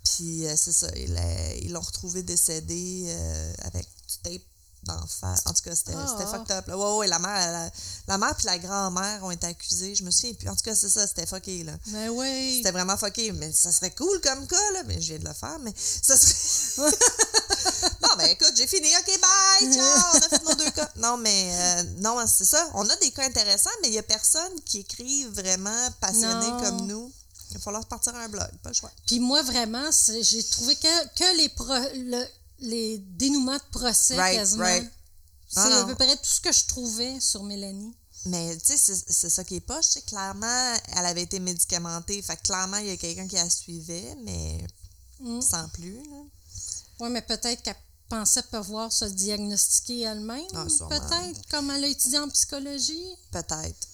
Puis 0.04 0.48
euh, 0.48 0.56
c'est 0.58 0.72
ça, 0.72 0.88
ils 0.96 1.72
l'ont 1.72 1.80
retrouvé 1.80 2.24
décédé 2.24 3.06
euh, 3.08 3.54
avec 3.66 3.86
du 4.08 4.18
tape 4.24 4.53
d'en 4.86 5.06
face. 5.08 5.42
En 5.46 5.54
tout 5.54 5.62
cas, 5.64 5.76
c'était 5.76 5.94
Ah. 5.96 6.06
c'était 6.18 6.30
fucked 6.30 6.52
up. 6.52 6.68
Là. 6.68 6.78
Ouais, 6.78 6.98
ouais, 7.00 7.08
la 7.08 7.20
mère, 7.20 7.36
elle- 7.36 7.72
la 8.08 8.18
mère 8.18 8.36
puis 8.36 8.46
la 8.46 8.58
grand-mère 8.60 9.24
ont 9.24 9.32
été 9.32 9.48
accusées. 9.48 9.96
Je 9.96 10.04
me 10.04 10.12
souviens 10.12 10.34
plus. 10.34 10.50
En 10.50 10.56
tout 10.56 10.64
cas, 10.64 10.76
c'est 10.76 10.90
ça, 10.90 11.06
c'était 11.08 11.26
fucké, 11.26 11.64
là. 11.64 11.74
Mais 11.88 12.10
oui. 12.10 12.58
C'était 12.58 12.72
vraiment 12.72 12.98
fucké, 12.98 13.32
mais 13.32 13.52
ça 13.52 13.72
serait 13.72 13.92
cool 13.92 14.20
comme 14.22 14.46
cas, 14.48 14.72
là. 14.74 14.84
Mais 14.86 15.00
je 15.02 15.08
viens 15.14 15.20
de 15.20 15.26
le 15.28 15.34
faire, 15.34 15.58
mais 15.62 15.74
ça 15.76 16.16
serait. 16.18 16.34
non, 18.02 18.10
ben 18.18 18.26
écoute, 18.30 18.54
j'ai 18.56 18.68
fini. 18.68 18.88
OK, 18.98 19.20
bye, 19.22 19.74
ciao. 19.74 20.04
On 20.14 20.18
a 20.18 20.30
fait 20.30 20.44
nos 20.44 20.56
deux 20.56 20.72
cas. 20.72 20.90
Non, 20.98 21.18
mais 21.18 21.52
euh, 21.54 21.84
non, 22.00 22.18
c'est 22.28 22.46
ça. 22.46 22.70
On 22.74 22.88
a 22.90 22.96
des 22.98 23.12
cas 23.12 23.24
intéressants, 23.26 23.70
mais 23.82 23.88
il 23.90 23.94
y 23.94 24.00
a 24.00 24.04
personne 24.04 24.60
qui 24.66 24.80
écrit 24.80 25.26
vraiment 25.26 25.90
passionné 26.00 26.48
Non. 26.48 26.62
comme 26.62 26.88
nous. 26.88 27.12
Il 27.52 27.58
va 27.58 27.64
falloir 27.64 27.86
partir 27.86 28.16
un 28.16 28.28
blog, 28.30 28.48
pas 28.64 28.70
le 28.70 28.76
choix. 28.76 28.92
Puis 29.06 29.20
moi, 29.20 29.42
vraiment, 29.44 29.88
j'ai 30.22 30.44
trouvé 30.44 30.76
que, 30.76 31.08
que 31.16 31.38
les, 31.38 31.50
pro- 31.50 31.66
le- 31.96 32.28
les 32.64 32.98
dénouements 32.98 33.58
de 33.58 33.70
procès, 33.72 34.16
Right, 34.18 34.38
quasiment. 34.38 34.64
right. 34.64 34.92
C'est 35.48 35.60
Ah, 35.60 35.82
à 35.82 35.86
peu 35.86 35.94
près 35.96 36.16
tout 36.16 36.24
ce 36.26 36.42
que 36.42 36.52
je 36.52 36.66
trouvais 36.66 37.20
sur 37.20 37.44
Mélanie. 37.44 37.96
Mais 38.26 38.58
tu 38.58 38.76
sais, 38.78 38.96
c'est- 39.08 39.30
ça 39.30 39.44
qui 39.44 39.56
est 39.58 39.60
poche. 39.60 39.86
Clairement, 40.08 40.76
elle 40.96 41.06
avait 41.06 41.24
été 41.24 41.40
médicamentée. 41.40 42.22
Fait 42.22 42.38
que 42.38 42.44
clairement, 42.44 42.78
il 42.78 42.88
y 42.88 42.92
a 42.92 42.98
quelqu'un 42.98 43.28
qui 43.28 43.36
la 43.36 43.50
suivait, 43.50 44.16
mais 44.24 44.66
Mm. 45.20 45.42
sans 45.42 45.68
plus. 45.70 45.98
Là. 46.10 46.18
Oui, 47.02 47.10
mais 47.12 47.22
peut-être 47.22 47.62
qu'elle 47.62 47.76
pensait 48.10 48.44
pouvoir 48.44 48.92
se 48.92 49.06
diagnostiquer 49.06 50.02
elle-même. 50.02 50.46
Ah, 50.56 50.66
peut-être, 50.90 51.42
comme 51.50 51.70
elle 51.72 51.84
a 51.84 51.88
étudié 51.88 52.18
en 52.20 52.30
psychologie. 52.30 53.16
Peut-être. 53.32 53.88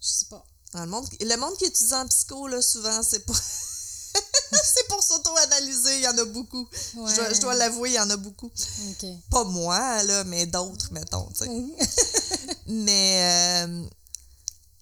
Je 0.00 0.06
sais 0.08 0.26
pas. 0.26 0.44
Le 0.74 0.86
monde, 0.86 1.06
le 1.20 1.36
monde 1.36 1.56
qui 1.56 1.64
étudie 1.64 1.94
en 1.94 2.06
psycho, 2.06 2.46
là, 2.46 2.60
souvent, 2.62 3.02
c'est 3.02 3.24
pour. 3.26 3.36
c'est 4.64 4.88
pour 4.88 5.02
s'auto-analyser. 5.02 5.96
Il 5.96 6.02
y 6.02 6.08
en 6.08 6.18
a 6.18 6.24
beaucoup. 6.24 6.68
Je 6.72 6.96
dois, 6.96 7.04
Ouais. 7.28 7.34
je 7.34 7.40
dois 7.40 7.54
l'avouer, 7.54 7.90
il 7.90 7.94
y 7.94 8.00
en 8.00 8.10
a 8.10 8.16
beaucoup. 8.16 8.50
Pas 9.30 9.44
moi, 9.44 10.02
là, 10.04 10.24
mais 10.24 10.46
d'autres, 10.46 10.92
mettons. 10.92 11.28
tu 11.32 11.44
sais. 11.44 12.56
mais 12.66 13.64
euh, 13.64 13.84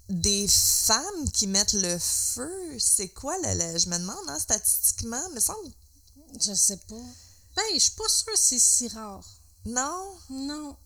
des 0.09 0.47
femmes 0.49 1.31
qui 1.33 1.47
mettent 1.47 1.75
le 1.75 1.99
feu, 1.99 2.51
c'est 2.79 3.09
quoi, 3.09 3.37
le, 3.43 3.55
le- 3.73 3.79
je 3.79 3.89
me 3.89 3.99
demande, 3.99 4.17
hein, 4.29 4.39
statistiquement, 4.39 5.29
me 5.35 5.41
semble. 5.41 5.71
Je 6.41 6.53
sais 6.55 6.77
pas. 6.89 6.95
Ben, 7.57 7.65
je 7.75 7.79
suis 7.81 7.91
pas 7.93 8.09
sûre 8.09 8.27
que 8.33 8.39
c'est 8.39 8.59
si 8.59 8.89
rare. 8.89 9.25
Non? 9.67 10.15
Non. 10.31 10.77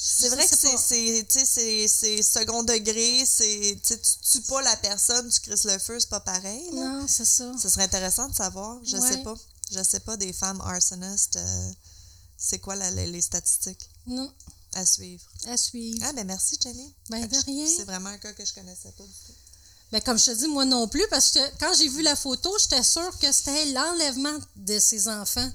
C'est 0.00 0.28
vrai 0.28 0.46
que 0.46 0.54
c'est, 0.56 2.22
second 2.22 2.62
degré, 2.62 3.24
c'est, 3.26 3.80
tu 3.84 3.94
tues 4.30 4.42
pas 4.42 4.62
la 4.62 4.76
personne, 4.76 5.28
tu 5.28 5.40
crisses 5.40 5.64
le 5.64 5.76
feu, 5.78 5.98
c'est 5.98 6.08
pas 6.08 6.20
pareil. 6.20 6.62
Là. 6.72 6.84
Non, 7.00 7.06
c'est 7.08 7.24
ça. 7.24 7.52
Ce 7.60 7.68
serait 7.68 7.82
intéressant 7.84 8.28
de 8.28 8.34
savoir. 8.34 8.78
Je 8.84 8.96
Ouais. 8.96 9.10
sais 9.12 9.18
pas. 9.24 9.34
Je 9.72 9.82
sais 9.82 10.00
pas 10.00 10.16
des 10.16 10.32
femmes 10.32 10.60
arsonistes. 10.60 11.36
euh, 11.36 11.70
c'est 12.36 12.60
quoi 12.60 12.76
la- 12.76 12.90
les 12.92 13.20
statistiques 13.20 13.90
Non. 14.06 14.32
à 14.74 14.86
suivre? 14.86 15.24
À 15.48 15.56
suivre. 15.56 15.98
Ah, 16.06 16.12
ben 16.12 16.24
merci, 16.26 16.56
Jenny. 16.62 16.94
Ben, 17.10 17.26
de 17.26 17.36
rien. 17.46 17.66
C'est 17.66 17.84
vraiment 17.84 18.10
un 18.10 18.18
cas 18.18 18.32
que 18.32 18.44
je 18.44 18.54
connaissais 18.54 18.92
pas 18.92 19.02
du 19.02 19.12
tout. 19.26 19.32
Ben, 19.90 20.00
comme 20.02 20.18
je 20.18 20.26
te 20.26 20.30
dis, 20.30 20.46
moi 20.46 20.64
non 20.64 20.86
plus, 20.86 21.04
parce 21.10 21.32
que 21.32 21.40
quand 21.58 21.72
j'ai 21.76 21.88
vu 21.88 22.02
la 22.02 22.14
photo, 22.14 22.56
j'étais 22.60 22.84
sûre 22.84 23.18
que 23.18 23.32
c'était 23.32 23.64
l'enlèvement 23.72 24.38
de 24.54 24.78
ses 24.78 25.08
enfants. 25.08 25.50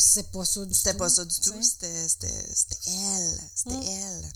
Puis 0.00 0.08
c'est 0.14 0.30
pas 0.32 0.46
ça 0.46 0.64
du 0.64 0.72
tout. 0.72 0.78
C'était 0.78 0.94
pas 0.94 1.10
ça 1.10 1.24
du 1.26 1.40
tout. 1.40 1.62
C'était, 1.62 2.08
c'était, 2.08 2.54
c'était 2.54 2.90
elle. 2.90 3.40
C'était 3.54 3.76
Mm. 3.76 3.82
elle. 3.82 4.32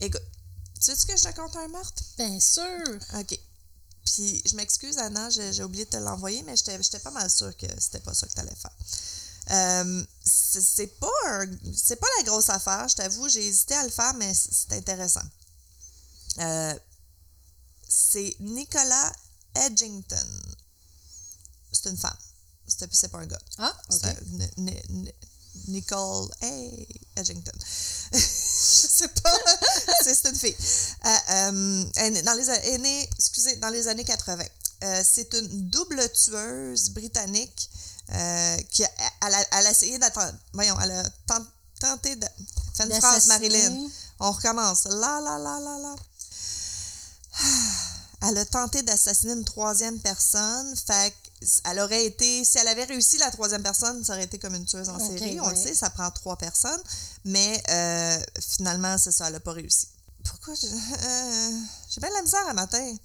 Écoute, 0.00 0.22
tu 0.76 0.94
sais 0.94 1.06
que 1.08 1.16
je 1.16 1.24
te 1.24 1.34
compte 1.34 1.56
un 1.56 1.66
meurtre? 1.66 2.02
Bien 2.16 2.38
sûr. 2.38 2.98
OK. 3.18 3.36
Puis, 4.04 4.42
je 4.46 4.54
m'excuse, 4.54 4.96
Anna, 4.98 5.28
j'ai 5.30 5.52
j'ai 5.52 5.64
oublié 5.64 5.84
de 5.86 5.90
te 5.90 5.96
l'envoyer, 5.96 6.42
mais 6.44 6.56
j'étais 6.56 6.80
j'étais 6.80 7.00
pas 7.00 7.10
mal 7.10 7.28
sûre 7.28 7.54
que 7.56 7.66
c'était 7.80 7.98
pas 7.98 8.14
ça 8.14 8.28
que 8.28 8.32
tu 8.32 8.38
allais 8.38 8.54
faire. 8.54 8.76
Euh, 9.50 10.06
c'est 10.24 10.60
c'est 10.62 10.86
pas, 10.86 11.10
un- 11.26 11.58
c'est 11.76 11.96
pas 11.96 12.06
la 12.18 12.24
grosse 12.24 12.50
affaire, 12.50 12.86
je 12.88 12.94
t'avoue. 12.94 13.28
J'ai 13.28 13.44
hésité 13.44 13.74
à 13.74 13.82
le 13.82 13.90
faire, 13.90 14.14
mais 14.14 14.32
c'est 14.34 14.72
intéressant. 14.72 15.26
Euh, 16.38 16.78
c'est 17.88 18.36
Nicolas 18.38 19.12
Edgington. 19.56 20.28
C'est 21.72 21.90
une 21.90 21.96
femme. 21.98 22.16
C'est 22.68 22.88
c'est 22.94 23.08
pas 23.08 23.18
un 23.18 23.26
gars. 23.26 23.38
Ah, 23.58 23.74
OK. 23.90 23.98
C'est 24.02 24.84
Nicole 25.66 26.28
hey, 26.40 26.86
Edgington. 27.16 27.52
je 28.12 28.18
sais 28.18 29.08
pas. 29.08 29.38
c'est 30.04 30.14
c'est 30.14 30.28
une 30.28 30.36
fille. 30.36 30.56
Euh, 31.04 31.16
euh, 31.30 32.22
dans 32.22 32.34
les, 32.34 32.48
a- 32.50 32.64
elle 32.64 32.74
est 32.74 32.78
née, 32.78 33.08
excusez, 33.16 33.56
dans 33.56 33.70
les 33.70 33.88
années 33.88 34.04
80. 34.04 34.44
Euh, 34.84 35.02
c'est 35.04 35.32
une 35.34 35.68
double 35.70 36.00
tueuse 36.12 36.90
britannique 36.90 37.70
euh, 38.12 38.56
qui 38.70 38.84
a, 38.84 38.90
elle, 39.26 39.34
a, 39.34 39.44
elle 39.58 39.66
a 39.66 39.70
essayé 39.72 39.98
d'attendre. 39.98 40.38
Voyons, 40.52 40.78
elle 40.80 40.92
a 40.92 41.02
tent- 41.26 41.46
tenté 41.80 42.14
de. 42.16 42.26
Fais 42.74 42.84
une 42.84 42.92
phrase. 43.00 43.26
Marilyn. 43.26 43.88
On 44.20 44.30
recommence. 44.32 44.84
La, 44.84 45.20
la, 45.20 45.38
la, 45.38 45.58
la, 45.60 45.78
la. 45.78 45.94
Elle 48.28 48.36
a 48.38 48.44
tenté 48.44 48.82
d'assassiner 48.82 49.32
une 49.34 49.44
troisième 49.44 49.98
personne. 50.00 50.74
Fait 50.76 51.14
elle 51.64 51.78
aurait 51.80 52.04
été. 52.06 52.44
Si 52.44 52.58
elle 52.58 52.68
avait 52.68 52.84
réussi 52.84 53.18
la 53.18 53.30
troisième 53.30 53.62
personne, 53.62 54.04
ça 54.04 54.14
aurait 54.14 54.24
été 54.24 54.38
comme 54.38 54.54
une 54.54 54.64
tueuse 54.66 54.88
en 54.88 54.98
série. 55.18 55.40
On 55.40 55.48
le 55.50 55.56
sait, 55.56 55.74
ça 55.74 55.90
prend 55.90 56.10
trois 56.10 56.36
personnes. 56.36 56.82
Mais 57.24 57.62
euh, 57.70 58.18
finalement, 58.40 58.96
c'est 58.98 59.12
ça, 59.12 59.26
elle 59.26 59.34
n'a 59.34 59.40
pas 59.40 59.52
réussi. 59.52 59.88
Pourquoi 60.24 60.54
je- 60.54 60.66
euh, 60.66 61.58
J'ai 61.88 62.00
bien 62.00 62.10
de 62.10 62.14
la 62.14 62.22
misère 62.22 62.46
à 62.48 62.54
matin. 62.54 62.96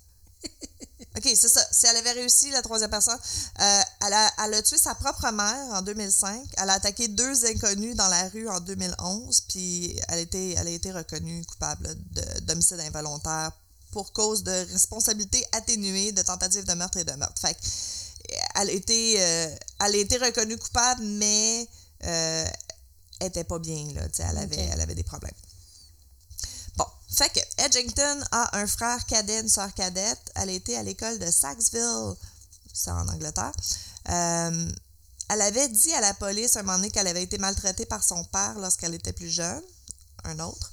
OK, 1.16 1.24
c'est 1.36 1.48
ça. 1.50 1.64
Si 1.72 1.86
elle 1.86 1.96
avait 1.98 2.12
réussi 2.14 2.50
la 2.50 2.62
troisième 2.64 2.90
personne, 2.90 3.20
euh, 3.60 3.82
elle, 4.06 4.14
a, 4.14 4.32
elle 4.46 4.54
a 4.56 4.62
tué 4.64 4.78
sa 4.80 4.96
propre 4.96 5.30
mère 5.32 5.68
en 5.72 5.82
2005. 5.84 6.44
Elle 6.58 6.70
a 6.72 6.74
attaqué 6.74 7.08
deux 7.08 7.46
inconnus 7.46 7.96
dans 7.96 8.08
la 8.08 8.30
rue 8.30 8.50
en 8.50 8.60
2011. 8.60 9.42
Puis 9.48 9.96
elle 10.08 10.16
a 10.18 10.22
été, 10.22 10.54
elle 10.58 10.68
a 10.68 10.72
été 10.72 10.92
reconnue 10.92 11.46
coupable 11.46 11.96
de- 12.14 12.40
d'homicide 12.42 12.80
involontaire 12.80 13.52
pour 13.92 14.12
cause 14.12 14.42
de 14.44 14.52
responsabilité 14.72 15.46
atténuée 15.52 16.12
de 16.14 16.24
tentative 16.24 16.64
de 16.66 16.74
meurtre 16.74 16.98
et 16.98 17.04
de 17.04 17.12
meurtre. 17.14 17.40
Fait 17.40 17.54
que, 17.54 17.60
elle 18.56 18.70
a 18.70 18.72
été, 18.72 19.16
euh, 19.22 19.56
elle 19.86 19.96
a 19.96 19.98
été 19.98 20.18
reconnue 20.18 20.58
coupable, 20.58 21.04
mais 21.04 21.68
euh, 22.06 22.46
elle 23.20 23.28
était 23.28 23.44
pas 23.44 23.60
bien, 23.60 23.86
là. 23.94 24.02
Elle 24.20 24.38
avait, 24.38 24.58
elle 24.72 24.82
avait 24.82 24.96
des 24.96 25.04
problèmes. 25.04 25.34
Bon, 26.78 26.86
fait 27.16 27.30
que 27.30 27.40
Edgington 27.66 28.24
a 28.32 28.58
un 28.58 28.68
frère 28.68 29.06
cadet, 29.06 29.40
une 29.42 29.50
soeur 29.50 29.74
cadette. 29.74 30.20
Elle 30.36 30.50
a 30.50 30.54
été 30.54 30.76
à 30.78 30.84
l'école 30.84 31.20
de 31.20 31.30
Saxville, 31.30 32.16
c'est 32.74 32.92
en 32.92 33.08
Angleterre. 33.08 33.52
Euh, 34.10 34.72
elle 35.30 35.42
avait 35.42 35.70
dit 35.70 35.94
à 35.94 36.02
la 36.02 36.14
police 36.14 36.58
un 36.58 36.64
moment 36.64 36.78
donné 36.78 36.92
qu'elle 36.92 37.08
avait 37.08 37.24
été 37.24 37.38
maltraitée 37.38 37.86
par 37.86 38.04
son 38.04 38.24
père 38.26 38.56
lorsqu'elle 38.60 38.94
était 38.94 39.14
plus 39.14 39.30
jeune, 39.30 39.62
un 40.26 40.40
autre. 40.40 40.72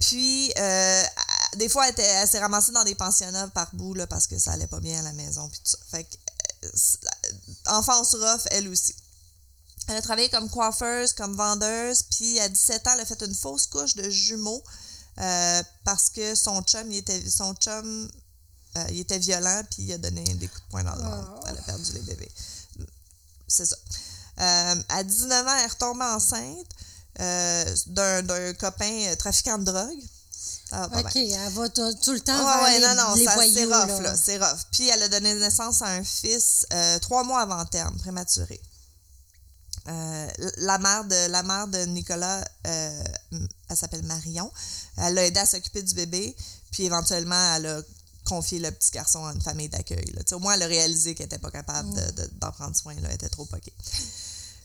Puis, 0.00 0.52
euh, 0.58 1.02
à- 1.04 1.56
des 1.56 1.68
fois, 1.68 1.86
elle, 1.86 1.92
était- 1.92 2.02
elle 2.02 2.28
s'est 2.28 2.40
ramassée 2.40 2.72
dans 2.72 2.84
des 2.84 2.94
pensionnats 2.94 3.48
par 3.48 3.68
bout 3.74 3.94
là, 3.94 4.06
parce 4.06 4.26
que 4.26 4.38
ça 4.38 4.52
allait 4.52 4.66
pas 4.66 4.80
bien 4.80 4.98
à 4.98 5.02
la 5.02 5.12
maison. 5.12 5.48
Puis 5.48 5.60
tout 5.60 5.70
ça. 5.70 5.78
Fait 5.90 6.04
que, 6.04 6.16
enfance 7.66 8.14
rough, 8.14 8.46
elle 8.50 8.68
aussi. 8.68 8.94
Elle 9.88 9.96
a 9.96 10.02
travaillé 10.02 10.28
comme 10.30 10.50
coiffeuse, 10.50 11.12
comme 11.12 11.36
vendeuse, 11.36 12.02
puis 12.04 12.40
à 12.40 12.48
17 12.48 12.86
ans, 12.86 12.90
elle 12.94 13.00
a 13.00 13.06
fait 13.06 13.22
une 13.22 13.34
fausse 13.34 13.66
couche 13.66 13.94
de 13.94 14.10
jumeaux 14.10 14.62
euh, 15.18 15.62
parce 15.84 16.10
que 16.10 16.34
son 16.34 16.60
chum, 16.62 16.90
il 16.90 16.98
était, 16.98 17.28
son 17.30 17.54
chum 17.54 18.08
Euh, 18.76 18.84
il 18.90 19.00
était 19.00 19.18
violent, 19.18 19.62
puis 19.70 19.84
il 19.84 19.92
a 19.92 19.98
donné 19.98 20.22
des 20.22 20.48
coups 20.48 20.62
de 20.64 20.70
poing 20.70 20.84
dans 20.84 20.94
le 20.96 21.02
ventre. 21.02 21.32
Oh. 21.34 21.44
Elle 21.48 21.56
a 21.56 21.62
perdu 21.62 21.92
les 21.94 22.02
bébés. 22.02 22.30
C'est 23.48 23.64
ça. 23.64 23.76
Euh, 24.38 24.82
à 24.88 25.02
19 25.02 25.46
ans, 25.46 25.56
elle 25.62 25.70
retombe 25.70 26.02
enceinte 26.02 26.66
euh, 27.20 27.76
d'un 27.86 28.52
copain 28.54 29.06
euh, 29.06 29.16
trafiquant 29.16 29.58
de 29.58 29.64
drogue. 29.64 30.02
Ça 30.70 30.80
va 30.80 30.88
pas 30.88 31.00
OK, 31.00 31.12
bien. 31.14 31.46
elle 31.46 31.52
va 31.52 31.68
tout, 31.68 31.82
le 32.12 32.20
temps 32.20 32.36
Ouais, 32.38 32.44
vers 32.44 32.62
ouais, 32.64 32.80
les, 32.80 32.86
non, 32.86 32.94
non, 32.96 33.14
les 33.14 33.24
ça, 33.24 33.36
c'est 33.36 33.64
rough, 33.64 33.88
là. 33.88 34.00
là. 34.00 34.16
C'est 34.16 34.36
rough. 34.38 34.58
Puis 34.72 34.88
elle 34.88 35.02
a 35.02 35.08
donné 35.08 35.34
naissance 35.34 35.80
à 35.82 35.86
un 35.86 36.02
fils 36.04 36.66
euh, 36.72 36.98
trois 36.98 37.22
mois 37.22 37.40
avant 37.42 37.64
terme, 37.66 37.96
prématuré. 37.98 38.60
Euh, 39.88 40.28
la 40.56 40.78
mère 40.78 41.04
de 41.04 41.30
la 41.30 41.42
mère 41.44 41.68
de 41.68 41.78
Nicolas, 41.84 42.44
euh, 42.66 43.04
elle 43.70 43.76
s'appelle 43.76 44.02
Marion. 44.02 44.50
Elle 44.96 45.14
l'a 45.14 45.26
aidé 45.26 45.38
à 45.38 45.46
s'occuper 45.46 45.82
du 45.82 45.94
bébé, 45.94 46.34
puis 46.72 46.84
éventuellement 46.84 47.54
elle 47.54 47.66
a 47.66 47.80
confié 48.24 48.58
le 48.58 48.72
petit 48.72 48.90
garçon 48.90 49.24
à 49.24 49.32
une 49.32 49.40
famille 49.40 49.68
d'accueil. 49.68 50.12
Au 50.32 50.40
moins, 50.40 50.54
elle 50.54 50.62
a 50.64 50.66
réalisé 50.66 51.14
qu'elle 51.14 51.26
n'était 51.26 51.38
pas 51.38 51.52
capable 51.52 51.88
de- 51.94 52.10
de- 52.22 52.30
d'en 52.40 52.50
prendre 52.50 52.74
soin. 52.74 52.94
Là. 52.94 53.02
Elle 53.10 53.14
était 53.14 53.28
trop 53.28 53.44
poquée. 53.44 53.72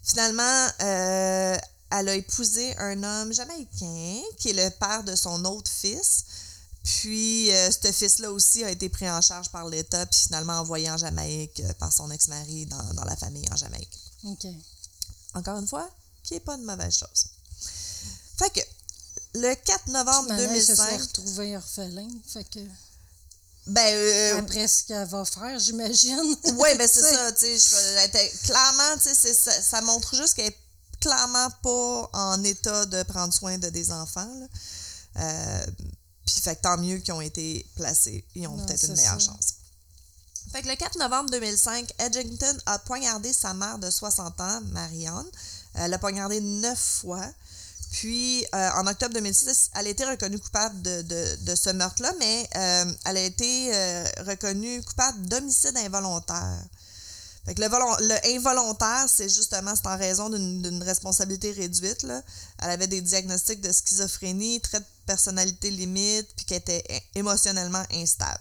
Finalement, 0.04 0.68
euh, 0.82 1.56
elle 1.92 2.10
a 2.10 2.16
épousé 2.16 2.76
un 2.78 3.04
homme 3.04 3.34
jamaïcain 3.34 4.22
qui 4.38 4.50
est 4.50 4.54
le 4.54 4.70
père 4.70 5.04
de 5.04 5.16
son 5.16 5.44
autre 5.46 5.70
fils. 5.70 6.26
Puis, 6.84 7.52
euh, 7.52 7.70
ce 7.70 7.92
fils-là 7.92 8.32
aussi 8.32 8.64
a 8.64 8.72
été 8.72 8.90
pris 8.90 9.10
en 9.10 9.22
charge 9.22 9.50
par 9.50 9.68
l'État, 9.68 10.04
puis 10.08 10.20
finalement 10.20 10.54
envoyé 10.54 10.90
en 10.90 10.98
Jamaïque 10.98 11.60
euh, 11.60 11.74
par 11.74 11.94
son 11.94 12.10
ex-mari 12.10 12.66
dans, 12.66 12.94
dans 12.96 13.04
la 13.04 13.16
famille 13.16 13.46
en 13.52 13.56
Jamaïque. 13.56 14.00
OK. 14.24 14.48
Encore 15.36 15.60
une 15.60 15.68
fois, 15.68 15.88
qui 16.24 16.34
n'est 16.34 16.40
pas 16.40 16.56
une 16.56 16.64
mauvaise 16.64 16.98
chose. 16.98 17.28
Fait 18.38 18.50
que, 18.50 18.62
le 19.36 19.54
4 19.54 19.88
novembre 19.90 20.30
Finalement, 20.30 20.54
elle 20.56 20.66
se 20.66 20.76
serait 20.76 20.98
2005, 20.98 21.02
retrouvée 21.02 21.58
orphelin. 21.58 22.10
Fait 22.28 22.44
que, 22.46 22.60
ben, 23.68 23.94
euh, 23.94 24.40
après 24.40 24.68
ce 24.68 24.84
qu'elle 24.84 25.08
va 25.08 25.24
faire, 25.24 25.60
j'imagine. 25.60 26.36
Oui, 26.56 26.70
ben 26.78 26.90
c'est 26.92 27.02
ça, 27.60 28.08
clairement, 28.44 29.00
ça, 29.00 29.62
ça 29.62 29.82
montre 29.82 30.16
juste 30.16 30.34
qu'elle 30.34 30.52
clairement 31.02 31.50
pas 31.62 32.10
en 32.14 32.44
état 32.44 32.86
de 32.86 33.04
prendre 33.04 33.34
soin 33.34 33.58
de 33.58 33.70
des 33.70 33.92
enfants. 33.92 34.32
Euh, 35.18 35.66
puis 36.26 36.40
fait 36.40 36.56
que 36.56 36.62
tant 36.62 36.78
mieux 36.78 36.98
qu'ils 36.98 37.14
ont 37.14 37.22
été 37.22 37.66
placés, 37.76 38.24
ils 38.36 38.48
ont 38.48 38.58
peut-être 38.66 38.86
une 38.86 38.96
meilleure 38.96 39.20
ça. 39.20 39.32
chance. 39.32 39.56
Fait 40.52 40.62
que 40.62 40.68
le 40.68 40.76
4 40.76 40.98
novembre 41.00 41.30
2005, 41.32 41.94
Edgington 42.00 42.58
a 42.66 42.80
poignardé 42.80 43.32
sa 43.34 43.54
mère 43.54 43.78
de 43.80 43.90
60 43.90 44.40
ans, 44.42 44.62
Marianne. 44.72 45.28
Elle 45.76 45.92
l'a 45.92 46.00
poignardé 46.00 46.42
neuf 46.42 47.00
fois. 47.02 47.26
Puis, 47.92 48.46
euh, 48.56 48.70
en 48.76 48.88
octobre 48.88 49.14
2006, 49.14 49.72
elle 49.76 49.88
a 49.88 49.90
été 49.90 50.06
reconnue 50.06 50.40
coupable 50.40 50.82
de, 50.82 51.02
de, 51.02 51.36
de 51.42 51.56
ce 51.56 51.70
meurtre-là, 51.72 52.14
mais 52.20 52.50
euh, 52.56 52.94
elle 53.06 53.18
a 53.18 53.22
été 53.22 53.76
euh, 53.76 54.06
reconnue 54.28 54.82
coupable 54.84 55.28
d'homicide 55.28 55.76
involontaire. 55.78 56.64
Fait 57.46 57.56
que 57.56 57.62
le, 57.62 57.68
le 57.68 58.36
involontaire, 58.36 59.06
c'est 59.08 59.30
justement 59.30 59.74
en 59.86 59.98
raison 59.98 60.30
d'une 60.30 60.84
responsabilité 60.84 61.52
réduite. 61.52 62.04
Là. 62.04 62.22
Elle 62.62 62.72
avait 62.72 62.88
des 62.88 63.02
diagnostics 63.02 63.62
de 63.62 63.72
schizophrénie, 63.72 64.62
trait 64.62 64.80
de 64.80 64.86
personnalité 65.08 65.72
limite, 65.72 66.28
puis 66.36 66.46
qu'elle 66.46 66.60
était 66.60 66.84
émotionnellement 67.16 67.84
instable. 67.92 68.40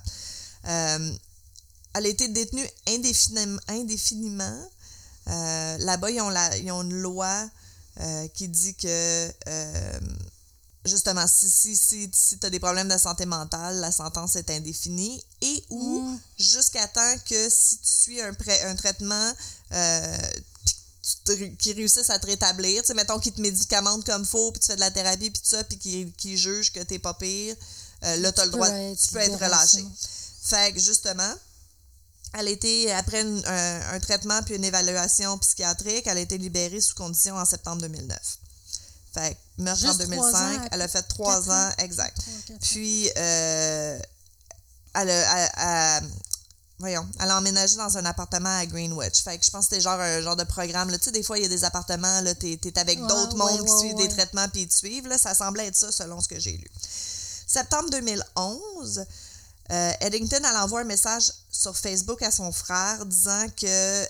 Euh, 0.66 1.12
elle 1.94 2.06
a 2.06 2.08
été 2.08 2.28
détenue 2.28 2.68
indéfiniment. 3.68 4.68
Euh, 5.28 5.78
Là-bas, 5.78 6.10
ils, 6.10 6.20
ils 6.62 6.70
ont 6.70 6.82
une 6.82 7.00
loi 7.00 7.48
euh, 8.00 8.28
qui 8.28 8.48
dit 8.48 8.74
que, 8.74 9.32
justement, 10.84 11.26
si, 11.26 11.48
si, 11.50 11.76
si, 11.76 12.10
si 12.12 12.38
tu 12.38 12.46
as 12.46 12.50
des 12.50 12.60
problèmes 12.60 12.88
de 12.88 12.96
santé 12.98 13.26
mentale, 13.26 13.76
la 13.80 13.92
sentence 13.92 14.36
est 14.36 14.48
indéfinie 14.50 15.22
et 15.42 15.64
ou 15.70 16.00
Mm. 16.00 16.20
jusqu'à 16.38 16.88
temps 16.88 17.14
que 17.28 17.48
si 17.50 17.78
tu 17.78 17.86
suis 17.86 18.20
un, 18.20 18.32
un 18.64 18.76
traitement 18.76 19.32
euh, 19.72 20.16
qui 21.58 21.72
réussissent 21.72 22.10
à 22.10 22.18
te 22.18 22.26
rétablir, 22.26 22.82
tu 22.82 22.88
sais, 22.88 22.94
mettons 22.94 23.18
qu'ils 23.18 23.32
te 23.32 23.40
médicamentent 23.40 24.04
comme 24.04 24.24
faut, 24.24 24.52
puis 24.52 24.60
tu 24.60 24.66
fais 24.68 24.74
de 24.76 24.80
la 24.80 24.90
thérapie, 24.90 25.30
puis 25.30 25.40
tout 25.42 25.48
ça, 25.48 25.64
puis 25.64 25.78
qu'ils 25.78 26.12
qu'ils 26.14 26.36
jugent 26.38 26.72
que 26.72 26.80
t'es 26.80 26.98
pas 26.98 27.14
pire, 27.14 27.56
euh, 28.04 28.16
là, 28.16 28.32
tu 28.32 28.40
as 28.40 28.44
le 28.46 28.50
droit, 28.52 28.68
tu 28.68 29.08
peux 29.12 29.18
être 29.18 29.38
relâché. 29.44 29.84
Fait 30.42 30.72
que 30.72 30.80
justement, 30.80 31.32
elle 32.38 32.46
a 32.48 32.50
été, 32.50 32.92
après 32.92 33.22
une- 33.22 33.42
un, 33.46 33.94
un 33.94 34.00
traitement 34.00 34.42
puis 34.44 34.54
une 34.54 34.64
évaluation 34.64 35.36
psychiatrique, 35.38 36.06
elle 36.06 36.18
a 36.18 36.20
été 36.20 36.38
libérée 36.38 36.80
sous 36.80 36.94
condition 36.94 37.34
en 37.36 37.44
septembre 37.44 37.82
2009. 37.82 38.38
Fait 39.12 39.34
que 39.56 39.62
meurtre 39.62 39.82
en 39.84 39.86
Juste 39.88 40.00
trois 40.10 40.30
2005, 40.32 40.58
ans 40.60 40.68
elle 40.70 40.82
a 40.82 40.88
fait 40.88 41.02
trois 41.02 41.50
ans, 41.50 41.52
ans. 41.68 41.70
exact. 41.78 42.16
Puis, 42.62 43.10
euh, 43.16 43.98
elle, 44.94 45.10
a, 45.10 45.38
elle- 45.38 45.50
elle- 46.04 46.10
voyons, 46.78 47.06
elle 47.20 47.30
a 47.30 47.38
emménagé 47.38 47.76
dans 47.76 47.96
un 47.98 48.04
appartement 48.04 48.56
à 48.58 48.66
Greenwich. 48.66 49.22
Fait 49.22 49.36
que 49.38 49.44
je 49.44 49.50
pense 49.50 49.66
que 49.66 49.70
c'était 49.74 49.82
genre 49.82 49.98
un 50.00 50.20
genre 50.22 50.36
de 50.36 50.44
programme. 50.44 50.90
là. 50.90 50.98
Tu 50.98 51.04
sais, 51.06 51.10
des 51.12 51.22
fois, 51.22 51.38
il 51.38 51.42
y 51.42 51.46
a 51.46 51.48
des 51.48 51.64
appartements, 51.64 52.20
là, 52.20 52.34
t'es, 52.34 52.56
t'es 52.60 52.78
avec 52.78 53.00
Ouais, 53.00 53.06
d'autres 53.08 53.32
ouais, 53.36 53.38
mondes 53.58 53.66
qui 53.66 53.78
suivent 53.80 53.96
des 53.96 54.08
traitements 54.08 54.48
puis 54.48 54.62
ils 54.62 54.68
te 54.68 54.74
suivent. 54.74 55.08
Là. 55.08 55.18
Ça 55.18 55.34
semblait 55.34 55.66
être 55.66 55.76
ça 55.76 55.90
selon 55.92 56.20
ce 56.20 56.28
que 56.28 56.38
j'ai 56.38 56.52
lu. 56.56 56.70
Septembre 57.46 57.90
2011, 57.90 59.04
euh, 59.72 59.92
Eddington, 60.00 60.38
elle 60.48 60.56
envoie 60.56 60.80
un 60.80 60.84
message 60.84 61.32
sur 61.50 61.76
Facebook 61.76 62.22
à 62.22 62.30
son 62.30 62.50
frère 62.52 63.04
disant 63.06 63.46
que 63.60 64.06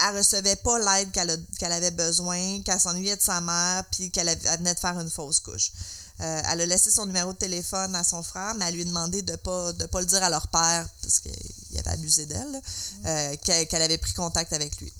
elle 0.00 0.16
recevait 0.16 0.56
pas 0.56 0.78
l'aide 0.78 1.10
qu'elle, 1.12 1.72
avait 1.72 1.90
besoin, 1.90 2.62
qu'elle 2.62 2.80
s'ennuyait 2.80 3.16
de 3.16 3.22
sa 3.22 3.40
mère, 3.40 3.84
puis 3.90 4.10
qu'elle 4.10 4.28
venait 4.58 4.74
de 4.74 4.78
faire 4.78 4.98
une 4.98 5.10
fausse 5.10 5.40
couche. 5.40 5.72
Euh, 6.20 6.42
elle 6.50 6.60
a 6.62 6.66
laissé 6.66 6.90
son 6.90 7.06
numéro 7.06 7.32
de 7.32 7.38
téléphone 7.38 7.94
à 7.94 8.02
son 8.02 8.22
frère, 8.22 8.54
mais 8.54 8.66
elle 8.66 8.74
lui 8.74 8.82
a 8.82 8.86
demandé 8.86 9.22
de 9.22 9.36
pas 9.36 9.72
de 9.72 9.86
pas 9.86 10.00
le 10.00 10.06
dire 10.06 10.22
à 10.22 10.30
leur 10.30 10.48
père, 10.48 10.88
parce 11.00 11.20
qu'il 11.20 11.78
avait 11.78 11.90
abusé 11.90 12.26
d'elle, 12.26 12.50
là, 12.50 12.60
euh, 13.06 13.36
qu'elle, 13.36 13.82
avait 13.82 13.98
pris 13.98 14.12
contact 14.14 14.52
avec 14.52 14.80
lui. 14.80 14.92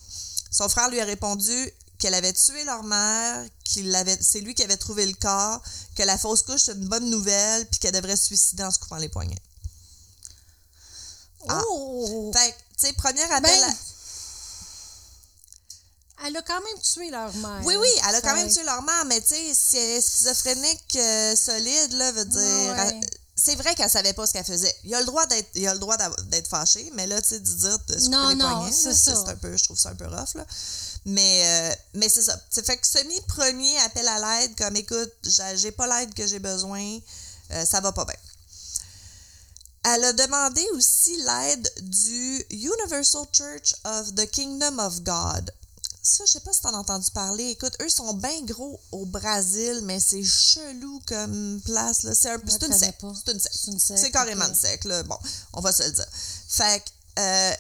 Son 0.51 0.69
frère 0.69 0.89
lui 0.91 1.01
a 1.01 1.05
répondu 1.05 1.73
qu'elle 1.99 2.15
avait 2.15 2.33
tué 2.33 2.63
leur 2.65 2.85
mère, 2.85 3.45
qu'il 3.65 3.93
avait, 3.97 4.17
c'est 4.21 4.41
lui 4.41 4.55
qui 4.55 4.63
avait 4.63 4.77
trouvé 4.77 5.07
le 5.07 5.15
corps, 5.15 5.61
que 5.97 6.05
la 6.05 6.17
fausse 6.17 6.43
couche 6.43 6.63
c'est 6.67 6.75
une 6.75 6.89
bonne 6.89 7.11
nouvelle, 7.11 7.67
puis 7.67 7.81
qu'elle 7.81 7.95
devrait 7.95 8.17
se 8.17 8.27
suicider 8.27 8.63
en 8.63 8.71
se 8.71 8.79
coupant 8.79 8.97
les 8.97 9.09
poignets. 9.09 9.43
Ah. 11.49 11.63
Oh! 11.69 12.31
Fait 12.33 12.55
tu 12.79 12.87
sais, 12.87 12.93
premier 12.93 13.23
appel 13.23 13.43
Ben, 13.43 13.65
à- 13.65 13.75
Elle 16.27 16.37
a 16.37 16.43
quand 16.43 16.61
même 16.61 16.83
tué 16.83 17.11
leur 17.11 17.33
mère. 17.37 17.61
Oui, 17.65 17.77
oui, 17.77 17.89
elle 18.09 18.15
a 18.17 18.21
quand 18.21 18.35
même 18.35 18.51
tué 18.53 18.63
leur 18.65 18.83
mère, 18.83 19.05
mais 19.07 19.21
tu 19.21 19.29
sais, 19.29 19.55
si 19.55 19.77
elle 19.77 19.91
est 19.99 20.01
schizophrénique 20.01 20.97
euh, 20.97 21.37
solide, 21.37 21.93
là, 21.93 22.13
veut 22.13 22.25
dire. 22.25 22.41
Ouais. 22.41 23.01
c'est 23.37 23.55
vrai 23.55 23.75
qu'elle 23.77 23.89
savait 23.89 24.13
pas 24.13 24.27
ce 24.27 24.33
qu'elle 24.33 24.45
faisait. 24.45 24.75
Il 24.85 24.95
a 24.95 25.01
le 25.01 25.07
droit 25.07 25.27
d'être, 25.27 25.49
il 25.55 25.67
a 25.69 25.75
le 25.75 25.79
droit 25.79 25.97
d'être 25.97 26.49
fâché, 26.49 26.91
mais 26.95 27.07
là, 27.07 27.23
tu 27.23 27.29
sais, 27.29 27.39
de 27.41 27.45
dire 27.45 27.79
de 27.87 27.99
se 27.99 28.09
Non, 28.09 28.31
les 28.31 28.35
non, 28.35 28.51
poignets, 28.51 28.73
c'est 28.73 28.95
ça. 28.95 29.15
c'est 29.15 29.31
un 29.31 29.37
peu, 29.37 29.57
je 29.57 29.65
trouve 29.65 29.79
ça 29.79 29.91
un 29.91 29.95
peu 29.95 30.07
rough, 30.07 30.35
là. 30.35 30.45
Mais, 31.05 31.43
euh, 31.47 31.75
mais 31.95 32.09
c'est 32.09 32.23
ça. 32.23 32.39
Ça 32.51 32.63
fait 32.65 32.77
que 32.77 32.87
semi-premier 32.87 33.79
appel 33.79 34.07
à 34.09 34.41
l'aide, 34.41 34.57
comme 34.57 34.75
écoute, 34.77 35.13
j'ai 35.25 35.57
j'ai 35.57 35.71
pas 35.71 35.87
l'aide 35.87 36.13
que 36.15 36.27
j'ai 36.27 36.41
besoin, 36.41 36.99
euh, 37.53 37.65
ça 37.65 37.81
va 37.81 37.93
pas 37.93 38.05
bien. 38.05 38.17
Elle 39.85 40.05
a 40.05 40.13
demandé 40.13 40.63
aussi 40.75 41.17
l'aide 41.23 41.73
du 41.83 42.45
Universal 42.51 43.25
Church 43.33 43.75
of 43.85 44.15
the 44.17 44.29
Kingdom 44.31 44.79
of 44.81 45.01
God. 45.03 45.51
Ça, 46.03 46.25
je 46.27 46.33
sais 46.33 46.41
pas 46.41 46.53
si 46.53 46.63
t'en 46.63 46.73
as 46.75 46.79
entendu 46.79 47.11
parler. 47.11 47.45
Écoute, 47.51 47.75
eux 47.83 47.89
sont 47.89 48.15
bien 48.15 48.41
gros 48.43 48.81
au 48.93 49.05
Brésil, 49.05 49.81
mais 49.83 50.01
c'est 50.01 50.23
chelou 50.23 51.03
comme 51.07 51.61
place. 51.65 52.03
là. 52.05 52.15
C'est 52.15 52.31
un 52.31 52.39
C'est 52.47 52.63
une 52.63 52.93
pas. 52.93 53.13
C'est 53.15 53.33
une 53.33 53.39
secte. 53.41 53.55
C'est 53.59 53.71
une 53.73 53.79
secte, 53.79 54.01
C'est 54.01 54.11
carrément 54.11 54.45
ok. 54.45 54.51
une 54.51 54.55
secte, 54.57 54.85
là. 54.85 55.03
Bon, 55.03 55.19
on 55.53 55.61
va 55.61 55.73
se 55.73 55.83
le 55.83 55.91
dire. 55.93 56.07
Fait 56.49 56.83
que, 56.83 57.21
euh, 57.21 57.53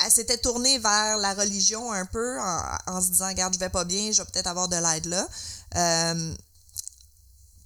elle- 0.00 0.12
s'était 0.12 0.38
tournée 0.38 0.78
vers 0.78 1.16
la 1.16 1.34
religion 1.34 1.90
un 1.90 2.06
peu 2.06 2.38
en, 2.40 2.62
en 2.86 3.00
se 3.00 3.08
disant, 3.08 3.26
regarde, 3.28 3.54
je 3.54 3.58
vais 3.58 3.70
pas 3.70 3.84
bien, 3.84 4.12
je 4.12 4.22
vais 4.22 4.28
peut-être 4.30 4.46
avoir 4.46 4.68
de 4.68 4.76
l'aide 4.76 5.06
là. 5.06 5.28
Euh, 5.76 6.34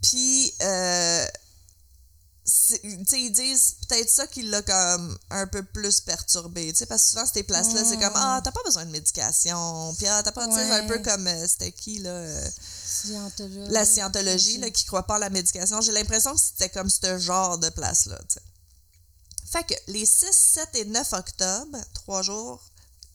puis, 0.01 0.55
euh, 0.63 1.27
ils 2.45 3.31
disent 3.33 3.77
peut-être 3.89 4.11
ça 4.11 4.27
qui 4.27 4.43
l'a 4.43 4.63
comme 4.63 5.17
un 5.31 5.47
peu 5.47 5.63
plus 5.63 6.01
perturbé, 6.01 6.73
tu 6.73 6.79
sais, 6.81 6.87
parce 6.87 7.03
que 7.05 7.09
souvent, 7.11 7.27
ces 7.33 7.43
places-là, 7.45 7.85
c'est 7.85 7.99
comme, 7.99 8.13
ah, 8.17 8.41
t'as 8.43 8.51
pas 8.51 8.63
besoin 8.65 8.85
de 8.85 8.91
médication, 8.91 9.95
puis 9.97 10.07
ah, 10.09 10.23
t'as 10.25 10.33
pas, 10.33 10.47
tu 10.49 10.55
sais, 10.55 10.71
un 10.71 10.81
Ouais. 10.81 10.87
peu 10.89 10.99
comme, 10.99 11.27
euh, 11.27 11.47
c'était 11.47 11.71
qui, 11.73 11.99
là, 12.01 12.11
euh, 12.11 12.49
la 13.69 13.85
scientologie, 13.85 14.59
là, 14.59 14.71
qui 14.71 14.85
croit 14.85 15.07
pas 15.07 15.17
à 15.17 15.19
la 15.21 15.31
médication. 15.31 15.81
J'ai 15.81 15.93
l'impression 15.93 16.35
que 16.35 16.41
c'était 16.41 16.69
comme 16.69 16.91
ce 16.91 17.19
genre 17.19 17.59
de 17.59 17.69
place-là, 17.71 18.19
tu. 18.29 18.39
Fait 19.51 19.65
que 19.65 19.75
les 19.89 20.07
6, 20.07 20.27
7 20.33 20.69
et 20.75 20.85
9 20.87 21.13
octobre, 21.13 21.79
trois 21.95 22.23
jours 22.23 22.61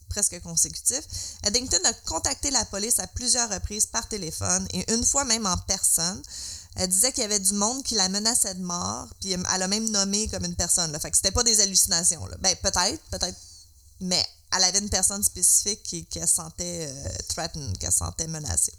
presque 0.09 0.39
consécutifs, 0.41 1.03
Eddington 1.43 1.79
a 1.83 1.93
contacté 2.07 2.49
la 2.51 2.63
police 2.65 2.99
à 2.99 3.07
plusieurs 3.07 3.49
reprises 3.49 3.87
par 3.87 4.07
téléphone 4.07 4.65
et 4.71 4.89
une 4.93 5.03
fois 5.03 5.25
même 5.25 5.45
en 5.45 5.57
personne. 5.67 6.21
Elle 6.79 6.89
disait 6.89 7.11
qu'il 7.11 7.23
y 7.23 7.25
avait 7.25 7.39
du 7.39 7.53
monde 7.53 7.83
qui 7.83 7.95
la 7.95 8.07
menaçait 8.07 8.53
de 8.53 8.61
mort, 8.61 9.07
puis 9.19 9.31
elle 9.33 9.61
a 9.63 9.67
même 9.67 9.89
nommé 9.89 10.27
comme 10.29 10.45
une 10.45 10.55
personne. 10.55 10.91
Là. 10.91 10.99
Fait 10.99 11.09
que 11.09 11.17
c'était 11.17 11.31
pas 11.31 11.43
des 11.43 11.59
hallucinations. 11.59 12.23
Ben, 12.39 12.55
peut-être, 12.61 13.01
peut-être, 13.09 13.37
mais 13.99 14.23
elle 14.55 14.63
avait 14.63 14.79
une 14.79 14.89
personne 14.89 15.23
spécifique 15.23 15.81
qui- 15.83 16.05
qu'elle 16.05 16.27
sentait 16.27 16.87
euh, 16.87 17.09
threatened, 17.29 17.77
qu'elle 17.79 17.91
sentait 17.91 18.27
menacée. 18.27 18.73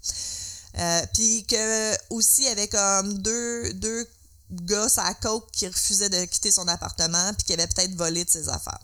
Euh, 0.77 1.05
puis 1.13 1.45
que 1.45 1.95
aussi 2.13 2.43
il 2.43 2.45
y 2.45 2.49
avait 2.49 2.67
comme 2.67 3.17
deux, 3.19 3.73
deux 3.73 4.07
gars 4.51 4.87
à 4.97 5.13
coke 5.15 5.49
qui 5.51 5.67
refusait 5.67 6.09
de 6.09 6.25
quitter 6.25 6.51
son 6.51 6.67
appartement 6.67 7.33
puis 7.33 7.45
qui 7.47 7.53
avait 7.53 7.67
peut-être 7.67 7.95
volé 7.95 8.23
de 8.23 8.29
ses 8.29 8.47
affaires. 8.49 8.79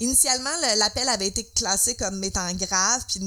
Initialement, 0.00 0.50
le- 0.62 0.78
l'appel 0.78 1.08
avait 1.08 1.28
été 1.28 1.44
classé 1.44 1.94
comme 1.94 2.22
étant 2.24 2.52
grave 2.54 3.02
puis 3.06 3.20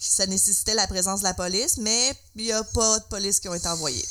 ça 0.00 0.26
nécessitait 0.26 0.74
la 0.74 0.86
présence 0.88 1.20
de 1.20 1.24
la 1.24 1.34
police, 1.34 1.76
mais 1.78 2.16
il 2.34 2.44
n'y 2.44 2.52
a 2.52 2.64
pas 2.64 2.98
de 2.98 3.04
police 3.04 3.38
qui 3.40 3.48
ont 3.48 3.54
été 3.54 3.68
envoyées. 3.68 4.04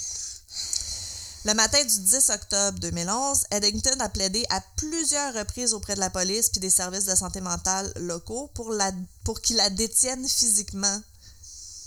Le 1.44 1.54
matin 1.56 1.84
du 1.84 2.00
10 2.00 2.30
octobre 2.30 2.80
2011, 2.80 3.46
Eddington 3.50 4.00
a 4.00 4.10
plaidé 4.10 4.46
à 4.52 4.62
plusieurs 4.78 5.34
reprises 5.34 5.74
auprès 5.74 5.96
de 5.96 6.00
la 6.00 6.12
police 6.12 6.50
puis 6.50 6.62
des 6.62 6.70
services 6.70 7.06
de 7.06 7.16
santé 7.16 7.42
mentale 7.42 7.92
locaux 7.96 8.50
pour, 8.54 8.72
la, 8.72 8.92
pour 9.24 9.42
qu'ils 9.42 9.56
la 9.58 9.72
détiennent 9.72 10.28
physiquement. 10.28 11.02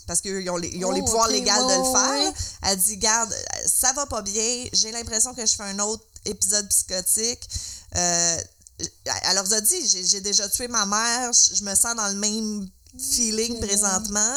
Parce 0.09 0.21
qu'ils 0.21 0.51
ont 0.51 0.57
les, 0.57 0.69
ils 0.69 0.85
ont 0.85 0.91
les 0.91 1.01
Oh, 1.01 1.05
pouvoirs 1.05 1.29
légaux 1.29 1.47
de 1.47 1.79
le 1.79 1.85
faire. 1.93 2.25
là. 2.25 2.33
Elle 2.65 2.79
dit 2.79 2.97
Garde, 2.99 3.33
ça 3.67 3.93
va 3.95 4.05
pas 4.07 4.23
bien, 4.23 4.67
j'ai 4.73 4.91
l'impression 4.91 5.33
que 5.35 5.47
je 5.47 5.55
fais 5.55 5.63
un 5.63 5.79
autre 5.79 6.05
épisode 6.27 6.69
psychotique. 6.69 7.49
Euh, 7.95 8.37
elle 8.79 9.35
leur 9.35 9.53
a 9.53 9.61
dit 9.61 9.89
J'ai 9.89 10.05
j'ai 10.05 10.21
déjà 10.21 10.49
tué 10.49 10.69
ma 10.69 10.87
mère, 10.87 11.31
je 11.33 11.63
me 11.65 11.75
sens 11.75 11.95
dans 11.97 12.09
le 12.09 12.15
même 12.17 12.69
feeling 12.99 13.61
présentement. 13.61 14.35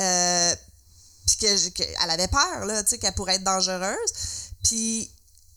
Euh, 0.00 0.54
puis 1.26 1.36
que, 1.36 1.56
je- 1.56 1.68
que- 1.70 1.82
elle 1.82 2.10
avait 2.10 2.28
peur, 2.28 2.66
là, 2.66 2.82
tu 2.82 2.90
sais, 2.90 2.98
qu'elle 2.98 3.14
pourrait 3.14 3.36
être 3.36 3.44
dangereuse. 3.44 4.12
Puis 4.62 5.10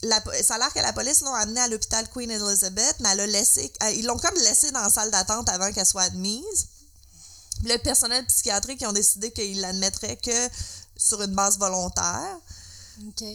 la 0.04 0.22
ça 0.44 0.56
a 0.56 0.58
l'air 0.60 0.72
que 0.74 0.80
la 0.80 0.94
police 0.94 1.22
l'ont 1.22 1.34
amenée 1.34 1.60
à 1.60 1.68
l'hôpital 1.68 2.08
Queen 2.10 2.30
Elizabeth, 2.30 2.96
mais 3.00 3.10
elle 3.10 3.20
a 3.22 3.28
laissé, 3.28 3.72
elle- 3.82 3.96
ils 3.98 4.06
l'ont 4.06 4.18
comme 4.18 4.36
laissée 4.36 4.72
dans 4.72 4.82
la 4.82 4.90
salle 4.90 5.12
d'attente 5.12 5.50
avant 5.50 5.72
qu'elle 5.74 5.86
soit 5.86 6.04
admise. 6.04 6.68
Le 7.64 7.78
personnel 7.78 8.24
psychiatrique, 8.28 8.80
ils 8.82 8.88
ont 8.88 8.94
décidé 8.94 9.32
qu'ils 9.32 9.60
l'admettraient 9.62 10.18
que 10.18 10.50
sur 10.96 11.22
une 11.24 11.34
base 11.34 11.58
volontaire, 11.58 12.38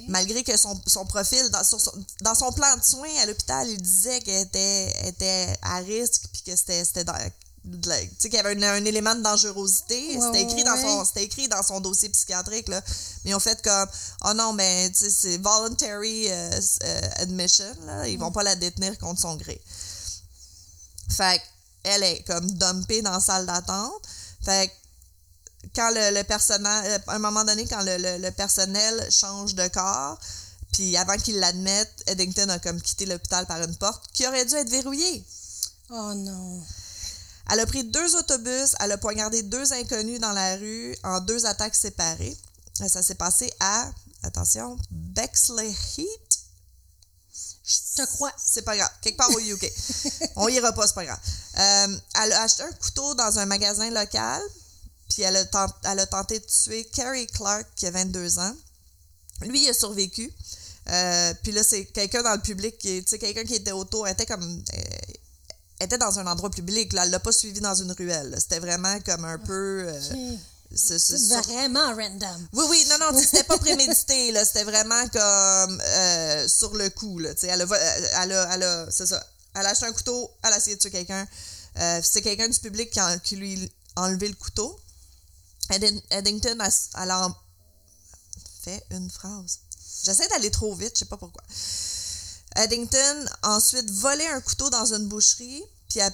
Malgré 0.09 0.43
que 0.43 0.57
son, 0.57 0.81
son 0.87 1.05
profil, 1.07 1.49
dans, 1.51 1.63
sur 1.65 1.81
son, 1.81 1.93
dans 2.21 2.35
son 2.35 2.53
plan 2.53 2.77
de 2.77 2.83
soins 2.83 3.15
à 3.23 3.27
l'hôpital, 3.27 3.69
il 3.69 3.81
disait 3.81 4.21
qu'elle 4.21 4.43
était, 4.47 5.09
était 5.09 5.57
à 5.63 5.77
risque, 5.79 6.23
puis 6.33 6.43
que 6.43 6.57
c'était 6.57 7.05
dans- 7.05 7.15
tu 7.65 7.89
sais, 7.89 8.09
qu'il 8.29 8.35
y 8.35 8.39
avait 8.39 8.57
un, 8.65 8.75
un 8.75 8.85
élément 8.85 9.15
de 9.15 9.23
dangerosité. 9.23 10.17
Ouais, 10.17 10.21
c'était 10.27 10.43
écrit, 10.43 10.65
dans 10.65 10.77
son- 10.77 11.05
c'était 11.05 11.23
écrit 11.25 11.49
dans 11.49 11.63
son 11.63 11.79
dossier 11.81 12.09
psychiatrique, 12.09 12.69
là. 12.69 12.83
Mais 13.25 13.31
ils 13.31 13.35
ont 13.37 13.41
fait 13.41 13.63
comme, 13.63 13.89
oh 14.25 14.33
non, 14.35 14.53
mais 14.53 14.91
tu 14.91 15.05
sais, 15.05 15.11
c'est 15.11 15.39
voluntary 15.39 16.29
euh, 16.29 16.61
euh, 16.83 17.01
admission, 17.19 17.73
là. 17.87 18.09
Ils 18.09 18.19
vont 18.19 18.33
pas 18.33 18.43
la 18.43 18.57
détenir 18.57 18.99
contre 18.99 19.21
son 19.21 19.37
gré. 19.37 19.63
Fait 21.09 21.41
qu'elle 21.85 22.03
est 22.03 22.23
comme 22.27 22.51
dumpée 22.53 23.01
dans 23.03 23.13
la 23.13 23.21
salle 23.21 23.47
d'attente. 23.47 23.93
Fait 24.45 24.71
quand 25.75 25.91
le, 25.91 26.15
le 26.17 26.25
personnel, 26.25 27.03
à 27.07 27.15
un 27.15 27.19
moment 27.19 27.45
donné, 27.45 27.67
quand 27.67 27.83
le, 27.83 27.97
le- 27.99 28.19
le 28.19 28.31
personnel 28.31 29.09
change 29.11 29.55
de 29.55 29.67
corps, 29.69 30.19
puis 30.73 30.97
avant 30.97 31.17
qu'il 31.17 31.39
l'admette, 31.39 31.93
Eddington 32.07 32.49
a 32.49 32.59
comme 32.59 32.81
quitté 32.81 33.07
l'hôpital 33.07 33.47
par 33.47 33.61
une 33.63 33.77
porte 33.77 34.05
qui 34.13 34.27
aurait 34.27 34.45
dû 34.47 34.55
être 34.55 34.71
verrouillée. 34.71 35.25
Oh 35.91 36.15
non. 36.15 36.63
Elle 37.51 37.61
a 37.61 37.67
pris 37.67 37.85
deux 37.85 38.17
autobus, 38.17 38.75
elle 38.81 38.93
a 38.93 38.99
poignardé 38.99 39.43
deux 39.43 39.73
inconnus 39.73 40.21
dans 40.21 40.33
la 40.33 40.57
rue 40.57 40.97
en 41.03 41.21
deux 41.21 41.45
attaques 41.45 41.75
séparées. 41.77 42.37
Euh, 42.81 42.89
Ça 42.89 43.03
s'est 43.03 43.17
passé 43.17 43.53
à, 43.61 43.91
attention, 44.23 44.79
Bexley 44.91 45.71
Heat. 45.99 46.39
Je 47.65 48.03
te 48.03 48.07
crois. 48.15 48.33
C'est 48.39 48.63
pas 48.63 48.77
grave. 48.77 48.91
Quelque 49.03 49.17
part 49.17 49.31
au 49.31 49.39
UK. 49.39 49.71
On 50.37 50.49
ira 50.49 50.73
pas, 50.73 50.87
c'est 50.87 50.95
pas 50.95 51.05
grave. 51.05 51.19
Euh, 51.59 51.99
elle 52.23 52.33
a 52.33 52.43
acheté 52.43 52.63
un 52.63 52.73
couteau 52.73 53.15
dans 53.15 53.39
un 53.39 53.47
magasin 53.47 53.91
local, 53.91 54.43
puis 55.15 55.23
elle 55.23 55.37
a, 55.37 55.45
tent- 55.45 55.75
elle 55.85 55.99
a 56.01 56.07
tenté 56.07 56.39
de 56.41 56.45
tuer 56.47 56.85
Carrie 56.87 57.27
Clark, 57.27 57.67
qui 57.77 57.87
a 57.87 57.91
22 57.91 58.39
ans. 58.39 58.55
Lui, 59.43 59.65
il 59.65 59.69
a 59.71 59.75
survécu. 59.75 60.33
Euh, 60.89 61.35
puis 61.43 61.53
là, 61.53 61.63
c'est 61.63 61.85
quelqu'un 61.87 62.23
dans 62.23 62.35
le 62.35 62.41
public, 62.41 62.77
tu 62.79 63.03
sais, 63.07 63.19
quelqu'un 63.19 63.45
qui 63.45 63.55
était 63.55 63.73
autour, 63.73 64.09
était 64.09 64.27
comme. 64.27 64.43
euh, 64.75 64.79
était 65.81 65.99
dans 65.99 66.19
un 66.19 66.27
endroit 66.27 66.51
public, 66.51 66.93
là. 66.93 67.05
Elle 67.05 67.11
l'a 67.11 67.19
pas 67.21 67.33
suivi 67.33 67.61
dans 67.61 67.75
une 67.75 67.93
ruelle. 67.93 68.35
C'était 68.39 68.61
vraiment 68.61 68.99
comme 69.01 69.25
un 69.25 69.39
peu. 69.39 69.85
euh, 69.89 70.01
C'est 70.75 70.99
sur- 70.99 71.43
vraiment 71.43 71.95
random. 71.95 72.49
oui, 72.53 72.65
oui, 72.71 72.87
non, 72.89 72.97
non, 73.13 73.19
c'était 73.21 73.45
pas 73.45 73.59
prémédité, 73.59 74.33
là. 74.33 74.45
C'était 74.45 74.65
vraiment 74.65 75.07
comme 75.09 75.81
euh, 75.85 76.49
sur 76.49 76.75
le 76.75 76.89
coup, 76.91 77.19
là. 77.19 77.35
Tu 77.35 77.43
sais, 77.43 77.47
elle 77.49 77.63
a, 77.63 77.67
elle 78.23 78.33
a, 78.33 78.55
elle 78.55 78.63
a- 78.63 78.87
c'est 78.91 79.07
ça. 79.07 79.25
Elle 79.55 79.67
a 79.67 79.71
acheté 79.71 79.85
un 79.87 79.93
couteau, 79.93 80.31
elle 80.43 80.53
a 80.53 80.57
essayé 80.57 80.77
de 80.77 80.81
tuer 80.81 80.91
quelqu'un. 80.91 81.27
C'est 82.03 82.23
quelqu'un 82.23 82.49
du 82.49 82.59
public 82.59 82.91
qui, 82.91 83.01
a- 83.01 83.19
qui 83.19 83.37
lui 83.37 83.71
a 83.97 84.03
enlevé 84.03 84.29
le 84.29 84.35
couteau. 84.35 84.79
Eddington, 86.11 86.59
a, 86.61 86.69
elle 87.03 87.11
a 87.11 87.27
en- 87.29 87.37
fait 88.63 88.85
une 88.91 89.11
phrase. 89.11 89.59
J'essaie 90.05 90.29
d'aller 90.29 90.51
trop 90.51 90.75
vite, 90.75 90.93
je 90.95 91.01
sais 91.01 91.05
pas 91.05 91.17
pourquoi. 91.17 91.43
Eddington 92.57 93.25
a 93.43 93.57
ensuite 93.57 93.91
volé 93.91 94.27
un 94.27 94.41
couteau 94.41 94.69
dans 94.71 94.93
une 94.93 95.09
boucherie, 95.09 95.63
puis 95.89 96.01
a 96.01 96.11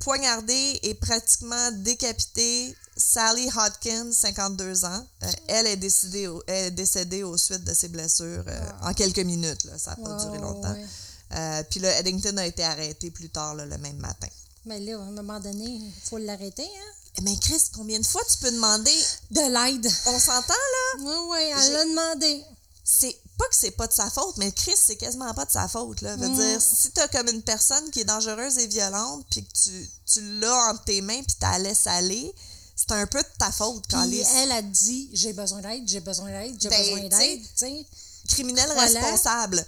poignardé 0.00 0.78
et 0.82 0.94
pratiquement 0.94 1.70
décapité 1.72 2.76
Sally 2.96 3.48
Hodkins, 3.56 4.12
52 4.12 4.84
ans. 4.84 5.06
Euh, 5.22 5.26
elle, 5.48 5.66
est 5.66 5.76
décédée 5.76 6.26
au- 6.26 6.42
elle 6.46 6.66
est 6.66 6.70
décédée 6.70 7.22
aux 7.22 7.36
suites 7.36 7.64
de 7.64 7.72
ses 7.74 7.88
blessures 7.88 8.44
euh, 8.46 8.70
en 8.82 8.92
quelques 8.94 9.18
minutes. 9.20 9.64
là. 9.64 9.78
Ça 9.78 9.90
n'a 9.92 9.96
pas 9.96 10.22
duré 10.24 10.38
longtemps. 10.38 10.72
ouais. 10.72 10.86
Euh, 11.32 11.62
puis 11.70 11.80
là, 11.80 11.98
Eddington 11.98 12.36
a 12.36 12.46
été 12.46 12.62
arrêté 12.62 13.10
plus 13.10 13.30
tard 13.30 13.54
là, 13.54 13.64
le 13.66 13.78
même 13.78 13.96
matin. 13.96 14.28
Mais 14.64 14.80
là, 14.80 14.98
à 14.98 15.02
un 15.02 15.10
moment 15.12 15.40
donné, 15.40 15.64
il 15.64 15.92
faut 16.04 16.18
l'arrêter, 16.18 16.64
hein? 16.64 16.92
Mais 17.22 17.36
Chris, 17.38 17.62
combien 17.74 17.98
de 17.98 18.06
fois 18.06 18.22
tu 18.30 18.36
peux 18.38 18.50
demander 18.50 18.94
De 19.30 19.40
l'aide. 19.40 19.90
On 20.06 20.18
s'entend 20.20 20.52
là? 20.52 20.98
Oui, 21.00 21.14
oui, 21.30 21.38
elle 21.56 21.72
l'a 21.72 21.84
demandé. 21.84 22.44
c'est 22.84 23.18
pas 23.38 23.48
que 23.48 23.54
c'est 23.56 23.70
pas 23.72 23.86
de 23.86 23.92
sa 23.92 24.08
faute, 24.10 24.36
mais 24.38 24.50
Chris, 24.52 24.74
c'est 24.76 24.96
quasiment 24.96 25.32
pas 25.34 25.44
de 25.44 25.50
sa 25.50 25.66
faute. 25.68 26.00
Là. 26.02 26.16
Veut 26.16 26.28
Mm. 26.28 26.36
dire, 26.36 26.60
si 26.62 26.90
t'as 26.92 27.08
comme 27.08 27.28
une 27.28 27.42
personne 27.42 27.90
qui 27.90 28.00
est 28.00 28.04
dangereuse 28.04 28.56
et 28.58 28.66
violente, 28.68 29.26
puis 29.30 29.44
que 29.44 29.52
tu, 29.52 29.90
tu 30.12 30.38
l'as 30.40 30.70
entre 30.70 30.84
tes 30.84 31.00
mains, 31.02 31.22
puis 31.22 31.36
tu 31.38 31.42
la 31.42 31.58
laisses 31.58 31.86
aller, 31.86 32.32
c'est 32.76 32.92
un 32.92 33.06
peu 33.06 33.20
de 33.22 33.28
ta 33.38 33.50
faute 33.52 33.84
quand 33.90 34.02
Puis 34.02 34.18
les 34.18 34.26
elle 34.36 34.52
a 34.52 34.62
dit 34.62 35.10
j'ai 35.12 35.32
besoin 35.32 35.60
d'aide, 35.62 35.82
j'ai 35.88 36.00
besoin 36.00 36.30
d'aide, 36.30 36.56
j'ai 36.60 36.68
Ben, 36.68 36.78
besoin 36.82 37.08
d'aide. 37.08 37.42
tu 37.42 37.48
sais. 37.56 37.86
criminels 38.28 38.70
Voilà. 38.74 39.00
responsables. 39.00 39.66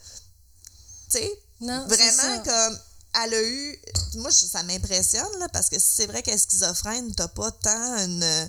Tu 1.11 1.19
sais, 1.19 1.43
vraiment 1.61 2.43
comme 2.45 2.79
elle 3.25 3.35
a 3.35 3.43
eu. 3.43 3.79
Moi, 4.15 4.31
je- 4.31 4.47
ça 4.47 4.63
m'impressionne, 4.63 5.39
là, 5.39 5.49
parce 5.53 5.69
que 5.69 5.79
si 5.79 5.87
c'est 5.97 6.07
vrai 6.07 6.23
qu'elle 6.23 6.35
est 6.35 6.39
schizophrène, 6.39 7.15
t'as 7.15 7.29
pas 7.29 7.51
tant 7.51 7.97
une. 7.99 8.23
euh, 8.23 8.47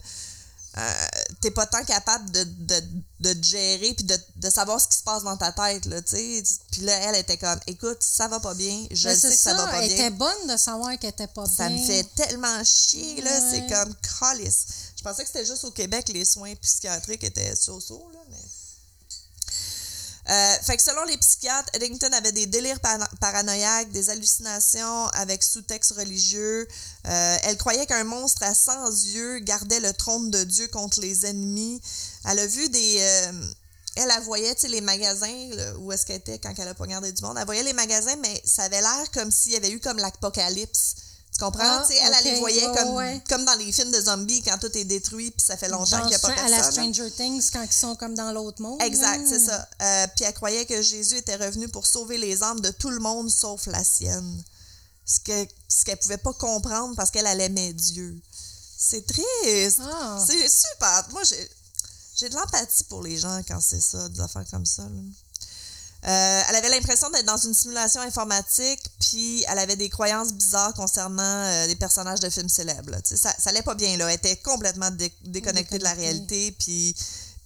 t'es 1.42 1.52
pas 1.52 1.66
tant 1.66 1.84
capable 1.84 2.30
de, 2.32 2.44
de, 2.44 2.82
de 3.22 3.34
te 3.34 3.44
gérer 3.44 3.94
puis 3.96 4.04
de, 4.06 4.18
de 4.38 4.50
savoir 4.50 4.80
ce 4.80 4.88
qui 4.88 4.96
se 4.98 5.04
passe 5.04 5.24
dans 5.24 5.36
ta 5.36 5.52
tête, 5.52 5.86
là, 5.86 6.02
tu 6.02 6.16
sais. 6.16 6.44
Puis 6.72 6.82
là, 6.82 6.94
elle 7.10 7.16
était 7.16 7.38
comme, 7.38 7.60
écoute, 7.68 7.98
ça 8.02 8.28
va 8.28 8.40
pas 8.40 8.54
bien, 8.54 8.86
je 8.92 9.10
Ben, 9.10 9.18
sais 9.18 9.30
que 9.30 9.36
ça, 9.36 9.56
va 9.56 9.68
pas 9.68 9.82
Elle 9.84 9.88
bien. 9.90 9.98
était 10.08 10.16
bonne 10.16 10.48
de 10.48 10.56
savoir 10.58 10.98
qu'elle 11.00 11.10
était 11.10 11.28
pas 11.28 11.46
Ça 11.48 11.68
bien. 11.68 11.78
me 11.82 11.86
fait 11.86 12.04
tellement 12.16 12.64
chier, 12.64 13.20
là. 13.22 13.32
Ouais. 13.32 13.50
C'est 13.52 13.68
comme 13.74 13.94
calice. 14.20 14.66
Je 14.96 15.02
pensais 15.04 15.24
que 15.24 15.28
c'était 15.34 15.46
juste 15.46 15.64
au 15.66 15.72
Québec, 15.72 16.08
les 16.14 16.24
soins 16.26 16.54
psychiatriques 16.56 17.24
étaient 17.24 17.56
so-so, 17.56 18.10
là, 18.14 18.20
mais. 18.30 18.38
Euh, 20.30 20.56
fait 20.62 20.78
que 20.78 20.84
selon 20.84 21.04
les 21.06 21.18
psychiatres, 21.18 21.70
Eddington 21.74 22.12
avait 22.14 22.32
des 22.32 22.46
délires 22.46 22.80
paranoïaques, 23.20 23.92
des 23.92 24.12
hallucinations 24.12 25.08
avec 25.08 25.42
sous-texte 25.42 25.94
religieux. 25.94 26.68
Euh, 27.08 27.38
elle 27.44 27.58
croyait 27.58 27.88
qu'un 27.88 28.04
monstre 28.04 28.44
à 28.44 28.54
100 28.54 28.90
yeux 29.14 29.40
gardait 29.40 29.80
le 29.80 29.92
trône 29.92 30.30
de 30.30 30.44
Dieu 30.44 30.68
contre 30.68 31.02
les 31.02 31.26
ennemis. 31.26 31.82
Elle 32.26 32.40
a 32.40 32.48
vu 32.48 32.70
des... 32.70 32.98
euh, 33.00 33.32
elle, 33.96 34.12
elle 34.16 34.24
voyait, 34.24 34.56
les 34.70 34.82
magasins, 34.82 35.50
où 35.80 35.92
est-ce 35.92 36.06
qu'elle 36.06 36.18
était 36.18 36.38
quand 36.38 36.54
elle 36.58 36.68
a 36.68 36.76
poignardé 36.76 37.12
du 37.12 37.22
monde. 37.24 37.38
Elle 37.40 37.46
voyait 37.46 37.64
les 37.64 37.74
magasins, 37.74 38.16
mais 38.18 38.42
ça 38.46 38.64
avait 38.64 38.82
l'air 38.82 39.12
comme 39.14 39.32
s'il 39.32 39.54
y 39.54 39.56
avait 39.56 39.72
eu 39.72 39.80
comme 39.80 39.98
l'apocalypse. 39.98 40.96
Tu 41.40 41.46
comprends? 41.46 41.64
Ah, 41.64 41.86
tu 41.88 41.94
sais, 41.94 42.02
elle, 42.04 42.14
elle 42.18 42.34
les 42.34 42.40
voyait 42.40 42.66
comme, 42.76 42.96
ouais. 42.96 43.24
comme 43.30 43.46
dans 43.46 43.56
les 43.56 43.72
films 43.72 43.92
de 43.92 44.02
zombies 44.02 44.42
quand 44.44 44.58
tout 44.58 44.78
est 44.78 44.84
détruit 44.84 45.32
puis 45.32 45.42
ça 45.46 45.56
fait 45.56 45.70
longtemps 45.70 46.00
qu'il 46.02 46.10
n'y 46.10 46.16
a 46.16 46.20
pas 46.20 46.32
à 46.34 46.50
la 46.50 46.58
personne. 46.58 46.84
hein? 46.84 46.94
Stranger 46.94 47.12
Things 47.12 47.50
quand 47.54 47.64
ils 47.64 47.72
sont 47.72 47.96
comme 47.96 48.14
dans 48.14 48.34
l'autre 48.34 48.62
monde. 48.62 48.82
Exact, 48.82 49.26
c'est 49.26 49.40
ça. 49.40 49.66
Euh, 49.82 50.08
puis 50.18 50.26
elle 50.26 50.34
croyait 50.34 50.66
que 50.66 50.82
Jésus 50.82 51.16
était 51.16 51.38
revenu 51.38 51.70
pour 51.70 51.88
sauver 51.88 52.18
les 52.18 52.44
âmes 52.44 52.60
de 52.60 52.72
tout 52.72 52.90
le 52.90 53.00
monde 53.00 53.30
sauf 53.32 53.68
la 53.68 53.84
sienne. 53.86 54.44
Ce 55.06 55.20
que 55.22 55.48
ce 55.70 55.86
qu'elle 55.86 55.98
pouvait 56.00 56.18
pas 56.18 56.34
comprendre 56.34 56.94
parce 56.98 57.10
qu'elle 57.10 57.26
elle 57.26 57.40
aimait 57.40 57.72
Dieu. 57.72 58.20
C'est 58.78 59.06
triste. 59.08 59.80
Ah. 59.82 60.22
C'est 60.28 60.50
super. 60.50 61.08
Moi, 61.12 61.24
j'ai 61.24 61.50
j'ai 62.18 62.28
de 62.28 62.36
l'empathie 62.36 62.84
pour 62.84 63.02
les 63.02 63.18
gens 63.18 63.42
quand 63.48 63.62
c'est 63.62 63.80
ça, 63.82 64.10
des 64.10 64.20
affaires 64.20 64.44
comme 64.52 64.66
ça. 64.66 64.84
là. 64.84 65.00
Euh, 66.06 66.42
elle 66.50 66.56
avait 66.56 66.70
l'impression 66.70 67.10
d'être 67.10 67.26
dans 67.26 67.38
une 67.38 67.54
simulation 67.54 68.00
informatique, 68.02 68.80
puis 69.02 69.44
elle 69.50 69.60
avait 69.60 69.76
des 69.76 69.90
croyances 69.90 70.32
bizarres 70.34 70.74
concernant 70.74 71.22
euh, 71.24 71.68
des 71.68 71.76
personnages 71.76 72.22
de 72.22 72.30
films 72.30 72.48
célèbres. 72.48 72.90
là. 72.92 73.00
Ça, 73.04 73.34
ça 73.38 73.50
allait 73.50 73.62
pas 73.64 73.76
bien, 73.76 73.98
là. 73.98 74.08
Elle 74.08 74.16
était 74.16 74.38
complètement 74.38 74.92
dé- 74.92 75.14
déconnectée 75.24 75.78
de 75.78 75.84
la 75.84 75.94
réalité, 75.94 76.52
puis, 76.58 76.96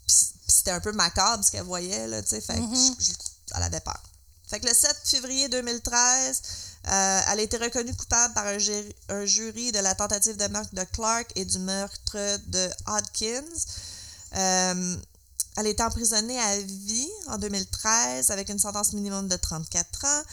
c'était 0.06 0.72
un 0.72 0.80
peu 0.82 0.92
macabre 0.92 1.44
ce 1.44 1.50
qu'elle 1.52 1.64
voyait, 1.64 2.08
là. 2.08 2.22
Fait 2.22 2.42
que 2.42 2.54
je- 3.00 3.06
je- 3.06 3.12
elle 3.56 3.64
avait 3.64 3.80
peur. 3.80 4.02
Fait 4.48 4.60
que 4.60 4.68
le 4.68 4.74
7 4.74 4.96
février 5.04 5.50
2013, 5.50 6.42
euh, 6.88 7.22
elle 7.32 7.40
a 7.40 7.42
été 7.42 7.58
reconnue 7.58 7.96
coupable 7.96 8.36
par 8.36 8.46
un, 8.46 8.58
gé- 8.58 8.94
un 9.10 9.26
jury 9.26 9.72
de 9.72 9.80
la 9.80 9.96
tentative 9.96 10.38
de 10.38 10.46
meurtre 10.48 10.76
de 10.76 10.84
Clark 10.84 11.32
et 11.36 11.46
du 11.46 11.58
meurtre 11.58 12.18
de 12.48 12.70
Hodkins. 12.86 13.42
Elle 15.58 15.68
était 15.68 15.84
emprisonnée 15.84 16.40
à 16.40 16.60
vie 16.60 17.10
en 17.28 17.38
2013 17.38 18.32
avec 18.32 18.50
une 18.50 18.60
sentence 18.60 18.94
minimum 18.94 19.28
de 19.28 19.36
34 19.36 20.06
ans. 20.06 20.24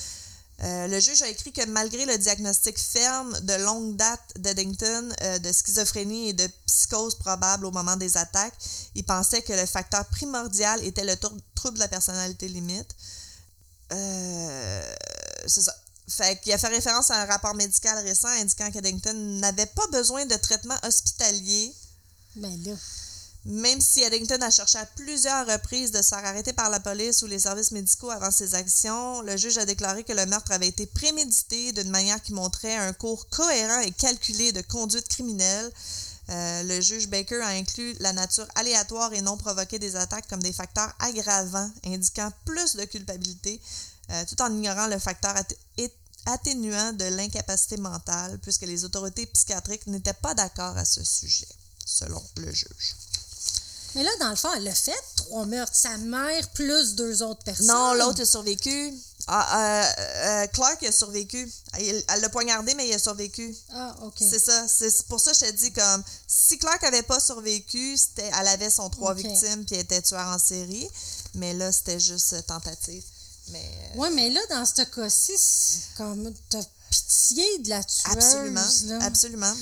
Euh, 0.62 0.86
le 0.88 1.00
juge 1.00 1.22
a 1.22 1.28
écrit 1.28 1.52
que 1.52 1.64
malgré 1.66 2.04
le 2.04 2.18
diagnostic 2.18 2.78
ferme 2.78 3.38
de 3.40 3.54
longue 3.64 3.96
date 3.96 4.20
d'Eddington 4.36 5.08
euh, 5.22 5.38
de 5.38 5.52
schizophrénie 5.52 6.28
et 6.28 6.32
de 6.34 6.46
psychose 6.66 7.14
probable 7.14 7.64
au 7.64 7.70
moment 7.70 7.96
des 7.96 8.18
attaques, 8.18 8.54
il 8.94 9.04
pensait 9.04 9.40
que 9.40 9.54
le 9.54 9.64
facteur 9.64 10.04
primordial 10.06 10.84
était 10.84 11.04
le 11.04 11.16
trouble 11.54 11.76
de 11.76 11.80
la 11.80 11.88
personnalité 11.88 12.46
limite. 12.48 12.94
Euh, 13.92 14.94
c'est 15.46 15.62
ça. 15.62 15.74
Fait 16.08 16.38
qu'il 16.40 16.52
a 16.52 16.58
fait 16.58 16.68
référence 16.68 17.10
à 17.10 17.22
un 17.22 17.24
rapport 17.24 17.54
médical 17.54 17.96
récent 18.04 18.28
indiquant 18.28 18.70
qu'Eddington 18.70 19.14
n'avait 19.14 19.66
pas 19.66 19.86
besoin 19.92 20.26
de 20.26 20.34
traitement 20.34 20.76
hospitalier 20.82 21.72
Ben 22.36 22.62
là. 22.64 22.72
Même 23.47 23.80
si 23.80 24.03
Eddington 24.03 24.43
a 24.43 24.51
cherché 24.51 24.78
à 24.78 24.84
plusieurs 24.84 25.47
reprises 25.47 25.93
de 25.93 26.03
se 26.03 26.09
faire 26.09 26.24
arrêter 26.24 26.53
par 26.53 26.68
la 26.68 26.78
police 26.78 27.22
ou 27.22 27.26
les 27.26 27.38
services 27.38 27.70
médicaux 27.70 28.11
avant 28.11 28.30
ses 28.30 28.55
actions, 28.55 29.22
le 29.22 29.36
juge 29.36 29.57
a 29.57 29.64
déclaré 29.64 30.05
que 30.05 30.12
le 30.12 30.26
meurtre 30.26 30.53
avait 30.53 30.68
été 30.68 30.84
prémédité 30.86 31.72
d'une 31.72 31.91
manière 31.91 32.22
qui 32.22 32.34
montrait 32.34 32.76
un 32.76 32.93
cours 32.93 33.28
cohérent 33.30 33.80
et 33.80 33.93
calculé 33.93 34.53
de 34.53 34.61
conduite 34.61 35.09
criminelle. 35.09 35.72
Euh, 36.28 36.62
le 36.64 36.80
juge 36.80 37.09
Baker 37.09 37.41
a 37.41 37.49
inclus 37.49 37.97
la 37.99 38.12
nature 38.12 38.47
aléatoire 38.57 39.12
et 39.14 39.22
non 39.22 39.36
provoquée 39.38 39.78
des 39.78 39.97
attaques 39.97 40.28
comme 40.28 40.43
des 40.43 40.53
facteurs 40.53 40.93
aggravants, 40.99 41.70
indiquant 41.86 42.30
plus 42.45 42.76
de 42.76 42.84
culpabilité, 42.84 43.61
euh, 44.11 44.24
tout 44.26 44.41
en 44.43 44.53
ignorant 44.53 44.86
le 44.86 44.99
facteur 44.99 45.34
atténuant 46.26 46.93
de 46.93 47.05
l'incapacité 47.05 47.78
mentale, 47.78 48.38
puisque 48.41 48.62
les 48.62 48.84
autorités 48.84 49.24
psychiatriques 49.26 49.86
n'étaient 49.86 50.12
pas 50.12 50.34
d'accord 50.34 50.76
à 50.76 50.84
ce 50.84 51.03
sujet, 51.03 51.49
selon 51.86 52.22
le 52.36 52.53
juge. 52.53 52.95
Mais 53.95 54.03
là, 54.03 54.11
dans 54.20 54.30
le 54.30 54.36
fond, 54.36 54.49
elle 54.57 54.68
a 54.68 54.74
fait 54.74 54.93
trois 55.16 55.47
meurtres. 55.47 55.74
Sa 55.74 55.97
mère 55.99 56.49
plus 56.51 56.95
deux 56.95 57.22
autres 57.22 57.43
personnes. 57.45 57.66
Non, 57.66 57.95
l'autre 57.95 58.22
a 58.22 58.26
survécu. 58.26 58.93
Ah, 59.26 59.82
euh, 59.82 59.93
euh, 59.99 60.47
Clark 60.49 60.82
a 60.82 60.93
survécu. 60.93 61.51
Elle 61.74 62.20
l'a 62.20 62.28
poignardé, 62.28 62.74
mais 62.74 62.88
il 62.88 62.95
a 62.95 62.99
survécu. 62.99 63.55
Ah, 63.72 63.95
OK. 64.03 64.14
C'est 64.18 64.38
ça. 64.38 64.66
C'est 64.66 65.03
pour 65.07 65.20
ça 65.20 65.32
que 65.32 65.38
je 65.38 65.45
te 65.47 65.51
dis 65.57 65.72
comme 65.72 66.03
si 66.26 66.59
Clark 66.59 66.82
avait 66.84 67.03
pas 67.03 67.20
survécu, 67.20 67.97
c'était 67.97 68.30
elle 68.41 68.49
avait 68.49 68.70
son 68.70 68.88
trois 68.91 69.14
victimes 69.14 69.64
puis 69.64 69.74
elle 69.76 69.82
était 69.82 70.03
tueur 70.03 70.26
en 70.26 70.38
série. 70.38 70.88
Mais 71.34 71.53
là, 71.55 71.70
c'était 71.70 72.01
juste 72.01 72.45
tentative. 72.47 73.05
Mais 73.49 73.70
euh, 73.95 73.99
Ouais, 73.99 74.11
mais 74.11 74.30
là, 74.30 74.41
dans 74.51 74.64
ce 74.66 74.82
cas-ci, 74.82 75.32
c'est 75.36 75.97
comme 75.97 76.32
t'as 76.49 76.62
pitié 76.91 77.59
de 77.59 77.68
la 77.68 77.82
tueuse. 77.84 78.03
absolument. 78.12 78.66
là. 78.86 78.99
Absolument. 79.05 79.55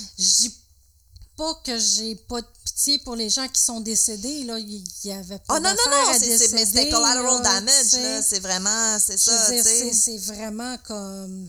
Pas 1.39 1.55
que 1.65 1.79
j'ai 1.79 2.17
pas 2.17 2.41
de 2.43 2.47
pitié 2.65 2.99
pour 2.99 3.17
les 3.17 3.31
gens 3.31 3.49
qui 3.49 3.63
sont 3.63 3.81
décédés. 3.81 4.45
Là. 4.45 4.59
Il 4.59 4.85
y 5.05 5.13
avait 5.13 5.39
pas 5.39 5.57
Oh 5.57 5.61
non, 5.61 5.71
non, 5.71 5.91
non, 5.91 6.11
à 6.11 6.19
c'est- 6.19 6.37
c'est- 6.37 6.49
mais 6.53 6.67
c'était 6.67 6.73
décéder, 6.85 6.91
collateral 6.91 7.43
là, 7.43 7.61
damage. 7.61 8.25
C'est 8.29 8.41
vraiment, 8.41 8.99
c'est 8.99 9.17
ça, 9.17 9.47
c'est- 9.95 10.19
vraiment 10.19 10.77
comme... 10.87 11.49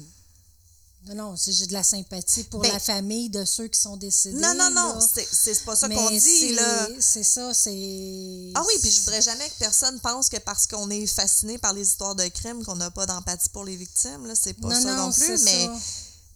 Non, 1.16 1.34
j'ai 1.44 1.66
de 1.66 1.74
la 1.74 1.82
sympathie 1.82 2.44
pour 2.44 2.60
Ben- 2.62 2.72
la 2.72 2.80
famille 2.80 3.30
de 3.32 3.44
ceux 3.44 3.68
qui 3.68 3.80
sont 3.80 3.98
décédés. 3.98 4.38
Non, 4.40 4.54
non, 4.54 4.70
non, 4.70 5.00
c'est 5.32 5.64
pas 5.66 5.76
ça 5.76 5.90
qu'on 5.90 6.10
dit, 6.12 6.20
c'est- 6.20 6.54
là. 6.54 6.88
C'est 7.00 7.24
ça, 7.24 7.52
c'est... 7.54 8.52
Ah 8.54 8.62
oui, 8.68 8.74
puis 8.80 8.92
je 8.92 9.00
voudrais 9.00 9.22
jamais 9.22 9.50
que 9.50 9.56
personne 9.58 10.00
pense 10.02 10.30
que 10.30 10.38
parce 10.38 10.68
qu'on 10.68 10.88
est 10.92 11.08
fasciné 11.08 11.58
par 11.58 11.74
les 11.74 11.88
histoires 11.88 12.14
de 12.14 12.28
crimes 12.28 12.64
qu'on 12.64 12.76
n'a 12.76 12.92
pas 12.92 13.08
d'empathie 13.08 13.50
pour 13.50 13.64
les 13.64 13.76
victimes. 13.76 14.28
Là, 14.28 14.36
c'est 14.36 14.54
pas 14.54 14.68
Non, 14.68 14.76
ça 14.84 14.96
non, 14.96 15.08
non, 15.08 15.12
plus. 15.14 15.42
Mais, 15.44 15.66
ça. 15.66 15.74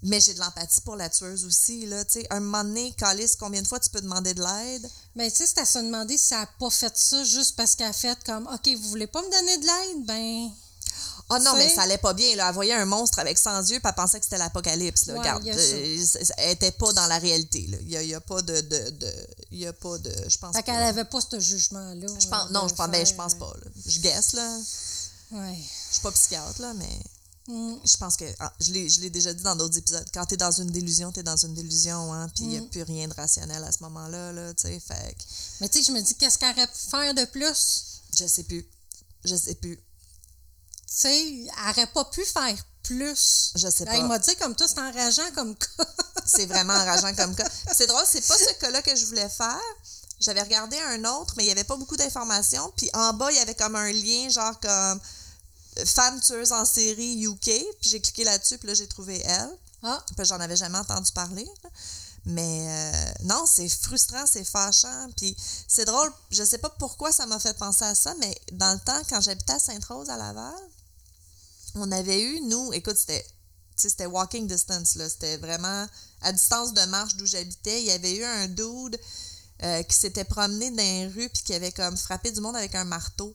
Mais 0.04 0.20
j'ai 0.20 0.34
de 0.34 0.40
l'empathie 0.40 0.82
pour 0.82 0.96
la 0.96 1.10
tueuse 1.10 1.46
aussi. 1.46 1.86
Là, 1.86 2.04
un 2.30 2.40
moment 2.40 2.64
donné, 2.64 2.92
Calice, 2.98 3.36
combien 3.36 3.62
de 3.62 3.68
fois 3.68 3.80
tu 3.80 3.90
peux 3.90 4.02
demander 4.02 4.34
de 4.34 4.42
l'aide? 4.44 4.90
Ben, 5.16 5.30
tu 5.32 5.38
sais, 5.38 5.48
c'est 5.48 5.60
à 5.60 5.66
se 5.66 5.80
demander 5.80 6.18
si 6.18 6.34
elle 6.34 6.42
n'a 6.42 6.50
pas 6.60 6.70
fait 6.70 6.94
ça 6.96 7.24
juste 7.24 7.56
parce 7.56 7.76
qu'elle 7.76 7.88
a 7.88 7.94
fait 7.94 8.18
comme, 8.26 8.48
OK, 8.48 8.68
vous 8.76 8.90
voulez 8.90 9.08
pas 9.08 9.22
me 9.22 9.32
donner 9.32 9.58
de 9.58 9.66
l'aide? 9.66 10.06
Ben, 10.06 10.50
Ah 11.30 11.40
non, 11.40 11.52
Tu 11.54 11.58
mais 11.60 11.70
ça 11.74 11.84
allait 11.84 11.98
pas 11.98 12.14
bien. 12.14 12.36
Là. 12.36 12.50
Elle 12.50 12.54
voyait 12.54 12.74
un 12.74 12.86
monstre 12.86 13.18
avec 13.20 13.38
100 13.38 13.62
yeux, 13.70 13.80
puis 13.80 13.88
elle 13.88 13.96
pensait 13.96 14.20
que 14.20 14.26
c'était 14.26 14.38
l'apocalypse. 14.38 15.08
Ouais, 15.08 15.18
Regarde, 15.18 15.48
euh, 15.48 16.06
elle 16.38 16.52
était 16.52 16.72
pas 16.72 16.92
dans 16.94 17.08
la 17.08 17.18
réalité. 17.18 17.66
là. 17.68 17.78
Il 17.82 17.90
y 17.92 17.98
a, 17.98 18.04
y 18.04 18.14
a 18.14 18.20
pas 18.22 18.42
de, 18.42 18.60
de, 18.62 18.90
de- 18.90 19.28
Il 19.52 19.60
y 19.60 19.66
a 19.68 19.74
pas 19.74 19.98
de... 20.00 20.12
Je 20.28 20.38
pense 20.38 20.56
fait 20.56 20.62
pas. 20.62 20.74
qu'elle 20.74 20.84
avait 20.84 21.06
pas 21.06 21.20
ce 21.22 21.40
jugement-là. 21.40 22.08
Je 22.20 22.28
pense, 22.28 22.50
euh, 22.50 22.54
non, 22.54 22.68
je 22.68 22.74
pense, 22.76 22.90
ben, 22.90 23.06
je 23.06 23.14
pense 23.14 23.36
pas. 23.36 23.54
là. 23.64 23.72
Je 23.88 24.00
guesse, 24.00 24.34
là. 24.34 24.58
Ouais. 25.32 25.58
Je 25.90 25.94
suis 25.94 26.02
pas 26.04 26.12
psychiatre, 26.12 26.62
là, 26.62 26.74
mais... 26.74 27.00
Mm. 27.48 27.76
Je 27.84 27.98
pense 27.98 28.16
que, 28.16 28.26
ah, 28.40 28.54
je 28.62 28.72
l'ai 28.72 29.10
déjà 29.10 29.34
dit 29.34 29.44
dans 29.44 29.56
d'autres 29.56 29.78
épisodes, 29.78 30.06
quand 30.14 30.26
t'es 30.26 30.38
dans 30.38 30.52
une 30.52 30.72
délusion, 30.72 31.12
t'es 31.12 31.24
dans 31.24 31.36
une 31.36 31.54
délusion, 31.54 32.14
hein, 32.14 32.30
puis 32.34 32.44
il 32.46 32.50
n'y 32.52 32.58
a 32.58 32.62
Mm. 32.62 32.70
plus 32.70 32.84
rien 32.84 33.08
de 33.08 33.14
rationnel 33.14 33.64
à 33.64 33.72
ce 33.72 33.80
moment-là, 33.84 34.32
là, 34.32 34.54
tu 34.54 34.62
sais, 34.64 34.80
fait 34.80 35.16
Mais 35.60 35.68
tu 35.70 35.80
sais, 35.80 35.86
je 35.86 35.92
me 35.92 36.02
dis, 36.02 36.16
qu'est-ce 36.16 36.38
qu'elle 36.38 36.52
aurait 36.58 36.68
pu 36.68 36.80
faire 36.90 37.14
de 37.14 37.26
plus? 37.26 37.84
je 38.18 38.28
sais 38.28 38.44
plus. 38.44 38.66
Je 39.26 39.36
sais 39.36 39.56
plus. 39.56 39.76
Tu 39.78 39.84
sais, 40.88 41.24
elle 41.24 41.70
aurait 41.72 41.88
pas 41.88 42.06
pu 42.06 42.24
faire 42.26 42.56
plus. 42.84 43.52
Je 43.56 43.68
sais 43.70 43.86
Elle 43.88 44.02
pas. 44.02 44.08
m'a 44.08 44.20
dit 44.20 44.36
comme 44.36 44.56
toi, 44.56 44.68
c'est 44.68 44.80
enrageant 44.80 45.32
comme 45.36 45.56
cas. 45.56 45.68
C'est 46.26 46.46
vraiment 46.46 46.74
enrageant 46.74 47.14
comme 47.16 47.36
cas. 47.36 47.50
C'est 47.74 47.88
drôle, 47.88 48.04
c'est 48.06 48.26
pas 48.26 48.38
ce 48.38 48.54
cas-là 48.62 48.82
que 48.82 48.96
je 48.96 49.06
voulais 49.06 49.28
faire. 49.28 49.60
J'avais 50.22 50.42
regardé 50.42 50.78
un 50.88 51.04
autre, 51.06 51.34
mais 51.36 51.44
il 51.44 51.48
y 51.48 51.52
avait 51.52 51.66
pas 51.66 51.76
beaucoup 51.76 51.98
d'informations. 51.98 52.72
Puis 52.78 52.90
en 52.94 53.12
bas, 53.14 53.30
il 53.32 53.36
y 53.36 53.40
avait 53.40 53.56
comme 53.56 53.76
un 53.76 53.92
lien, 53.92 54.30
genre 54.30 54.58
comme 54.62 55.02
femme 55.86 56.20
tueuse 56.22 56.52
en 56.52 56.66
série 56.66 57.24
UK. 57.24 57.52
Puis 57.82 57.90
j'ai 57.90 58.02
cliqué 58.02 58.24
là-dessus, 58.24 58.58
puis 58.58 58.68
là, 58.68 58.74
j'ai 58.74 58.88
trouvé 58.88 59.22
elle. 59.22 59.58
Ah, 59.84 60.04
Puis 60.16 60.26
j'en 60.26 60.40
avais 60.40 60.56
jamais 60.56 60.78
entendu 60.78 61.12
parler. 61.12 61.46
là. 61.64 61.70
Mais 62.26 62.68
euh, 62.70 63.26
non, 63.26 63.46
c'est 63.46 63.68
frustrant, 63.68 64.26
c'est 64.26 64.46
fâchant. 64.46 65.10
Puis 65.18 65.36
c'est 65.68 65.86
drôle, 65.86 66.12
je 66.32 66.44
sais 66.44 66.58
pas 66.58 66.70
pourquoi 66.70 67.12
ça 67.12 67.26
m'a 67.26 67.40
fait 67.40 67.58
penser 67.58 67.84
à 67.84 67.96
ça, 67.96 68.14
mais 68.20 68.34
dans 68.54 68.74
le 68.74 68.80
temps, 68.80 69.02
quand 69.10 69.20
j'habitais 69.20 69.54
à 69.54 69.60
Sainte-Rose, 69.60 70.10
à 70.10 70.18
Laval, 70.18 70.54
on 71.76 71.92
avait 71.92 72.22
eu, 72.22 72.40
nous, 72.42 72.72
écoute, 72.72 72.98
c'était 72.98 73.26
c'était 73.76 74.06
walking 74.06 74.48
distance, 74.48 74.96
là. 74.96 75.10
C'était 75.10 75.38
vraiment 75.38 75.88
à 76.22 76.32
distance 76.32 76.74
de 76.74 76.82
marche 76.86 77.16
d'où 77.16 77.26
j'habitais. 77.26 77.82
Il 77.82 77.88
y 77.88 77.92
avait 77.92 78.16
eu 78.16 78.24
un 78.24 78.48
dude 78.48 79.00
euh, 79.64 79.84
qui 79.84 79.96
s'était 79.98 80.24
promené 80.24 80.70
dans 80.70 80.78
les 80.78 81.08
rues 81.08 81.30
puis 81.30 81.44
qui 81.44 81.54
avait 81.54 81.72
comme 81.72 81.98
frappé 81.98 82.32
du 82.32 82.40
monde 82.40 82.56
avec 82.56 82.76
un 82.76 82.86
marteau. 82.86 83.34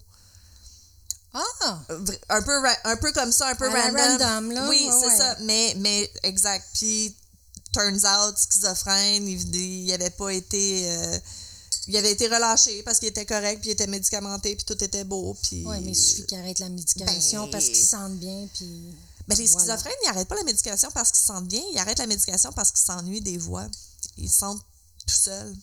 Ah, 1.60 1.82
un 2.30 2.42
peu, 2.42 2.52
un 2.84 2.96
peu 2.96 3.12
comme 3.12 3.32
ça, 3.32 3.48
un 3.48 3.54
peu 3.54 3.68
random. 3.68 3.96
random, 3.96 4.50
là. 4.52 4.68
Oui, 4.68 4.86
Ouais, 4.88 4.96
c'est 5.00 5.06
ouais. 5.08 5.16
ça. 5.16 5.36
Mais, 5.42 5.74
mais 5.78 6.10
exact. 6.22 6.66
Puis, 6.74 7.14
turns 7.72 8.04
out, 8.04 8.36
schizophrène, 8.38 9.26
il, 9.28 9.54
il 9.56 9.92
avait 9.92 10.10
pas 10.10 10.30
été. 10.32 10.90
euh, 10.90 11.18
il 11.86 11.96
avait 11.96 12.12
été 12.12 12.26
relâché 12.26 12.82
parce 12.82 12.98
qu'il 12.98 13.08
était 13.08 13.24
correct, 13.24 13.60
puis 13.60 13.70
il 13.70 13.72
était 13.72 13.86
médicamenté, 13.86 14.54
puis 14.56 14.64
tout 14.66 14.82
était 14.84 15.04
beau. 15.04 15.34
Puis... 15.42 15.64
ouais, 15.64 15.80
mais 15.80 15.92
il 15.92 15.96
suffit 15.96 16.26
qu'il 16.26 16.38
arrête 16.38 16.58
la 16.58 16.68
médication 16.68 17.44
Ben- 17.44 17.50
parce 17.50 17.64
qu'ils 17.64 17.76
se 17.76 17.86
sentent 17.86 18.18
bien, 18.18 18.46
puis... 18.54 18.94
Mais 19.26 19.34
les 19.36 19.46
Voilà. 19.46 19.60
schizophrènes, 19.74 19.94
ils 20.02 20.06
n'arrêtent 20.06 20.28
pas 20.28 20.34
la 20.36 20.42
médication 20.42 20.90
parce 20.92 21.10
qu'ils 21.12 21.20
se 21.20 21.26
sentent 21.26 21.48
bien, 21.48 21.62
ils 21.72 21.78
arrêtent 21.78 21.98
la 21.98 22.06
médication 22.06 22.52
parce 22.52 22.72
qu'ils 22.72 22.84
s'ennuient 22.84 23.20
des 23.22 23.38
voix. 23.38 23.66
Ils 24.18 24.30
se 24.30 24.38
sentent 24.38 24.60
tout 25.06 25.14
seuls. 25.14 25.54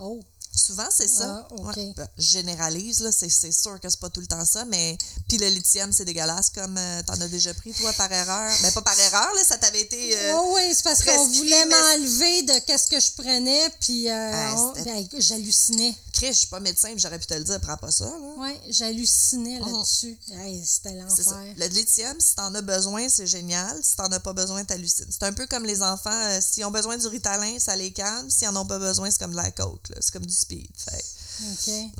Oh, 0.00 0.20
Souvent, 0.54 0.88
c'est 0.90 1.08
ça. 1.08 1.48
Ah. 1.50 1.54
Ouais. 1.62 1.92
Ben, 1.96 2.08
je 2.18 2.22
généralise, 2.30 3.00
là, 3.00 3.10
c'est, 3.12 3.28
c'est 3.28 3.52
sûr 3.52 3.78
que 3.80 3.88
c'est 3.88 4.00
pas 4.00 4.10
tout 4.10 4.20
le 4.20 4.26
temps 4.26 4.44
ça, 4.44 4.64
mais. 4.64 4.98
Puis 5.28 5.38
le 5.38 5.46
lithium, 5.48 5.92
c'est 5.92 6.04
dégueulasse, 6.04 6.50
comme 6.50 6.76
euh, 6.76 7.02
t'en 7.06 7.20
as 7.20 7.28
déjà 7.28 7.54
pris, 7.54 7.72
toi, 7.72 7.92
par 7.92 8.10
erreur? 8.12 8.52
Mais 8.62 8.70
pas 8.72 8.82
par 8.82 8.98
erreur, 8.98 9.32
là, 9.34 9.42
ça 9.44 9.58
t'avait 9.58 9.82
été. 9.82 10.16
euh, 10.18 10.34
oh 10.36 10.52
oui, 10.56 10.62
c'est 10.74 10.82
parce 10.82 11.02
qu'on 11.04 11.28
voulait 11.28 11.64
mais- 11.66 11.76
m'enlever 11.98 12.42
de 12.42 12.58
qu'est-ce 12.66 12.88
que 12.88 12.98
je 13.00 13.12
prenais, 13.12 13.70
puis 13.80 14.10
euh, 14.10 14.30
Ah, 14.32 14.72
ben, 14.84 15.06
j'hallucinais. 15.18 15.94
Chris, 16.12 16.28
je 16.28 16.38
suis 16.38 16.46
pas 16.48 16.60
médecin, 16.60 16.92
j'aurais 16.96 17.18
pu 17.18 17.26
te 17.26 17.34
le 17.34 17.44
dire, 17.44 17.60
prends 17.60 17.76
pas 17.76 17.90
ça, 17.90 18.04
là. 18.04 18.34
Oui, 18.38 18.50
j'hallucinais 18.68 19.60
là-dessus. 19.60 20.18
Hey, 20.32 20.64
C'était 20.64 20.94
l'enfer. 20.94 21.54
Le 21.56 21.66
lithium, 21.68 22.18
si 22.20 22.34
t'en 22.34 22.54
as 22.54 22.62
besoin, 22.62 23.08
c'est 23.08 23.26
génial. 23.26 23.78
Si 23.82 23.96
t'en 23.96 24.06
as 24.06 24.20
pas 24.20 24.32
besoin, 24.32 24.64
t'hallucines. 24.64 25.06
C'est 25.10 25.22
un 25.24 25.32
peu 25.32 25.46
comme 25.46 25.64
les 25.64 25.82
enfants, 25.82 26.10
euh, 26.10 26.40
s'ils 26.40 26.64
ont 26.64 26.70
besoin 26.70 26.96
du 26.96 27.06
Ritalin, 27.06 27.58
ça 27.58 27.76
les 27.76 27.92
calme. 27.92 28.28
S'ils 28.30 28.48
en 28.48 28.56
ont 28.56 28.66
pas 28.66 28.78
besoin, 28.78 29.10
c'est 29.10 29.18
comme 29.18 29.32
de 29.32 29.36
la 29.36 29.50
coke. 29.50 29.92
C'est 30.00 30.12
comme 30.12 30.26
du 30.26 30.34
speed. 30.34 30.68
Fait. 30.76 31.04
OK, 31.52 31.92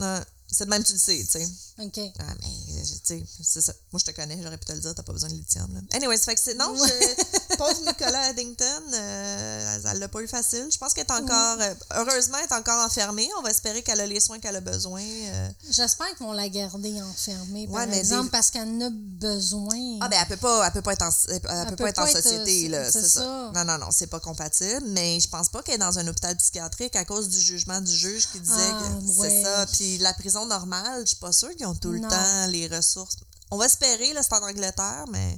c'est 0.52 0.64
de 0.64 0.70
même, 0.70 0.82
tu 0.82 0.92
le 0.92 0.98
sais, 0.98 1.18
tu 1.18 1.30
sais. 1.30 1.48
OK. 1.81 1.99
Ah, 2.18 2.22
mais, 2.41 2.47
euh, 2.78 2.83
tu 2.83 3.01
sais, 3.05 3.24
c'est 3.43 3.61
ça. 3.61 3.72
Moi, 3.93 4.01
je 4.05 4.11
te 4.11 4.14
connais, 4.16 4.39
j'aurais 4.43 4.59
pu 4.59 4.66
te 4.66 4.72
le 4.72 4.81
dire, 4.81 4.95
t'as 4.95 5.03
pas 5.03 5.12
besoin 5.12 5.28
de 5.31 5.35
lithium, 5.35 5.72
là. 5.74 5.81
Anyways, 5.97 6.18
fait 6.18 6.35
que 6.35 6.41
c'est. 6.41 6.55
Non, 6.55 6.74
je- 6.76 7.57
pauvre 7.57 7.81
Nicolas 7.87 8.20
Addington, 8.28 8.83
euh, 8.95 9.78
elle 9.91 9.99
l'a 9.99 10.09
pas 10.09 10.20
eu 10.20 10.28
facile. 10.28 10.68
Je 10.72 10.78
pense 10.78 10.93
qu'elle 10.95 11.07
est 11.07 11.12
encore. 11.12 11.59
euh, 11.61 11.74
heureusement, 11.97 12.39
elle 12.39 12.49
est 12.51 12.55
encore 12.55 12.85
enfermée. 12.85 13.28
On 13.39 13.43
va 13.43 13.51
espérer 13.51 13.83
qu'elle 13.83 14.01
a 14.01 14.07
les 14.07 14.20
soins 14.20 14.39
qu'elle 14.39 14.57
a 14.57 14.61
besoin. 14.61 15.03
euh. 15.03 15.49
J'espère 15.70 16.09
qu'ils 16.16 16.26
vont 16.26 16.33
la 16.33 16.49
garder 16.49 17.01
enfermée, 17.03 17.66
par 17.66 17.76
Ouais, 17.89 17.99
exemple, 17.99 18.24
des- 18.24 18.31
parce 18.31 18.51
qu'elle 18.51 18.68
en 18.68 18.81
a 18.87 18.91
besoin. 18.91 19.99
Ah, 20.01 20.09
ben, 20.09 20.18
elle 20.20 20.28
peut 20.28 20.37
pas, 20.37 20.66
elle 20.66 20.72
peut 20.72 20.83
pas 20.83 20.93
être 20.93 21.03
en, 21.03 21.11
elle 21.28 21.41
peut 21.41 21.76
pas 21.76 21.89
être 21.89 21.99
en 22.03 22.07
société, 22.07 22.66
euh, 22.66 22.70
là. 22.70 22.91
c'est 22.91 23.03
C'est 23.03 23.09
ça. 23.09 23.20
ça. 23.20 23.53
Non, 23.55 23.64
non, 23.64 23.78
non, 23.78 23.91
c'est 23.91 24.07
pas 24.07 24.20
compatible. 24.20 24.85
Mais 24.89 25.18
je 25.20 25.28
pense 25.28 25.49
pas 25.49 25.62
qu'elle 25.62 25.76
est 25.76 25.78
dans 25.78 25.99
un 25.99 26.07
hôpital 26.07 26.37
psychiatrique 26.37 26.97
à 26.97 27.05
cause 27.05 27.28
du 27.28 27.41
jugement 27.41 27.81
du 27.81 27.93
juge 27.95 28.28
qui 28.33 28.41
disait 28.41 28.55
Ah, 28.59 28.83
que 28.83 29.18
ouais. 29.18 29.28
c'est 29.31 29.43
ça. 29.43 29.66
Puis 29.66 29.99
la 29.99 30.12
prison 30.14 30.47
normale, 30.47 31.01
je 31.03 31.07
suis 31.11 31.16
pas 31.16 31.33
sûre 31.33 31.51
qu'ils 31.57 31.66
ont 31.66 31.69
tout 31.74 31.92
le 31.92 31.98
Non. 32.00 32.08
temps 32.08 32.46
les 32.48 32.66
ressources. 32.68 33.16
On 33.50 33.56
va 33.58 33.66
espérer, 33.66 34.12
là, 34.12 34.22
c'est 34.22 34.34
en 34.34 34.42
Angleterre, 34.42 35.04
mais. 35.10 35.36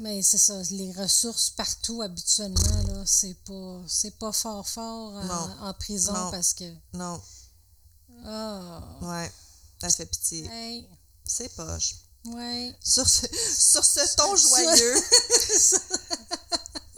Mais 0.00 0.22
c'est 0.22 0.38
ça, 0.38 0.54
les 0.70 0.92
ressources 0.92 1.50
partout 1.50 2.02
habituellement, 2.02 2.82
là, 2.92 3.02
c'est 3.06 3.34
pas, 3.44 3.80
c'est 3.88 4.16
pas 4.18 4.32
fort 4.32 4.68
fort 4.68 5.14
en, 5.14 5.24
Non. 5.24 5.56
en 5.62 5.74
prison 5.74 6.12
Non. 6.12 6.30
parce 6.30 6.52
que. 6.54 6.70
Non, 6.92 7.20
Ah, 8.24 8.80
ouais. 9.02 9.32
Ça 9.80 9.88
fait 9.90 10.06
pitié. 10.06 10.46
Hey, 10.50 10.88
C'est 11.24 11.48
poche. 11.54 11.94
ouais. 12.26 12.74
Sur 12.84 13.08
ce, 13.08 13.26
sur 13.58 13.84
ce 13.84 14.16
ton 14.16 14.34
joyeux. 14.36 14.94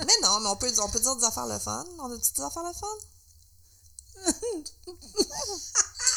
mais 0.07 0.17
non, 0.23 0.41
mais 0.41 0.49
on 0.49 0.57
peut, 0.57 0.73
on 0.83 0.89
peut 0.91 1.01
dire 1.01 1.15
des 1.17 1.25
affaires 1.25 1.47
le 1.47 1.59
fun. 1.59 1.85
On 1.99 2.11
a 2.11 2.17
des 2.17 2.43
affaires 2.43 2.63
le 2.65 2.73
fun? 2.73 2.87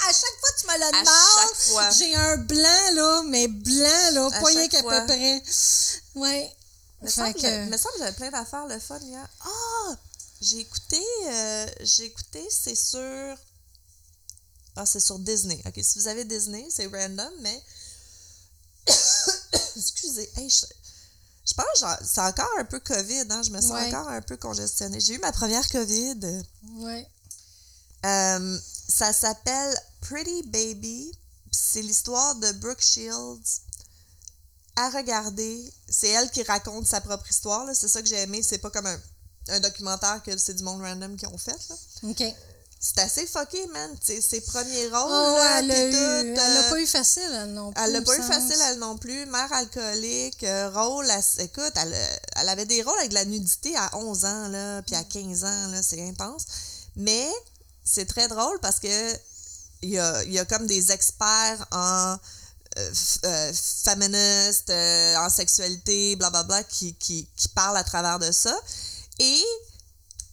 À 0.06 0.12
chaque 0.14 0.40
fois 0.40 0.50
que 0.56 0.62
tu 0.62 0.68
me 0.68 0.78
le 0.78 0.84
À 0.86 0.92
demandes, 0.92 1.40
chaque 1.40 1.56
fois. 1.72 1.90
j'ai 1.92 2.16
un 2.16 2.38
blanc, 2.38 2.92
là, 2.94 3.24
mais 3.28 3.48
blanc, 3.48 4.12
là, 4.14 4.26
À 4.34 4.42
pas 4.42 4.48
rien 4.48 4.62
chaque 4.64 4.72
qu'à 4.72 4.84
peu 4.84 5.06
près. 5.06 5.44
Ouais. 6.16 6.52
Me 7.02 7.08
Fait 7.08 7.14
semble, 7.14 7.34
que- 7.34 7.66
me 7.70 7.78
semble 7.78 7.94
que 7.96 8.00
j'avais 8.00 8.16
plein 8.16 8.32
d'affaires 8.32 8.66
le 8.68 8.80
fun 8.80 9.00
hier. 9.00 9.28
Ah! 9.42 9.96
J'ai 10.42 10.60
écouté, 10.60 11.02
euh, 11.28 11.68
j'ai 11.82 12.06
écouté, 12.06 12.46
c'est 12.50 12.76
sur. 12.76 13.38
Ah, 14.76 14.86
c'est 14.86 15.00
sur 15.00 15.20
Disney. 15.20 15.62
Ok, 15.66 15.80
si 15.84 16.00
vous 16.00 16.08
avez 16.08 16.26
Disney, 16.26 16.68
c'est 16.70 16.88
random, 16.88 17.32
mais. 17.42 17.64
Excusez. 19.76 20.30
Hey, 20.38 20.50
je, 20.50 20.66
je 21.48 21.54
pense 21.54 21.66
que 21.82 22.06
c'est 22.06 22.22
encore 22.22 22.50
un 22.58 22.66
peu 22.66 22.80
COVID, 22.80 23.26
hein? 23.30 23.42
Je 23.44 23.52
me 23.52 23.62
sens 23.62 23.72
Ouais. 23.72 23.88
encore 23.88 24.08
un 24.10 24.22
peu 24.22 24.36
congestionnée. 24.38 25.00
J'ai 25.00 25.14
eu 25.16 25.20
ma 25.20 25.32
première 25.32 25.68
COVID. 25.70 26.44
Ouais. 26.80 27.08
Euh, 28.06 28.60
ça 28.88 29.14
s'appelle 29.14 29.78
Pretty 30.02 30.44
Baby. 30.48 31.12
C'est 31.52 31.82
l'histoire 31.82 32.36
de 32.36 32.52
Brooke 32.54 32.82
Shields. 32.82 33.62
À 34.76 34.90
regarder. 34.90 35.72
C'est 35.88 36.10
elle 36.10 36.30
qui 36.32 36.42
raconte 36.44 36.88
sa 36.88 37.00
propre 37.02 37.30
histoire. 37.30 37.66
là. 37.66 37.74
C'est 37.76 37.88
ça 37.88 38.02
que 38.02 38.08
j'ai 38.08 38.22
aimé. 38.22 38.42
C'est 38.42 38.58
pas 38.58 38.72
comme 38.72 38.88
un, 38.88 39.00
un 39.50 39.60
documentaire 39.60 40.22
que 40.24 40.36
c'est 40.38 40.56
du 40.56 40.64
monde 40.64 40.82
random 40.82 41.16
qui 41.16 41.28
ont 41.28 41.38
fait. 41.38 41.56
là. 41.70 41.76
OK. 42.10 42.24
C'est 42.86 43.00
assez 43.00 43.26
fucké, 43.28 43.66
man. 43.68 43.96
C'est 44.02 44.20
ses 44.20 44.42
premiers 44.42 44.88
rôles. 44.88 45.10
Oh, 45.10 45.38
là, 45.38 45.60
elle 45.60 45.72
a 45.72 45.74
puis 45.74 45.84
eu- 45.96 46.34
l'a 46.34 46.66
euh, 46.66 46.70
pas 46.70 46.80
eu 46.82 46.86
facile, 46.88 47.30
elle 47.32 47.54
non 47.54 47.72
plus. 47.72 47.82
elle 47.82 47.92
l'a 47.94 48.02
pas 48.02 48.18
eu 48.18 48.22
facile, 48.24 48.62
elle 48.62 48.80
non 48.80 48.98
plus. 48.98 49.26
Mère 49.28 49.54
alcoolique, 49.54 50.44
euh, 50.44 50.70
rôle, 50.70 51.10
elle- 51.10 51.46
écoute, 51.46 51.72
elle, 51.76 51.96
elle 52.36 52.50
avait 52.50 52.66
des 52.66 52.82
rôles 52.84 52.98
avec 52.98 53.10
de 53.12 53.14
la 53.14 53.24
nudité 53.24 53.74
à 53.78 53.96
11 53.96 54.26
ans, 54.26 54.48
là, 54.50 54.82
puis 54.82 54.96
à 54.96 55.04
15 55.06 55.46
ans, 55.46 55.68
là, 55.68 55.82
c'est 55.82 56.02
intense. 56.06 56.46
Mais 56.98 57.30
c'est 57.84 58.06
très 58.06 58.28
drôle 58.28 58.60
parce 58.62 58.80
que 58.80 59.14
il 59.82 59.90
y 59.90 60.00
a, 60.00 60.24
il 60.24 60.32
y 60.32 60.40
a 60.40 60.46
comme 60.46 60.66
des 60.66 60.92
experts 60.92 61.68
en 61.72 62.18
euh, 62.78 62.92
euh, 63.26 63.54
féministes, 63.84 64.70
euh, 64.70 65.16
en 65.18 65.30
sexualité, 65.30 66.16
blablabla, 66.16 66.64
qui, 66.64 66.96
qui, 66.96 67.28
qui 67.36 67.48
parlent 67.50 67.78
à 67.78 67.84
travers 67.84 68.18
de 68.18 68.32
ça. 68.32 68.58
Et 69.20 69.44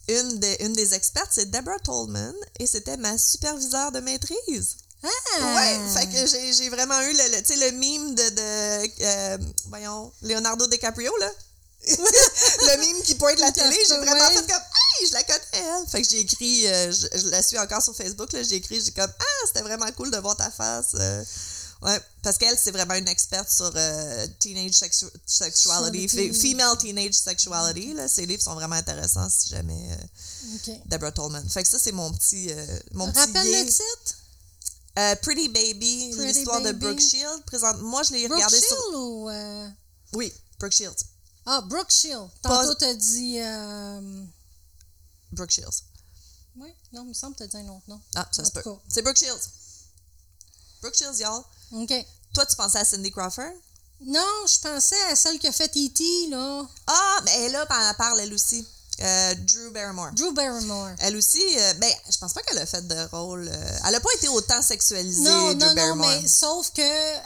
une, 0.07 0.39
des 0.39 0.57
une 0.61 0.73
des 0.73 0.93
expertes, 0.93 1.29
c'est 1.31 1.51
Deborah 1.51 1.77
Tolman, 1.79 2.33
et 2.59 2.65
c'était 2.65 2.97
ma 2.97 3.17
superviseure 3.17 3.91
de 3.91 3.99
maîtrise. 3.99 4.77
Ah! 5.03 5.55
Ouais, 5.55 5.79
fait 5.93 6.07
que 6.07 6.27
j'ai, 6.27 6.69
vraiment 6.69 6.99
eu 7.01 7.11
le, 7.13 7.31
le, 7.31 7.65
le 7.65 7.71
mime 7.77 8.15
de, 8.15 8.29
de 8.29 9.03
euh, 9.03 9.37
voyons, 9.67 10.11
Leonardo 10.21 10.67
DiCaprio, 10.67 11.11
là. 11.17 11.29
le 11.87 12.79
mime 12.79 13.01
qui 13.03 13.15
pointe 13.15 13.39
la 13.39 13.51
télé, 13.51 13.75
j'ai 13.87 13.97
vraiment 13.97 14.27
fait 14.29 14.45
comme, 14.47 14.61
hey, 15.01 15.07
je 15.07 15.13
la 15.13 15.23
connais, 15.23 15.39
elle. 15.53 15.87
Fait 15.89 16.01
que 16.01 16.07
j'ai 16.09 16.19
écrit, 16.19 16.67
euh, 16.67 16.91
je, 16.91 17.19
je 17.19 17.27
la 17.29 17.41
suis 17.41 17.57
encore 17.57 17.81
sur 17.81 17.95
Facebook, 17.95 18.29
j'ai 18.31 18.55
écrit, 18.55 18.81
j'ai 18.83 18.91
comme, 18.91 19.11
ah, 19.19 19.45
c'était 19.47 19.61
vraiment 19.61 19.91
cool 19.97 20.11
de 20.11 20.17
voir 20.17 20.35
ta 20.37 20.51
face. 20.51 20.91
euh. 20.95 21.23
ouais, 21.83 21.99
parce 22.21 22.37
qu'elle, 22.37 22.57
c'est 22.57 22.71
vraiment 22.71 22.93
une 22.93 23.07
experte 23.07 23.49
sur 23.49 23.71
euh, 23.75 24.27
teenage 24.39 24.73
sexu- 24.73 25.09
sexuality, 25.25 26.07
Sexuality. 26.07 26.37
fe- 26.37 26.49
female 26.51 26.77
teenage 26.77 27.13
sexuality, 27.15 27.93
là. 27.93 28.07
Ses 28.07 28.25
livres 28.27 28.43
sont 28.43 28.53
vraiment 28.53 28.75
intéressants 28.75 29.29
si 29.29 29.49
jamais, 29.49 29.89
euh, 29.91 30.55
OK. 30.55 30.75
Deborah 30.85 31.11
Tolman. 31.11 31.43
Fait 31.49 31.63
que 31.63 31.69
ça, 31.69 31.79
c'est 31.79 31.91
mon 31.93 32.11
petit, 32.13 32.49
mon 32.93 33.07
petit 33.11 33.19
Rappelle 33.19 33.47
yé. 33.47 33.63
le 33.63 33.69
titre? 33.69 34.17
Pretty 35.21 35.49
Baby, 35.49 36.13
l'histoire 36.17 36.61
de. 36.61 36.73
Brooke 36.73 36.99
Shield. 36.99 37.43
Présente, 37.47 37.79
moi, 37.81 38.03
je 38.03 38.11
l'ai 38.13 38.27
regardé 38.27 38.57
Shield 38.57 38.67
sur. 38.91 38.99
ou... 38.99 39.29
Oui, 40.13 40.31
Brooke 40.59 40.73
Shields. 40.73 41.05
Ah, 41.45 41.61
Brooke 41.61 41.91
Shield. 41.91 42.29
Pas- 42.41 42.49
Tantôt, 42.49 42.75
t'as 42.75 42.93
dit... 42.93 43.39
euh, 43.39 44.25
Brooke 45.31 45.51
Shields. 45.51 45.83
Oui, 46.57 46.69
non, 46.93 47.03
il 47.03 47.09
me 47.09 47.13
semble 47.13 47.35
que 47.35 47.39
t'as 47.43 47.47
dit 47.47 47.57
un 47.57 47.69
autre 47.69 47.85
nom. 47.87 47.99
Ah, 48.15 48.27
ça 48.31 48.41
En 48.41 48.45
se 48.45 48.51
peut. 48.51 48.61
cas. 48.61 48.77
C'est 48.89 49.01
Brooke 49.01 49.17
Shields. 49.17 49.49
Brooke 50.81 50.95
Shields, 50.95 51.19
y'all. 51.19 51.43
OK. 51.71 51.93
Toi, 52.33 52.45
tu 52.45 52.55
pensais 52.55 52.79
à 52.79 52.85
Cindy 52.85 53.11
Crawford? 53.11 53.53
Non, 54.01 54.45
je 54.47 54.59
pensais 54.59 55.01
à 55.11 55.15
celle 55.15 55.39
qui 55.39 55.47
a 55.47 55.51
fait 55.51 55.71
E.T., 55.77 56.27
là. 56.29 56.67
Ah, 56.87 57.19
mais 57.23 57.31
elle 57.37 57.43
est 57.43 57.49
là, 57.49 57.65
elle 57.69 57.95
parle, 57.97 58.19
elle 58.19 58.33
aussi. 58.33 58.67
Euh, 59.01 59.35
Drew 59.35 59.71
Barrymore. 59.73 60.09
Drew 60.15 60.31
Barrymore. 60.33 60.89
Elle 60.99 61.15
aussi, 61.15 61.41
euh, 61.57 61.73
ben, 61.75 61.91
je 62.11 62.17
pense 62.17 62.33
pas 62.33 62.41
qu'elle 62.41 62.57
a 62.59 62.65
fait 62.65 62.85
de 62.87 62.95
rôle. 63.15 63.47
euh, 63.51 63.77
elle 63.87 63.95
a 63.95 63.99
pas 63.99 64.09
été 64.17 64.27
autant 64.27 64.61
sexualisée, 64.61 65.21
Non, 65.23 65.53
Drew 65.53 65.59
non, 65.59 65.67
non, 65.69 65.75
Barrymore. 65.75 66.07
mais 66.21 66.27
sauf 66.27 66.71
que 66.71 66.81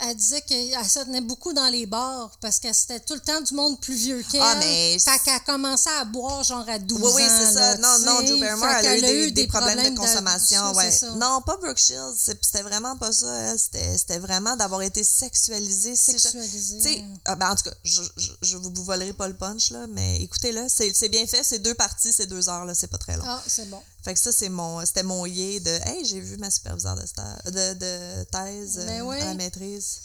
elle 0.09 0.15
disait 0.15 0.41
qu'elle 0.41 0.85
se 0.89 0.99
tenait 0.99 1.21
beaucoup 1.21 1.53
dans 1.53 1.67
les 1.69 1.85
bars 1.85 2.31
parce 2.41 2.59
que 2.59 2.71
c'était 2.73 2.99
tout 3.01 3.13
le 3.15 3.19
temps 3.19 3.41
du 3.41 3.53
monde 3.53 3.79
plus 3.81 3.95
vieux 3.95 4.23
qu'elle. 4.31 4.41
Ah, 4.43 4.55
mais 4.59 4.97
Fait 4.99 5.19
qu'elle 5.23 5.41
commençait 5.45 5.89
à 5.99 6.05
boire 6.05 6.43
genre 6.43 6.65
à 6.69 6.79
12 6.79 6.99
Oui, 7.01 7.11
oui, 7.15 7.23
ans. 7.23 7.27
c'est 7.39 7.53
ça. 7.53 7.75
là, 7.75 7.77
non, 7.77 7.99
non. 8.05 8.21
Drew 8.23 8.39
Barrymore, 8.39 8.69
elle 8.83 9.05
a 9.05 9.11
eu 9.11 9.31
des, 9.31 9.31
des 9.43 9.47
problèmes, 9.47 9.93
de 9.93 9.97
consommation. 9.97 10.71
ouais. 10.73 10.91
ça. 10.91 11.11
Non, 11.15 11.41
pas 11.41 11.57
Brooke 11.57 11.77
Shields. 11.77 12.15
C'était 12.17 12.61
vraiment 12.63 12.95
pas 12.97 13.11
ça. 13.11 13.57
C'était 13.57 14.19
vraiment 14.19 14.55
d'avoir 14.55 14.81
été 14.81 15.03
sexualisée. 15.03 15.95
Sexualisée. 15.95 16.77
Tu 16.77 16.83
sais, 16.83 17.03
ah, 17.25 17.35
ben, 17.35 17.51
en 17.51 17.55
tout 17.55 17.63
cas, 17.63 17.75
je, 17.83 18.01
je, 18.17 18.31
je 18.41 18.57
vous 18.57 18.71
volerai 18.83 19.13
pas 19.13 19.27
le 19.27 19.33
punch, 19.35 19.71
là, 19.71 19.85
mais 19.89 20.21
écoutez-le, 20.21 20.61
c'est 20.69 20.93
c'est 20.95 21.09
bien 21.09 21.25
fait, 21.27 21.41
c'est 21.43 21.59
deux 21.65 21.73
parties, 21.73 22.13
c'est 22.13 22.27
deux 22.27 22.47
heures, 22.47 22.63
là, 22.65 22.75
c'est 22.75 22.87
pas 22.87 22.97
très 22.99 23.17
long. 23.17 23.23
Ah, 23.27 23.41
c'est 23.47 23.67
bon. 23.69 23.81
Fait 24.03 24.13
que 24.13 24.19
ça, 24.19 24.31
c'est 24.31 24.49
mon, 24.49 24.85
c'était 24.85 25.01
mon 25.03 25.25
yé 25.25 25.59
de 25.59 25.71
Hey, 25.87 26.05
j'ai 26.05 26.19
vu 26.19 26.37
ma 26.37 26.51
superviseure 26.51 26.95
de, 26.95 27.01
sta- 27.01 27.43
de, 27.45 27.73
de 27.73 28.23
thèse 28.25 28.77
Ben 28.85 29.01
euh, 29.01 29.05
ouais. 29.05 29.19
à 29.21 29.25
la 29.25 29.33
maîtrise. 29.33 29.97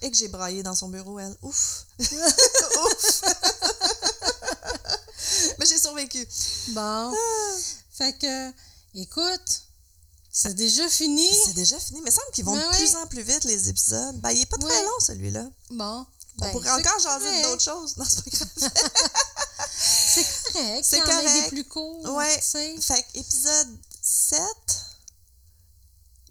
Et 0.00 0.10
que 0.10 0.16
j'ai 0.16 0.28
braillé 0.28 0.62
dans 0.62 0.74
son 0.74 0.88
bureau, 0.88 1.18
elle. 1.18 1.36
Ouf! 1.42 1.84
Ouf! 2.00 3.22
mais 5.58 5.66
j'ai 5.66 5.78
survécu. 5.78 6.26
Bon. 6.68 7.12
Fait 7.92 8.16
que, 8.18 8.50
écoute, 8.94 9.62
c'est 10.32 10.54
déjà 10.54 10.88
fini. 10.88 11.28
C'est 11.46 11.52
déjà 11.54 11.78
fini. 11.78 12.00
Mais 12.02 12.10
il 12.10 12.14
semble 12.14 12.30
qu'ils 12.32 12.44
vont 12.46 12.56
Ben 12.56 12.70
de 12.70 12.76
plus 12.76 12.94
en 12.96 13.06
plus 13.06 13.22
vite, 13.22 13.44
les 13.44 13.68
épisodes. 13.68 14.16
Ben, 14.20 14.30
il 14.30 14.40
est 14.42 14.46
pas 14.46 14.56
très 14.58 14.82
long, 14.82 15.00
celui-là. 15.00 15.44
Bon. 15.70 16.06
On 16.38 16.44
Ben, 16.44 16.50
pourrait 16.52 16.70
encore 16.70 16.98
jaser 16.98 17.42
d'autres 17.42 17.62
choses. 17.62 17.96
Non, 17.96 18.04
c'est 18.08 18.24
pas 18.24 18.30
grave. 18.30 18.72
C'est 20.82 21.00
correct. 21.00 21.12
Y 21.12 21.14
en 21.14 21.18
ait 21.20 21.24
correct. 21.24 21.44
des 21.44 21.48
plus 21.50 21.64
courts. 21.64 22.14
Ouais. 22.14 22.36
tu 22.36 22.42
sais. 22.44 22.76
Fait 22.80 23.02
que 23.02 23.18
épisode 23.18 23.68
7, 24.02 24.40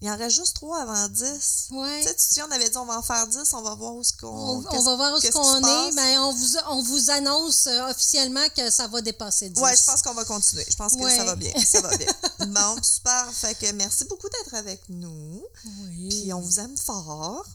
il 0.01 0.09
en 0.11 0.17
reste 0.17 0.35
juste 0.35 0.55
3 0.57 0.81
avant 0.81 1.07
10. 1.07 1.67
Ouais. 1.71 2.01
Tu 2.01 2.07
sais, 2.09 2.15
tu 2.15 2.33
dis, 2.33 2.41
on 2.41 2.51
avait 2.51 2.69
dit 2.69 2.77
on 2.77 2.85
va 2.85 2.97
en 2.97 3.01
faire 3.01 3.25
10, 3.25 3.53
on 3.53 3.61
va 3.61 3.73
voir 3.75 3.93
où 3.95 4.03
ce 4.03 4.11
qu'on. 4.13 4.27
On, 4.27 4.63
on 4.69 4.81
va 4.81 4.95
voir 4.97 5.13
où 5.15 5.19
ce 5.21 5.31
qu'on 5.31 5.57
est. 5.59 5.95
Ben, 5.95 6.19
on, 6.19 6.33
vous, 6.33 6.57
on 6.67 6.81
vous 6.83 7.09
annonce 7.09 7.67
euh, 7.67 7.89
officiellement 7.89 8.45
que 8.55 8.69
ça 8.69 8.87
va 8.87 8.99
dépasser 9.01 9.49
10. 9.49 9.61
Ouais, 9.61 9.75
je 9.77 9.83
pense 9.83 10.01
qu'on 10.01 10.13
va 10.13 10.25
continuer. 10.25 10.65
Je 10.69 10.75
pense 10.75 10.93
que 10.95 10.99
Ouais. 11.03 11.15
ça 11.15 11.23
va 11.23 11.35
bien. 11.37 11.53
Ça 11.65 11.79
va 11.79 11.95
bien. 11.95 12.07
bon, 12.47 12.83
super. 12.83 13.31
Fait 13.33 13.55
que 13.55 13.71
merci 13.73 14.03
beaucoup 14.05 14.27
d'être 14.27 14.53
avec 14.55 14.81
nous. 14.89 15.41
Oui. 15.85 16.09
Puis 16.09 16.33
on 16.33 16.41
vous 16.41 16.59
aime 16.59 16.75
fort. 16.77 17.45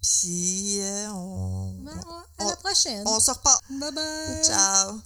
Puis 0.00 0.80
euh, 0.80 1.08
on, 1.12 1.72
Ben, 1.80 1.92
ouais, 1.92 2.00
à 2.38 2.44
on- 2.44 2.48
la 2.50 2.56
prochaine. 2.56 3.02
on 3.06 3.18
se 3.18 3.32
repart. 3.32 3.60
Bye 3.68 3.92
bye. 3.92 4.44
Ciao. 4.44 5.00